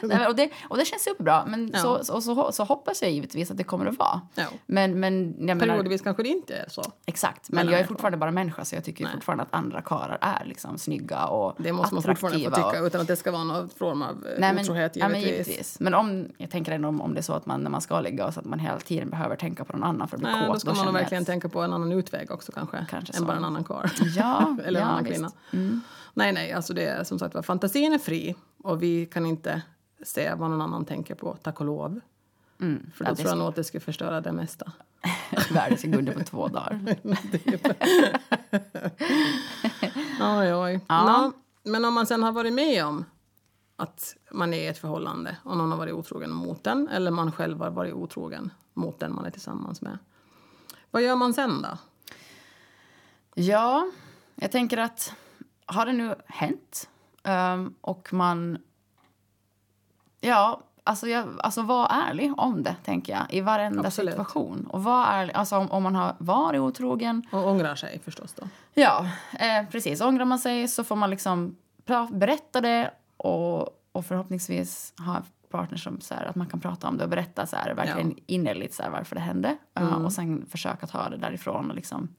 nej, 0.04 0.28
och, 0.28 0.36
det, 0.36 0.50
och 0.70 0.78
det 0.78 0.86
känns 0.86 1.04
superbra. 1.04 1.46
Men 1.48 1.72
Ja. 1.74 1.80
så, 1.80 2.04
så, 2.04 2.22
så, 2.22 2.52
så 2.52 2.64
hoppas 2.64 3.02
jag 3.02 3.12
givetvis 3.12 3.52
att 3.52 3.58
det 3.58 3.64
kommer 3.64 3.86
att 3.86 3.98
vara. 4.00 4.22
Ja. 4.36 4.44
Men, 4.66 5.00
men 5.00 5.36
jag 5.48 5.58
menar, 5.58 5.66
Periodvis 5.76 6.02
kanske 6.02 6.24
det 6.24 6.30
inte 6.30 6.56
är 6.56 6.70
så. 6.70 6.84
Exakt, 7.06 7.50
men 7.50 7.70
jag 7.70 7.80
är 7.80 7.84
fortfarande 7.86 8.18
bara 8.18 8.32
människa 8.32 8.66
så 8.66 8.76
jag 8.76 8.84
tycker 8.84 9.04
Nej. 9.04 9.14
fortfarande 9.14 9.44
att 9.44 9.54
andra 9.54 9.82
karlar 9.82 10.18
är 10.22 10.46
liksom 10.46 10.78
snygga 10.78 11.26
och 11.26 11.56
Det 11.58 11.72
måste 11.74 11.94
man 11.96 12.04
fortfarande 12.04 12.40
få 12.50 12.56
tycka 12.56 12.80
och- 12.82 12.86
utan 12.88 13.02
att 13.02 13.08
det 13.08 13.16
ska 13.16 13.32
vara 13.32 13.44
någon 13.44 13.70
form 13.70 14.02
av 14.02 14.10
eh, 14.10 14.40
Nej, 14.40 14.54
men, 14.54 14.60
otrohet 14.64 14.96
ja, 14.96 15.08
men 15.10 15.20
givetvis. 15.22 15.48
givetvis. 15.48 15.80
Men 15.80 15.94
om, 15.94 16.28
jag 16.38 16.50
tänker 16.50 16.72
ändå 16.72 16.88
om, 16.88 17.02
om 17.02 17.14
det 17.14 17.20
är 17.20 17.24
så 17.24 17.34
att 17.34 17.46
man 17.46 17.62
när 17.62 17.70
man 17.70 17.82
ska 17.82 18.00
ligga 18.00 18.26
och 18.26 18.34
så 18.34 18.40
att 18.40 18.46
man 18.46 18.60
hela 18.60 18.80
tiden 18.80 19.10
behöver 19.10 19.36
tänka 19.36 19.66
på 19.66 19.74
någon 19.74 19.84
annan 19.84 20.08
för 20.08 20.18
att 20.18 20.22
bli 20.22 20.32
Nej, 20.32 20.46
kåt. 20.46 20.54
då 20.54 20.60
ska 20.60 20.70
man 20.70 20.76
känner 20.76 20.88
jag 20.88 20.94
verkligen 20.94 21.22
att- 21.22 21.28
tänka 21.28 21.50
på 21.50 21.62
en 21.62 21.74
annan 21.74 21.92
utväg 21.92 22.32
också 22.32 22.52
kanske. 22.52 22.86
Kanske 22.90 23.05
än 23.10 23.20
så. 23.20 23.26
bara 23.26 23.38
en 23.38 23.46
annan 23.46 23.64
karl. 23.64 23.88
Ja, 24.16 24.58
Eller 24.66 24.80
en 24.80 24.86
ja, 24.88 24.92
annan 24.92 25.06
kvinna. 25.06 25.32
Mm. 25.52 25.82
Nej, 26.14 26.34
nej, 26.34 26.52
alltså 26.54 26.74
det 26.74 26.86
är 26.86 27.04
som 27.04 27.20
sagt 27.20 27.36
var, 27.36 27.42
fantasin 27.42 27.94
är 27.94 27.98
fri 27.98 28.36
och 28.64 28.84
vi 28.84 29.06
kan 29.06 29.26
inte 29.26 29.62
se 30.04 30.34
vad 30.34 30.50
någon 30.50 30.62
annan 30.62 30.86
tänker 30.86 31.16
på, 31.16 31.38
tack 31.42 31.60
och 31.60 31.66
lov. 31.66 32.00
Mm. 32.62 32.92
För 32.96 33.06
Ja, 33.06 33.10
då 33.10 33.16
det 33.16 33.22
tror 33.22 33.30
jag 33.30 33.38
nog 33.38 33.48
att 33.48 33.56
det 33.56 33.64
skulle 33.64 33.82
förstöra 33.82 34.22
det 34.22 34.32
mesta. 34.32 34.72
är 35.30 35.54
värdesekunder 35.54 36.14
på 36.14 36.24
två 36.24 36.48
dagar. 36.48 36.80
Oj, 40.22 40.54
oj. 40.54 40.80
Ja. 40.88 41.06
Nå, 41.06 41.32
men 41.72 41.86
om 41.86 41.94
man 41.94 42.06
sen 42.06 42.24
har 42.24 42.32
varit 42.32 42.54
med 42.54 42.86
om 42.86 43.06
att 43.76 44.16
man 44.32 44.54
är 44.54 44.58
i 44.58 44.68
ett 44.68 44.78
förhållande 44.78 45.38
och 45.44 45.58
någon 45.58 45.72
har 45.72 45.78
varit 45.78 45.94
otrogen 45.94 46.32
mot 46.32 46.64
den 46.64 46.88
eller 46.88 47.12
man 47.12 47.32
själv 47.32 47.60
har 47.60 47.70
varit 47.70 47.94
otrogen 47.94 48.52
mot 48.74 49.00
den 49.00 49.16
man 49.16 49.26
är 49.26 49.32
tillsammans 49.32 49.82
med. 49.82 49.98
Vad 50.92 51.02
gör 51.02 51.16
man 51.16 51.34
sen 51.34 51.62
då? 51.62 51.78
Ja, 53.38 53.88
jag 54.36 54.52
tänker 54.52 54.78
att 54.78 55.14
har 55.66 55.86
det 55.86 55.94
nu 55.94 56.16
hänt 56.26 56.90
ehm, 57.24 57.74
och 57.82 58.14
man... 58.14 58.58
Ja, 60.22 60.62
alltså, 60.84 61.08
jag, 61.08 61.28
alltså 61.40 61.62
var 61.62 61.88
ärlig 62.10 62.34
om 62.38 62.64
det, 62.64 62.76
tänker 62.84 63.14
jag, 63.14 63.26
i 63.30 63.42
varenda 63.42 63.88
Absolut. 63.88 64.14
situation. 64.14 64.68
Och 64.68 64.84
var 64.84 65.06
ärlig, 65.06 65.34
alltså 65.34 65.58
om, 65.58 65.72
om 65.72 65.84
man 65.84 65.96
har 65.96 66.16
varit 66.18 66.62
otrogen 66.62 67.28
Och 67.32 67.48
ångrar 67.48 67.76
sig 67.76 68.00
förstås 68.00 68.34
då. 68.34 68.48
Ja, 68.74 69.10
eh, 69.40 69.70
precis. 69.72 70.02
Ångrar 70.02 70.26
man 70.26 70.40
sig 70.40 70.68
så 70.68 70.84
får 70.84 70.96
man 70.96 71.10
liksom 71.10 71.56
berätta 72.10 72.62
det 72.62 72.92
och, 73.18 73.62
och 73.92 74.06
förhoppningsvis 74.06 74.94
ha 74.98 75.18
en 75.18 75.24
partner 75.50 75.78
som 75.78 76.02
så 76.02 76.14
här, 76.14 76.26
att 76.26 76.36
man 76.36 76.48
kan 76.48 76.60
prata 76.60 76.88
om 76.88 76.98
det 76.98 77.04
och 77.04 77.10
berätta 77.10 77.46
så 77.46 77.56
här, 77.56 77.74
verkligen 77.74 78.16
innerligt 78.26 78.74
så 78.74 78.84
här, 78.84 78.90
varför 78.90 79.16
det 79.16 79.22
hände. 79.22 79.58
Uh, 79.80 80.06
och 80.06 80.14
sen 80.14 80.46
försöka 80.46 80.88
ta 80.88 81.10
det 81.10 81.18
därifrån 81.18 81.70
och 81.70 81.76
liksom, 81.76 82.04
eh, 82.04 82.10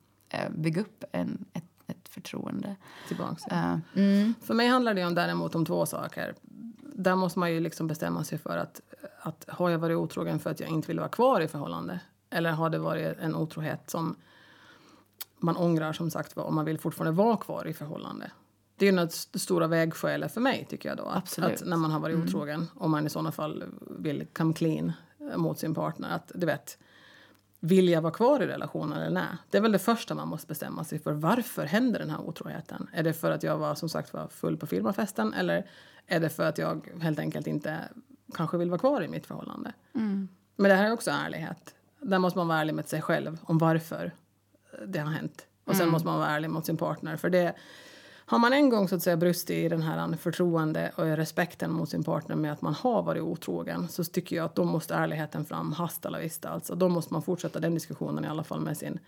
bygga 0.51 0.81
upp 0.81 1.05
en, 1.13 1.45
ett, 1.53 1.65
ett 1.87 2.09
förtroende. 2.09 2.77
Tillbaks. 3.09 3.47
Eh, 3.47 3.79
mm, 3.95 4.35
För 4.43 4.55
mig 4.55 4.69
handlar 4.69 4.95
det 4.95 5.05
om, 5.05 5.15
däremot 5.15 5.55
om 5.55 5.67
två 5.67 5.87
saker. 5.87 6.35
Där 6.81 7.17
måste 7.17 7.39
man 7.39 7.53
ju 7.53 7.61
liksom 7.61 7.87
bestämma 7.87 8.25
sig 8.25 8.39
för 8.39 8.59
att, 8.59 8.81
att 9.21 9.45
har 9.49 9.71
jag 9.71 9.79
varit 9.79 9.97
otrogen 9.97 10.39
för 10.39 10.51
att 10.51 10.61
jag 10.61 10.69
inte 10.69 10.89
vill 10.89 10.99
vara 10.99 11.09
kvar 11.09 11.41
i 11.41 11.49
förhållande? 11.49 12.01
Eller 12.31 12.51
har 12.51 12.71
det 12.71 12.79
varit 12.79 13.19
en 13.19 13.35
otrohet 13.35 13.91
som 13.91 14.17
man 15.39 15.57
ångrar 15.57 15.93
som 15.93 16.11
sagt 16.11 16.37
och 16.37 16.53
man 16.53 16.65
vill 16.65 16.79
fortfarande 16.79 17.17
vara 17.17 17.37
kvar 17.37 17.67
i 17.67 17.75
förhållande? 17.75 18.31
Det 18.77 18.89
är 18.89 18.93
ju 18.93 18.99
det 18.99 19.39
stora 19.39 19.67
vägskälet 19.67 20.35
för 20.35 20.41
mig 20.41 20.67
tycker 20.71 20.89
jag 20.89 20.99
då. 20.99 21.05
Att, 21.05 21.39
att 21.39 21.63
när 21.65 21.77
man 21.77 21.91
har 21.91 22.01
varit 22.01 22.17
otrogen, 22.17 22.67
om 22.75 22.91
man 22.91 23.07
i 23.07 23.11
sådana 23.11 23.33
fall 23.33 23.65
vill 23.99 24.27
come 24.33 24.55
clean 24.55 24.93
mot 25.37 25.59
sin 25.59 25.75
partner, 25.75 26.09
att 26.09 26.33
du 26.35 26.47
vet, 26.47 26.79
vill 27.67 27.89
jag 27.89 28.03
vara 28.03 28.13
kvar 28.13 28.43
i 28.43 28.47
relationen 28.47 28.99
eller 28.99 29.11
nej? 29.11 29.37
Det 29.51 29.59
är 29.59 29.63
väl 29.63 29.73
det 29.73 29.79
första 29.79 30.15
man 30.15 30.29
måste 30.29 30.47
bestämma 30.47 30.85
sig 30.85 30.99
för. 30.99 31.13
Varför 31.13 31.65
händer 31.65 31.99
den 31.99 32.11
här 32.11 32.21
otroheten? 32.21 32.89
Är 32.93 33.03
det 33.03 33.13
för 33.13 33.31
att 33.31 33.43
jag 33.43 33.59
var 33.59 33.75
som 33.75 33.89
sagt 33.89 34.13
var 34.13 34.29
full 34.29 34.57
på 34.57 34.67
firmafesten 34.67 35.35
eller 35.35 35.67
är 36.07 36.21
det 36.21 36.29
för 36.29 36.49
att 36.49 36.59
jag 36.59 36.89
helt 37.01 37.19
enkelt 37.19 37.47
inte 37.47 37.79
kanske 38.35 38.57
vill 38.57 38.71
vara 38.71 38.79
kvar 38.79 39.03
i 39.03 39.09
mitt 39.09 39.27
förhållande? 39.27 39.73
Men 40.57 40.69
det 40.69 40.75
här 40.75 40.85
är 40.85 40.93
också 40.93 41.11
ärlighet. 41.11 41.75
Där 42.01 42.19
måste 42.19 42.39
man 42.39 42.49
vara 42.49 42.59
ärlig 42.59 42.75
med 42.75 42.89
sig 42.89 43.03
själv 43.03 43.39
om 43.43 43.59
varför 43.59 44.13
det 44.87 44.99
har 44.99 45.13
hänt. 45.13 45.47
Och 45.65 45.77
sen 45.77 45.89
måste 45.89 46.09
man 46.09 46.19
vara 46.19 46.29
ärlig 46.29 46.51
mot 46.51 46.67
sin 46.67 46.77
partner. 46.77 47.17
För 47.17 47.31
det, 47.31 47.55
Har 48.29 48.39
man 48.39 48.53
en 48.53 48.69
gång 48.69 48.89
så 48.89 48.97
att 48.97 49.03
säga 49.03 49.17
brustit 49.17 49.57
i 49.57 49.69
den 49.69 49.83
här 49.83 50.17
förtroende 50.17 50.93
och 50.97 51.05
respekten 51.05 51.73
mot 51.73 51.89
sin 51.89 52.05
partner 52.05 52.37
med 52.37 52.53
att 52.53 52.63
man 52.63 52.75
har 52.75 53.03
varit 53.03 53.23
otrogen 53.23 53.89
så 53.89 54.05
tycker 54.05 54.37
jag 54.37 54.45
att 54.45 54.55
då 54.55 54.65
måste 54.65 54.95
ärligheten 54.95 55.45
fram 55.45 55.73
hasta 55.73 56.11
la 56.11 56.19
vista. 56.19 56.49
Alltså 56.49 56.75
då 56.75 56.89
måste 56.89 57.13
man 57.13 57.23
fortsätta 57.23 57.61
den 57.61 57.75
diskussionen 57.75 58.25
i 58.25 58.29
alla 58.29 58.45
fall 58.45 58.61
med 58.61 58.77
sin 58.77 58.99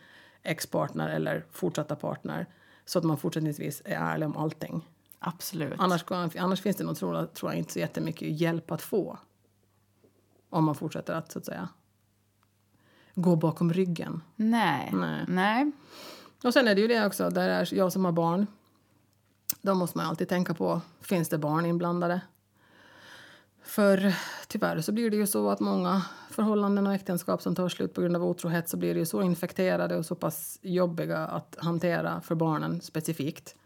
ex-partner 0.42 1.08
eller 1.08 1.44
fortsatta 1.50 1.96
partner 1.96 2.46
så 2.84 2.98
att 2.98 3.04
man 3.04 3.16
fortsättningsvis 3.16 3.82
är 3.84 3.96
ärlig 3.96 4.28
om 4.28 4.36
allting. 4.36 4.88
Absolut. 5.18 5.74
Annars, 5.78 6.04
annars 6.38 6.60
finns 6.60 6.76
det 6.76 6.84
nog, 6.84 6.96
tror, 6.96 7.26
tror 7.26 7.52
jag, 7.52 7.58
inte 7.58 7.72
så 7.72 7.78
jättemycket 7.78 8.40
hjälp 8.40 8.70
att 8.70 8.82
få. 8.82 9.18
Om 10.50 10.64
man 10.64 10.74
fortsätter 10.74 11.14
att, 11.14 11.32
så 11.32 11.38
att 11.38 11.44
säga, 11.44 11.68
gå 13.14 13.36
bakom 13.36 13.72
ryggen. 13.72 14.22
Nej. 14.36 14.90
Nej. 14.92 15.24
Nej. 15.28 15.72
Och 16.44 16.52
sen 16.52 16.68
är 16.68 16.74
det 16.74 16.80
ju 16.80 16.88
det 16.88 17.06
också, 17.06 17.30
där 17.30 17.48
är 17.48 17.74
jag 17.74 17.92
som 17.92 18.04
har 18.04 18.12
barn. 18.12 18.46
Då 19.62 19.74
måste 19.74 19.98
man 19.98 20.06
alltid 20.06 20.28
tänka 20.28 20.54
på, 20.54 20.80
finns 21.00 21.28
det 21.28 21.38
barn 21.38 21.66
inblandade? 21.66 22.20
För 23.62 24.14
tyvärr 24.48 24.80
så 24.80 24.92
blir 24.92 25.10
det 25.10 25.16
ju 25.16 25.26
så 25.26 25.50
att 25.50 25.60
många 25.60 26.02
förhållanden 26.30 26.86
och 26.86 26.94
äktenskap 26.94 27.42
som 27.42 27.54
tar 27.54 27.68
slut 27.68 27.94
på 27.94 28.00
grund 28.00 28.16
av 28.16 28.24
otrohet 28.24 28.68
så 28.68 28.76
blir 28.76 28.94
det 28.94 29.00
ju 29.00 29.06
så 29.06 29.22
infekterade 29.22 29.96
och 29.96 30.06
så 30.06 30.14
pass 30.14 30.58
jobbiga 30.62 31.18
att 31.18 31.56
hantera 31.58 32.20
för 32.20 32.34
barnen 32.34 32.80
specifikt. 32.80 33.56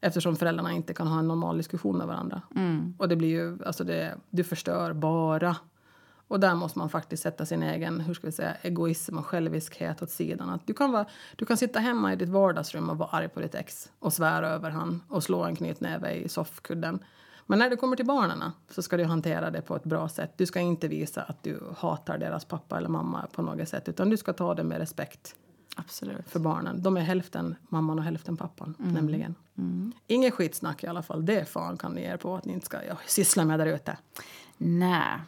Eftersom 0.00 0.36
föräldrarna 0.36 0.72
inte 0.72 0.94
kan 0.94 1.06
ha 1.06 1.18
en 1.18 1.28
normal 1.28 1.56
diskussion 1.56 1.98
med 1.98 2.06
varandra. 2.06 2.42
Mm. 2.56 2.94
Och 2.98 3.08
det 3.08 3.16
blir 3.16 3.28
ju, 3.28 3.64
alltså 3.64 3.84
det, 3.84 4.14
du 4.30 4.44
förstör 4.44 4.92
bara. 4.92 5.56
Och 6.28 6.40
där 6.40 6.54
måste 6.54 6.78
man 6.78 6.88
faktiskt 6.88 7.22
sätta 7.22 7.46
sin 7.46 7.62
egen 7.62 8.00
hur 8.00 8.14
ska 8.14 8.26
vi 8.26 8.32
säga, 8.32 8.56
egoism 8.62 9.18
och 9.18 9.26
själviskhet 9.26 10.02
åt 10.02 10.10
sidan. 10.10 10.50
Att 10.50 10.66
du, 10.66 10.74
kan 10.74 10.92
vara, 10.92 11.06
du 11.36 11.46
kan 11.46 11.56
sitta 11.56 11.78
hemma 11.78 12.12
i 12.12 12.16
ditt 12.16 12.28
vardagsrum 12.28 12.90
och 12.90 12.98
vara 12.98 13.08
arg 13.08 13.28
på 13.28 13.40
ditt 13.40 13.54
ex 13.54 13.90
och 13.98 14.12
svära 14.12 14.48
över 14.48 14.70
han 14.70 15.02
och 15.08 15.22
slå 15.22 15.44
en 15.44 15.56
knytnäve 15.56 16.12
i 16.12 16.28
soffkudden. 16.28 17.04
Men 17.46 17.58
när 17.58 17.70
det 17.70 17.76
kommer 17.76 17.96
till 17.96 18.06
barnen 18.06 18.44
så 18.70 18.82
ska 18.82 18.96
du 18.96 19.04
hantera 19.04 19.50
det 19.50 19.62
på 19.62 19.76
ett 19.76 19.84
bra 19.84 20.08
sätt. 20.08 20.32
Du 20.36 20.46
ska 20.46 20.60
inte 20.60 20.88
visa 20.88 21.22
att 21.22 21.42
du 21.42 21.62
hatar 21.78 22.18
deras 22.18 22.44
pappa 22.44 22.78
eller 22.78 22.88
mamma 22.88 23.26
på 23.32 23.42
något 23.42 23.68
sätt 23.68 23.88
utan 23.88 24.10
du 24.10 24.16
ska 24.16 24.32
ta 24.32 24.54
det 24.54 24.64
med 24.64 24.78
respekt 24.78 25.34
Absolut. 25.76 26.28
för 26.28 26.40
barnen. 26.40 26.82
De 26.82 26.96
är 26.96 27.00
hälften 27.00 27.56
mamman 27.68 27.98
och 27.98 28.04
hälften 28.04 28.36
pappan, 28.36 28.74
nämligen. 28.78 29.34
Inget 30.06 30.34
skitsnack 30.34 30.84
i 30.84 30.86
alla 30.86 31.02
fall. 31.02 31.26
Det 31.26 31.48
fan 31.48 31.76
kan 31.76 31.92
ni 31.92 32.02
er 32.02 32.16
på 32.16 32.36
att 32.36 32.44
ni 32.44 32.52
inte 32.52 32.66
ska 32.66 32.84
ja, 32.84 32.96
syssla 33.06 33.44
med 33.44 33.58
där 33.58 33.66
ute. 33.66 33.96
Nej. 34.56 35.18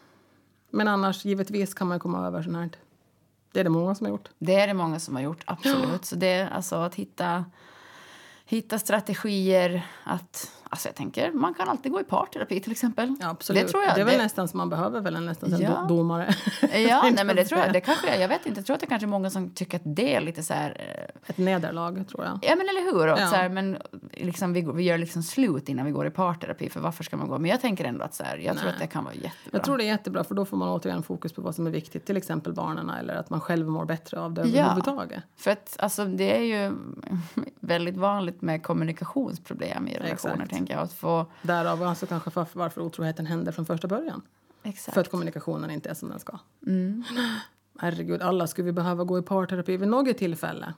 Men 0.70 0.88
annars, 0.88 1.24
givetvis 1.24 1.74
kan 1.74 1.86
man 1.86 2.00
komma 2.00 2.26
över 2.26 2.42
sånt 2.42 2.56
här. 2.56 2.70
Det 3.52 3.60
är 3.60 3.64
det 3.64 3.70
många 3.70 3.94
som 3.94 4.06
har 4.06 4.10
gjort. 4.10 4.28
Det 4.38 4.54
är 4.54 4.66
det 4.66 4.74
många 4.74 5.00
som 5.00 5.14
har 5.14 5.22
gjort, 5.22 5.42
absolut. 5.46 6.04
Så 6.04 6.16
det 6.16 6.48
alltså 6.52 6.76
att 6.76 6.94
hitta, 6.94 7.44
hitta 8.44 8.78
strategier 8.78 9.86
att... 10.04 10.52
Alltså 10.70 10.88
jag 10.88 10.94
tänker, 10.94 11.32
man 11.32 11.54
kan 11.54 11.68
alltid 11.68 11.92
gå 11.92 12.00
i 12.00 12.04
parterapi 12.04 12.60
till 12.60 12.72
exempel. 12.72 13.14
Ja, 13.20 13.28
absolut. 13.28 13.62
Det 13.62 13.68
tror 13.68 13.82
jag. 13.84 13.94
det 13.94 14.00
är 14.00 14.04
väl 14.04 14.16
det, 14.16 14.22
nästan 14.22 14.48
som 14.48 14.58
man 14.58 14.68
behöver 14.68 15.00
väl 15.00 15.16
en, 15.16 15.24
nästan 15.26 15.52
en 15.52 15.60
Ja. 15.60 15.68
do- 15.70 15.88
domare. 15.88 16.34
Ja, 16.88 17.02
nej, 17.14 17.24
men 17.24 17.36
det 17.36 17.44
tror 17.44 17.60
jag. 17.60 17.72
Det 17.72 17.80
kanske, 17.80 18.20
jag 18.20 18.28
vet 18.28 18.46
inte, 18.46 18.58
jag 18.58 18.66
tror 18.66 18.74
att 18.74 18.80
det 18.80 18.86
kanske 18.86 19.06
är 19.06 19.08
många 19.08 19.30
som 19.30 19.50
tycker 19.50 19.76
att 19.76 19.82
det 19.84 20.14
är 20.14 20.20
lite 20.20 20.42
så 20.42 20.54
här... 20.54 20.76
eh, 21.24 21.30
Ett 21.30 21.38
nederlag, 21.38 22.04
tror 22.08 22.24
jag. 22.24 22.38
Ja, 22.42 22.56
men 22.56 22.68
eller 22.68 22.92
hur? 22.92 23.06
Ja. 23.06 23.16
så 23.16 23.36
här, 23.36 23.48
men 23.48 23.78
liksom, 24.12 24.52
vi, 24.52 24.60
går- 24.62 24.72
vi 24.72 24.82
gör 24.82 24.98
liksom 24.98 25.22
slut 25.22 25.68
innan 25.68 25.86
vi 25.86 25.92
går 25.92 26.06
i 26.06 26.10
parterapi, 26.10 26.70
för 26.70 26.80
varför 26.80 27.04
ska 27.04 27.16
man 27.16 27.28
gå? 27.28 27.38
Men 27.38 27.50
jag 27.50 27.60
tänker 27.60 27.84
ändå 27.84 28.04
att 28.04 28.14
så 28.14 28.24
här, 28.24 28.36
jag 28.36 28.56
tror 28.56 28.64
Nej. 28.64 28.74
att 28.74 28.80
det 28.80 28.86
kan 28.86 29.04
vara 29.04 29.14
jättebra. 29.14 29.50
Jag 29.52 29.64
tror 29.64 29.78
det 29.78 29.84
är 29.84 29.88
jättebra, 29.88 30.24
för 30.24 30.34
då 30.34 30.44
får 30.44 30.56
man 30.56 30.68
återigen 30.68 31.02
fokus 31.02 31.32
på 31.32 31.42
vad 31.42 31.54
som 31.54 31.66
är 31.66 31.70
viktigt. 31.70 32.06
Till 32.06 32.16
exempel 32.16 32.52
barnen 32.52 32.90
eller 32.90 33.14
att 33.14 33.30
man 33.30 33.40
själv 33.40 33.68
mår 33.68 33.84
bättre 33.84 34.20
av 34.20 34.32
det 34.34 34.42
Ja. 34.48 34.60
överhuvudtaget. 34.60 35.22
För 35.36 35.50
att 35.50 35.76
alltså, 35.78 36.04
det 36.04 36.36
är 36.36 36.42
ju 36.42 36.72
väldigt 37.60 37.96
vanligt 37.96 38.42
med 38.42 38.62
kommunikationsproblem 38.62 39.88
i 39.88 39.94
relationer, 39.98 40.34
Exakt. 40.34 40.57
Tänker 40.58 40.74
jag. 40.74 40.82
Att 40.82 40.92
få, 40.92 41.26
Därav 41.42 41.82
alltså 41.82 42.06
kanske 42.06 42.30
för- 42.30 42.46
varför 42.52 42.80
otroheten 42.80 43.26
händer 43.26 43.52
från 43.52 43.66
första 43.66 43.88
början. 43.88 44.22
exakt. 44.62 44.94
För 44.94 45.00
att 45.00 45.10
kommunikationen 45.10 45.70
inte 45.70 45.90
är 45.90 45.94
som 45.94 46.08
den 46.08 46.18
ska. 46.18 46.38
Mm. 46.66 47.04
Herregud, 47.80 48.22
alla 48.22 48.46
skulle 48.46 48.64
vi 48.64 48.72
behöva 48.72 49.04
gå 49.04 49.18
i 49.18 49.22
parterapi 49.22 49.76
vid 49.76 49.88
något 49.88 50.18
tillfälle. 50.18 50.74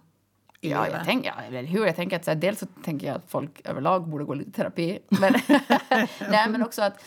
Ja, 0.60 0.88
jag 0.88 1.04
tänker, 1.04 1.32
ja, 1.36 1.42
eller 1.42 1.62
hur? 1.62 1.86
Jag 1.86 1.96
tänker 1.96 2.16
att 2.16 2.24
så 2.24 2.30
här, 2.30 2.38
dels 2.38 2.58
så 2.58 2.66
tänker 2.84 3.06
jag 3.06 3.16
att 3.16 3.24
folk 3.30 3.60
överlag 3.64 4.08
borde 4.08 4.24
gå 4.24 4.34
lite 4.34 4.50
terapi. 4.50 4.98
Men, 5.08 5.32
nej, 6.30 6.48
men 6.50 6.62
också 6.62 6.82
att 6.82 7.02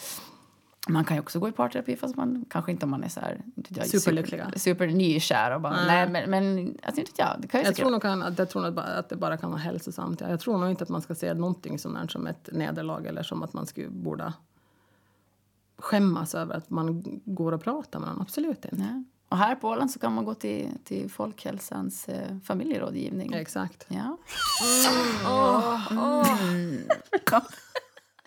man 0.88 1.06
kan 1.06 1.18
ju 1.18 1.22
också 1.22 1.40
gå 1.40 1.50
i 1.50 1.52
parterapi 1.52 1.96
fast 1.96 2.16
man 2.16 2.46
kanske 2.50 2.72
inte 2.72 2.86
om 2.86 2.92
man 2.92 3.04
är 3.04 3.10
så 3.10 3.20
här, 3.20 3.42
inte 3.56 3.74
jag, 3.74 3.88
Superlyckliga. 3.88 4.46
super, 4.46 4.60
super 4.60 4.88
nykär 4.88 5.56
och 5.56 5.62
bara, 5.62 5.86
nej, 5.86 6.10
men, 6.10 6.30
men 6.30 6.78
alltså, 6.84 7.02
inte 7.02 7.12
jag, 7.16 7.36
det 7.40 7.48
kan 7.48 7.62
ju 7.62 7.66
Jag 7.66 7.76
tror 7.76 7.92
nog 7.92 8.02
kan, 8.02 8.24
att, 8.24 8.40
jag 8.40 8.50
tror 8.50 8.62
nog 8.62 8.80
att 8.80 9.10
det 9.10 9.16
bara 9.16 9.38
kan 9.38 9.50
vara 9.52 9.62
hälsosamt. 9.62 10.22
Jag 10.22 10.40
tror 10.40 10.58
nog 10.58 10.70
inte 10.70 10.84
att 10.84 10.90
man 10.90 11.02
ska 11.02 11.16
se 11.16 11.34
någonting 11.34 11.78
här 11.96 12.08
som 12.08 12.28
ett 12.28 12.50
nederlag 12.52 13.06
eller 13.06 13.24
som 13.24 13.44
att 13.44 13.54
man 13.54 13.66
skulle 13.66 13.90
borde 13.90 14.34
skämmas 15.78 16.36
över 16.36 16.56
att 16.56 16.70
man 16.70 17.04
går 17.26 17.52
och 17.52 17.64
pratar 17.64 18.00
med 18.00 18.10
någon. 18.10 18.22
Absolut 18.22 18.66
inte. 18.66 18.76
Nej. 18.78 19.04
Och 19.30 19.38
här 19.38 19.56
på 19.56 19.70
Åland 19.70 19.92
så 19.92 20.00
kan 20.00 20.14
man 20.14 20.26
gå 20.26 20.34
till, 20.34 20.70
till 20.84 21.10
Folkhälsans 21.10 22.08
eh, 22.08 22.38
familjerådgivning. 22.44 23.34
Exakt. 23.34 23.86
Ja. 23.88 24.18
Mm. 26.50 26.78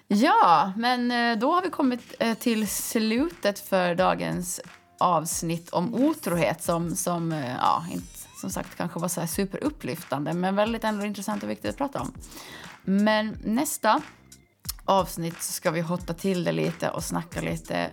ja, 0.08 0.72
men 0.76 1.10
eh, 1.10 1.38
då 1.38 1.52
har 1.52 1.62
vi 1.62 1.70
kommit 1.70 2.14
eh, 2.18 2.34
till 2.34 2.68
slutet 2.68 3.58
för 3.58 3.94
dagens 3.94 4.60
avsnitt 4.98 5.70
om 5.70 5.94
otrohet 5.94 6.62
som, 6.62 6.96
som 6.96 7.32
eh, 7.32 7.54
ja, 7.54 7.84
inte, 7.92 8.18
som 8.40 8.50
sagt 8.50 8.76
kanske 8.76 9.00
var 9.00 9.08
så 9.08 9.20
här 9.20 9.26
superupplyftande 9.26 10.32
men 10.32 10.56
väldigt 10.56 10.84
ändå 10.84 11.04
intressant 11.04 11.42
och 11.42 11.50
viktigt 11.50 11.70
att 11.70 11.76
prata 11.76 12.00
om. 12.00 12.12
Men 12.84 13.38
nästa 13.44 14.02
avsnitt 14.84 15.42
så 15.42 15.52
ska 15.52 15.70
vi 15.70 15.80
hotta 15.80 16.14
till 16.14 16.44
det 16.44 16.52
lite 16.52 16.90
och 16.90 17.04
snacka 17.04 17.40
lite 17.40 17.90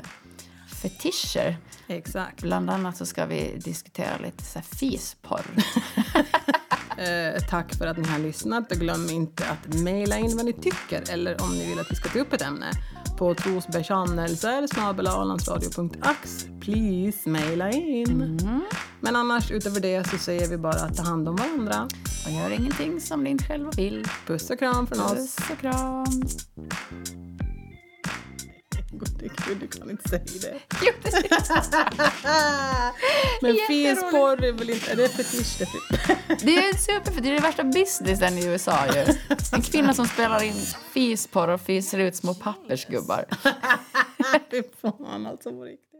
fetischer. 0.81 1.57
Exakt. 1.87 2.41
Bland 2.41 2.69
annat 2.69 2.97
så 2.97 3.05
ska 3.05 3.25
vi 3.25 3.59
diskutera 3.63 4.17
lite 4.17 4.43
så 4.43 4.59
här 4.59 4.65
fisporr. 4.65 5.45
Eh, 7.03 7.41
tack 7.49 7.75
för 7.75 7.87
att 7.87 7.97
ni 7.97 8.07
har 8.07 8.19
lyssnat 8.19 8.71
och 8.71 8.77
glöm 8.77 9.09
inte 9.09 9.43
att 9.45 9.73
mejla 9.73 10.17
in 10.17 10.37
vad 10.37 10.45
ni 10.45 10.53
tycker 10.53 11.11
eller 11.11 11.41
om 11.41 11.51
ni 11.57 11.69
vill 11.69 11.79
att 11.79 11.91
vi 11.91 11.95
ska 11.95 12.09
ta 12.09 12.19
upp 12.19 12.33
ett 12.33 12.41
ämne 12.41 12.71
på 13.17 13.33
trosbekännelser 13.35 14.67
snabelalandsradio.ax. 14.67 16.45
Please 16.61 17.29
mejla 17.29 17.71
in. 17.71 18.39
Men 18.99 19.15
annars 19.15 19.51
utöver 19.51 19.79
det 19.79 20.09
så 20.09 20.17
säger 20.17 20.47
vi 20.47 20.57
bara 20.57 20.81
att 20.81 20.97
ta 20.97 21.03
hand 21.03 21.29
om 21.29 21.35
varandra. 21.35 21.87
Och 22.25 22.31
gör 22.31 22.49
ingenting 22.49 22.99
som 22.99 23.23
ni 23.23 23.29
inte 23.29 23.43
själva 23.43 23.71
vill. 23.71 24.07
Puss 24.27 24.49
och 24.49 24.59
kram 24.59 24.87
från 24.87 24.99
oss. 25.01 25.35
Puss 25.35 25.37
och 25.51 25.59
kram. 25.59 26.23
Gud, 29.47 29.57
du 29.59 29.67
kan 29.67 29.89
inte 29.89 30.09
säga 30.09 30.23
det. 30.41 30.59
Jo, 30.81 30.91
det 31.03 31.11
Men 33.41 33.57
fisporr 33.67 34.43
är 34.43 34.51
väl 34.51 34.69
inte... 34.69 34.91
Är 34.91 34.95
det 34.95 35.09
fetisch? 35.09 35.59
Det 35.59 36.45
Det 36.45 36.57
är 36.57 36.77
super, 36.77 37.21
det 37.21 37.29
är 37.29 37.33
det 37.33 37.41
värsta 37.41 37.63
businessen 37.63 38.37
i 38.37 38.45
USA 38.45 38.77
ju. 38.87 39.13
En 39.51 39.61
kvinna 39.61 39.93
som 39.93 40.07
spelar 40.07 40.43
in 40.43 40.55
fisporr 40.93 41.47
och 41.47 41.61
fiser 41.61 41.99
ut 41.99 42.15
små 42.15 42.33
pappersgubbar. 42.33 43.25
Fy 44.51 44.63
fan 44.81 45.27
alltså 45.27 45.49
på 45.49 45.63
riktigt. 45.63 45.92